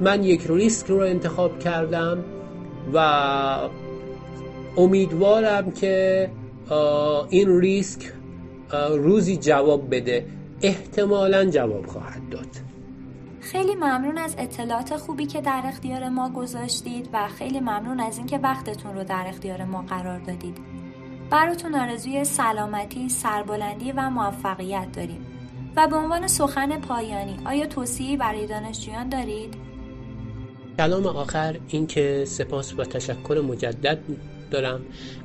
من 0.01 0.23
یک 0.23 0.45
ریسک 0.49 0.87
رو 0.87 0.99
انتخاب 0.99 1.59
کردم 1.59 2.23
و 2.93 2.99
امیدوارم 4.77 5.71
که 5.71 6.29
این 7.29 7.59
ریسک 7.59 8.13
روزی 8.89 9.37
جواب 9.37 9.95
بده. 9.95 10.25
احتمالا 10.61 11.45
جواب 11.45 11.85
خواهد 11.85 12.29
داد. 12.29 12.47
خیلی 13.41 13.75
ممنون 13.75 14.17
از 14.17 14.35
اطلاعات 14.37 14.97
خوبی 14.97 15.25
که 15.25 15.41
در 15.41 15.61
اختیار 15.65 16.09
ما 16.09 16.29
گذاشتید 16.29 17.09
و 17.13 17.27
خیلی 17.27 17.59
ممنون 17.59 17.99
از 17.99 18.17
اینکه 18.17 18.37
وقتتون 18.37 18.95
رو 18.95 19.03
در 19.03 19.25
اختیار 19.27 19.65
ما 19.65 19.81
قرار 19.81 20.19
دادید. 20.19 20.72
براتون 21.33 21.75
آرزوی 21.75 22.25
سلامتی، 22.25 23.09
سربلندی 23.09 23.91
و 23.91 24.09
موفقیت 24.09 24.87
داریم. 24.91 25.25
و 25.75 25.87
به 25.87 25.95
عنوان 25.95 26.27
سخن 26.27 26.81
پایانی 26.81 27.37
آیا 27.45 27.65
توصیه‌ای 27.65 28.17
برای 28.17 28.47
دانشجویان 28.47 29.09
دارید؟ 29.09 29.53
کلام 30.77 31.05
آخر 31.05 31.59
این 31.67 31.87
که 31.87 32.23
سپاس 32.27 32.73
و 32.79 32.83
تشکر 32.83 33.43
مجدد 33.47 33.99
دارم 34.51 34.81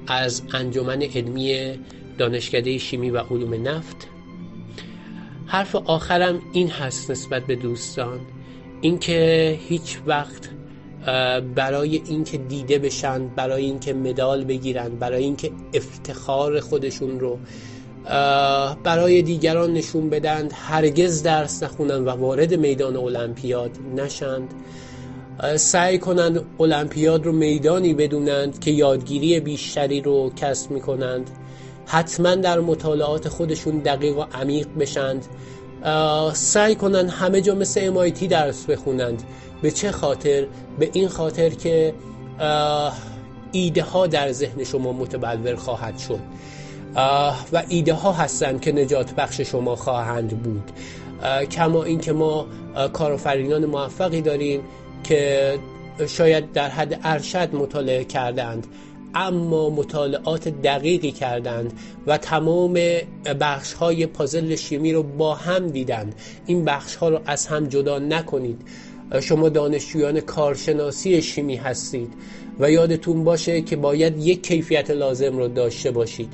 از 0.06 0.42
انجمن 0.54 1.02
علمی 1.02 1.78
دانشکده 2.18 2.78
شیمی 2.78 3.11
و 3.11 3.18
علوم 3.18 3.68
نفت. 3.68 4.09
حرف 5.46 5.74
آخرم 5.74 6.40
این 6.52 6.70
هست 6.70 7.11
نسبت 7.11 7.46
به 7.46 7.56
دوستان. 7.56 8.20
اینکه 8.80 9.59
هیچ 9.68 9.98
وقت 10.06 10.50
برای 11.55 12.03
اینکه 12.07 12.38
دیده 12.38 12.78
بشن 12.78 13.28
برای 13.28 13.64
اینکه 13.64 13.92
مدال 13.92 14.44
بگیرن 14.44 14.88
برای 14.88 15.24
اینکه 15.24 15.51
افتخار 15.74 16.61
خودشون 16.61 17.20
رو 17.20 17.38
برای 18.84 19.22
دیگران 19.22 19.72
نشون 19.72 20.11
بدند 20.11 20.53
هرگز 20.55 21.22
درس 21.22 21.62
نخونند 21.62 22.07
و 22.07 22.11
وارد 22.11 22.55
میدان 22.55 22.96
المپیاد 22.96 23.70
نشند. 23.96 24.55
سعی 25.57 25.99
کنند 25.99 26.44
المپیاد 26.61 27.26
رو 27.26 27.32
میدانی 27.32 27.94
بدونند 27.94 28.61
که 28.61 28.70
یادگیری 28.70 29.40
بیشتری 29.40 30.01
رو 30.01 30.32
کسب 30.36 30.70
می‌کنند. 30.70 31.30
حتما 31.86 32.34
در 32.34 32.61
مطالعات 32.61 33.28
خودشون 33.28 33.78
دقیق 33.78 34.18
و 34.18 34.24
عمیق 34.34 34.66
بشند. 34.80 35.26
سعی 36.33 36.74
کنند 36.74 37.11
همه 37.11 37.41
جا 37.41 37.55
مثل 37.55 38.11
MIT 38.11 38.24
درس 38.24 38.64
بخونند. 38.64 39.22
به 39.62 39.70
چه 39.70 39.93
خاطر؟ 39.93 40.47
به 40.79 40.91
این 40.93 41.09
خاطر 41.09 41.49
که 41.49 41.95
ایده 43.53 43.83
ها 43.83 44.07
در 44.07 44.33
ذهن 44.33 44.64
شما 44.64 44.93
متبلور 44.93 45.57
خواهد 45.57 45.99
شد. 45.99 46.20
و 47.53 47.62
ایده 47.68 47.95
ها 47.95 48.12
هستند 48.12 48.61
که 48.61 48.72
نجات 48.72 49.14
بخش 49.14 49.41
شما 49.41 49.76
خواهند 49.76 50.43
بود. 50.43 50.70
کما 51.51 51.85
اینکه 51.85 52.12
ما 52.12 52.47
کارآفرینان 52.93 53.66
موفقی 53.66 54.20
داریم 54.20 54.61
که 55.05 55.55
شاید 56.09 56.53
در 56.53 56.68
حد 56.68 57.01
ارشد 57.05 57.55
مطالعه 57.55 58.05
کردند 58.05 58.66
اما 59.14 59.70
مطالعات 59.70 60.48
دقیقی 60.48 61.12
کردند 61.12 61.72
و 62.06 62.18
تمام 62.18 62.78
بخش 63.40 63.72
های 63.72 64.06
پازل 64.06 64.56
شیمی 64.56 64.92
رو 64.92 65.02
با 65.02 65.34
هم 65.34 65.66
دیدند. 65.66 66.14
این 66.46 66.64
بخش 66.64 66.96
ها 66.96 67.09
رو 67.09 67.20
از 67.26 67.46
هم 67.46 67.66
جدا 67.66 67.98
نکنید. 67.98 68.61
شما 69.22 69.48
دانشجویان 69.48 70.20
کارشناسی 70.20 71.22
شیمی 71.22 71.56
هستید 71.56 72.12
و 72.61 72.70
یادتون 72.70 73.24
باشه 73.24 73.61
که 73.61 73.76
باید 73.76 74.18
یک 74.18 74.46
کیفیت 74.46 74.90
لازم 74.90 75.38
رو 75.38 75.48
داشته 75.48 75.90
باشید. 75.90 76.32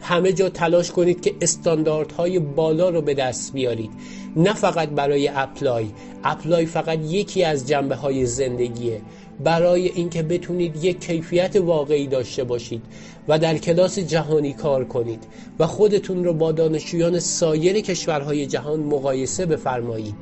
همه 0.00 0.32
جا 0.32 0.48
تلاش 0.48 0.90
کنید 0.90 1.20
که 1.20 1.34
استانداردهای 1.40 2.38
بالا 2.38 2.88
رو 2.88 3.02
به 3.02 3.14
دست 3.14 3.52
بیارید. 3.52 3.90
نه 4.36 4.54
فقط 4.54 4.88
برای 4.88 5.28
apply. 5.28 5.86
apply 6.24 6.66
فقط 6.66 6.98
یکی 6.98 7.44
از 7.44 7.68
جنبه 7.68 7.94
های 7.94 8.26
زندگیه. 8.26 9.00
برای 9.44 9.88
اینکه 9.88 10.22
بتونید 10.22 10.84
یک 10.84 11.00
کیفیت 11.00 11.56
واقعی 11.56 12.06
داشته 12.06 12.44
باشید 12.44 12.82
و 13.28 13.38
در 13.38 13.58
کلاس 13.58 13.98
جهانی 13.98 14.52
کار 14.52 14.84
کنید 14.84 15.24
و 15.58 15.66
خودتون 15.66 16.24
رو 16.24 16.32
با 16.32 16.52
دانشجویان 16.52 17.18
سایر 17.18 17.80
کشورهای 17.80 18.46
جهان 18.46 18.80
مقایسه 18.80 19.46
بفرمایید. 19.46 20.16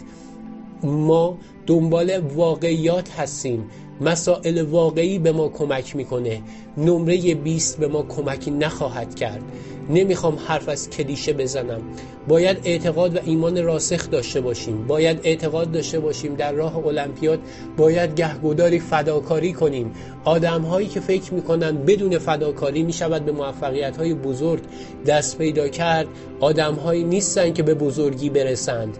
ما 0.83 1.39
دنبال 1.67 2.19
واقعیات 2.19 3.11
هستیم 3.11 3.71
مسائل 4.01 4.63
واقعی 4.63 5.19
به 5.19 5.33
ما 5.33 5.49
کمک 5.49 5.97
می‌کنه. 5.97 6.43
نمره 6.77 7.35
20 7.35 7.79
به 7.79 7.89
ما 7.89 8.03
کمکی 8.03 8.51
نخواهد 8.51 9.15
کرد. 9.15 9.43
نمی‌خوام 9.91 10.39
حرف 10.47 10.69
از 10.69 10.91
کلیشه 10.91 11.33
بزنم. 11.33 11.81
باید 12.29 12.57
اعتقاد 12.65 13.17
و 13.17 13.19
ایمان 13.25 13.65
راسخ 13.65 14.11
داشته 14.11 14.41
باشیم. 14.41 14.87
باید 14.87 15.21
اعتقاد 15.25 15.73
داشته 15.73 16.01
باشیم 16.01 16.35
در 16.35 16.53
راه 16.53 16.87
المپیاد. 16.87 17.39
باید 17.77 18.15
گهگوداری 18.15 18.79
فداکاری 18.79 19.53
کنیم. 19.53 19.93
آدم 20.25 20.63
هایی 20.63 20.89
که 20.89 21.01
فکر 21.01 21.35
می‌کنن 21.35 21.77
بدون 21.77 22.19
فداکاری 22.19 22.83
می‌شود 22.83 23.25
به 23.25 23.33
موفقیت 23.33 23.97
های 23.97 24.15
بزرگ 24.15 24.63
دست 25.07 25.39
پیدا 25.39 25.69
کرد. 25.69 26.07
آدم 26.41 26.75
هایی 26.75 27.05
نیستن 27.05 27.53
که 27.53 27.63
به 27.63 27.75
بزرگی 27.75 28.31
برسند. 28.31 28.99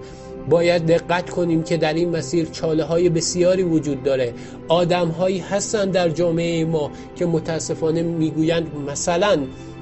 باید 0.51 0.87
دقت 0.87 1.31
کنیم 1.31 1.63
که 1.63 1.77
در 1.77 1.95
این 1.95 2.17
مسیر 2.17 2.47
چاله 2.47 2.85
های 2.85 3.09
بسیاری 3.09 3.63
وجود 3.63 4.03
داره. 4.03 4.35
آدم 4.69 5.09
هایی 5.09 5.39
هستن 5.39 5.91
در 5.91 6.09
جامعه 6.09 6.65
ما 6.65 6.91
که 7.17 7.27
متاسفانه 7.27 8.03
می‌گویند 8.03 8.67
مثلا 8.89 9.39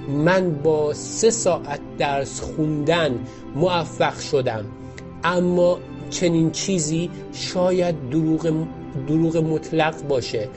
من 0.08 0.50
با 0.50 0.94
سه 0.94 1.30
ساعت 1.30 1.80
درس 1.98 2.40
خوندن 2.40 3.18
موفق 3.54 4.18
شدم. 4.18 4.64
اما 5.24 5.78
چنین 6.10 6.50
چیزی 6.50 7.10
شاید 7.32 8.10
دروغ, 8.10 8.66
دروغ 9.08 9.36
مطلق 9.36 10.02
باشه. 10.08 10.48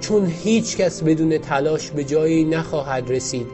چون 0.00 0.26
هیچ 0.26 0.76
کس 0.76 1.02
بدون 1.02 1.38
تلاش 1.38 1.90
به 1.90 2.04
جایی 2.04 2.44
نخواهد 2.44 3.10
رسید 3.10 3.46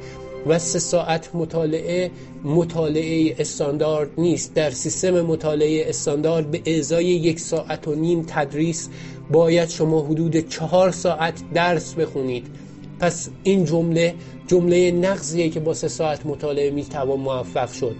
و 0.46 0.58
سه 0.58 0.78
ساعت 0.78 1.30
مطالعه 1.34 2.10
مطالعه 2.44 3.36
استاندارد 3.38 4.10
نیست. 4.18 4.54
در 4.54 4.70
سیستم 4.70 5.20
مطالعه 5.20 5.88
استاندارد 5.88 6.50
به 6.50 6.78
ازای 6.78 7.04
یک 7.04 7.40
ساعت 7.40 7.88
و 7.88 7.94
نیم 7.94 8.24
تدریس 8.28 8.88
باید 9.30 9.68
شما 9.68 10.00
حدود 10.00 10.48
چهار 10.48 10.90
ساعت 10.90 11.34
درس 11.54 11.94
بخونید. 11.94 12.46
پس 13.00 13.28
این 13.42 13.64
جمله 13.64 14.14
جمله 14.46 14.90
نقضیه 14.90 15.48
که 15.48 15.60
با 15.60 15.74
سه 15.74 15.88
ساعت 15.88 16.26
مطالعه 16.26 16.70
می‌توان 16.70 17.20
موفق 17.20 17.72
شد. 17.72 17.96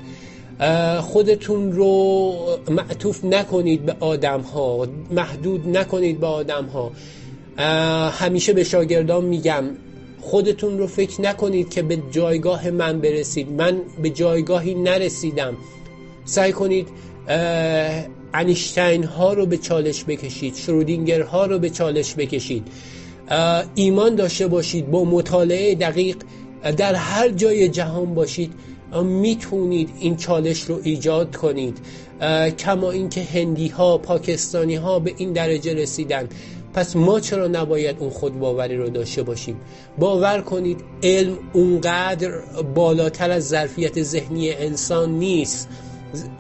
خودتون 1.01 1.73
رو 1.73 2.33
معطوف 2.71 3.25
نکنید 3.25 3.87
به 3.87 3.97
آدم 4.01 4.41
ها 4.41 4.89
محدود 5.11 5.69
نکنید 5.77 6.21
به 6.21 6.27
آدم 6.27 6.65
ها 6.65 6.93
همیشه 8.11 8.53
به 8.53 8.65
شاگردان 8.65 9.25
میگم 9.25 9.65
خودتون 10.21 10.79
رو 10.79 10.87
فکر 10.87 11.21
نکنید 11.21 11.71
که 11.71 11.83
به 11.83 11.99
جایگاه 12.11 12.71
من 12.71 13.01
برسید. 13.01 13.51
من 13.53 13.81
به 14.03 14.11
جایگاهی 14.11 14.75
نرسیدم. 14.75 15.57
سعی 16.25 16.53
کنید 16.53 16.89
انیشتین 18.35 19.05
ها 19.05 19.33
رو 19.33 19.47
به 19.47 19.57
چالش 19.57 20.05
بکشید 20.05 20.55
شرودینگر 20.55 21.23
ها 21.23 21.47
رو 21.47 21.59
به 21.59 21.71
چالش 21.71 22.15
بکشید. 22.15 22.69
ایمان 23.75 24.15
داشته 24.15 24.47
باشید 24.47 24.91
با 24.91 25.05
مطالعه 25.05 25.75
دقیق 25.75 26.17
در 26.77 26.95
هر 26.95 27.29
جای 27.29 27.69
جهان 27.69 28.15
باشید. 28.15 28.53
می‌تونید 29.05 29.91
این 30.01 30.17
چالش 30.17 30.61
رو 30.63 30.81
ایجاد 30.83 31.37
کنید. 31.37 31.79
کما 32.59 32.91
اینکه 32.91 33.23
هندی 33.23 33.69
ها 33.69 33.99
پاکستانی 33.99 34.75
ها 34.75 34.99
به 34.99 35.15
این 35.17 35.33
درجه 35.33 35.75
رسیدن. 35.75 36.29
پس 36.75 36.97
ما 36.97 37.21
چرا 37.21 37.49
نباید 37.49 37.97
اون 37.99 38.11
خود 38.11 38.39
باوری 38.39 38.77
رو 38.77 38.89
داشته 38.91 39.23
باشیم؟ 39.23 39.61
باور 39.99 40.41
کنید 40.41 40.81
علم 41.03 41.39
اونقدر 41.53 42.41
بالاتر 42.75 43.31
از 43.31 43.49
ظرفیت 43.49 44.03
ذهنی 44.03 44.51
انسان 44.51 45.11
نیست. 45.11 45.69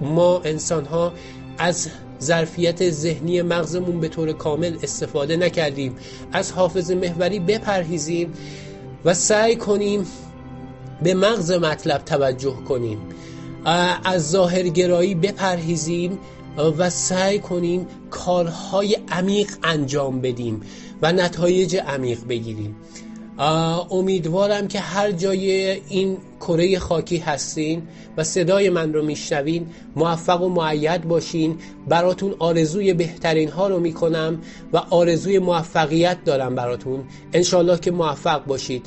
ما 0.00 0.40
انسان 0.44 0.84
ها 0.84 1.12
از 1.58 1.88
ظرفیت 2.22 2.90
ذهنی 2.90 3.42
مغزمون 3.42 4.00
به 4.00 4.08
طور 4.08 4.32
کامل 4.32 4.76
استفاده 4.82 5.36
نکردیم. 5.36 5.96
از 6.32 6.52
حافظ 6.52 6.90
محوری 6.90 7.38
بپرهیزیم 7.38 8.32
و 9.04 9.14
سعی 9.14 9.56
کنیم 9.56 10.06
به 11.02 11.14
مغز 11.14 11.52
مطلب 11.52 12.04
توجه 12.04 12.56
کنیم. 12.68 12.98
از 14.04 14.30
ظاهرگرایی 14.30 15.14
بپرهیزیم. 15.14 16.18
و 16.68 16.90
سعی 16.90 17.38
کنیم 17.38 17.86
کارهای 18.10 18.96
عمیق 19.12 19.50
انجام 19.62 20.20
بدیم 20.20 20.60
و 21.02 21.12
نتایج 21.12 21.76
عمیق 21.76 22.18
بگیریم. 22.28 22.76
امیدوارم 23.90 24.68
که 24.68 24.80
هر 24.80 25.12
جای 25.12 25.70
این 25.88 26.16
کره 26.40 26.78
خاکی 26.78 27.16
هستین 27.16 27.82
و 28.16 28.24
صدای 28.24 28.70
من 28.70 28.92
رو 28.92 29.04
میشنوین 29.04 29.66
موفق 29.96 30.42
و 30.42 30.48
معید 30.48 31.08
باشین. 31.08 31.58
براتون 31.88 32.34
آرزوی 32.38 32.94
بهترین 32.94 33.48
ها 33.48 33.68
رو 33.68 33.80
می‌کنم 33.80 34.40
و 34.72 34.76
آرزوی 34.76 35.38
موفقیت 35.38 36.24
دارم 36.24 36.54
براتون. 36.54 37.04
انشالله 37.32 37.78
که 37.78 37.90
موفق 37.90 38.44
باشید. 38.44 38.86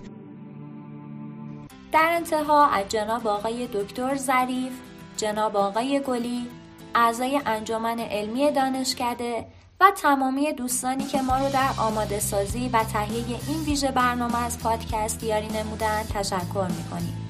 در 1.91 2.09
انتها 2.11 2.67
از 2.67 2.85
جناب 2.89 3.27
آقای 3.27 3.67
دکتر 3.73 4.15
ظریف 4.15 4.73
جناب 5.17 5.57
آقای 5.57 6.01
گلی 6.07 6.47
اعضای 6.95 7.41
انجمن 7.45 7.99
علمی 7.99 8.51
دانشکده 8.51 9.45
و 9.79 9.91
تمامی 10.01 10.53
دوستانی 10.53 11.05
که 11.05 11.21
ما 11.21 11.37
رو 11.37 11.49
در 11.49 11.69
آماده 11.77 12.19
سازی 12.19 12.69
و 12.73 12.83
تهیه 12.83 13.39
این 13.47 13.59
ویژه 13.65 13.91
برنامه 13.91 14.43
از 14.45 14.59
پادکست 14.59 15.19
دیاری 15.19 15.47
نمودن 15.47 16.03
تشکر 16.03 16.67
می‌کنیم. 16.77 17.27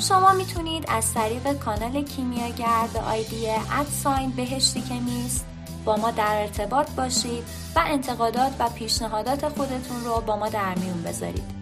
شما 0.00 0.32
می‌تونید 0.32 0.84
از 0.88 1.14
طریق 1.14 1.52
کانال 1.52 2.02
کیمیاگر 2.02 2.88
به 2.92 3.00
آیدی 3.00 3.50
ادساین 3.80 4.30
بهشتی 4.30 4.80
که 4.80 4.94
نیست 4.94 5.46
با 5.84 5.96
ما 5.96 6.10
در 6.10 6.40
ارتباط 6.40 6.90
باشید 6.90 7.44
و 7.76 7.82
انتقادات 7.86 8.52
و 8.58 8.68
پیشنهادات 8.68 9.48
خودتون 9.48 10.04
رو 10.04 10.20
با 10.20 10.36
ما 10.36 10.48
در 10.48 10.74
میون 10.74 11.02
بذارید. 11.02 11.59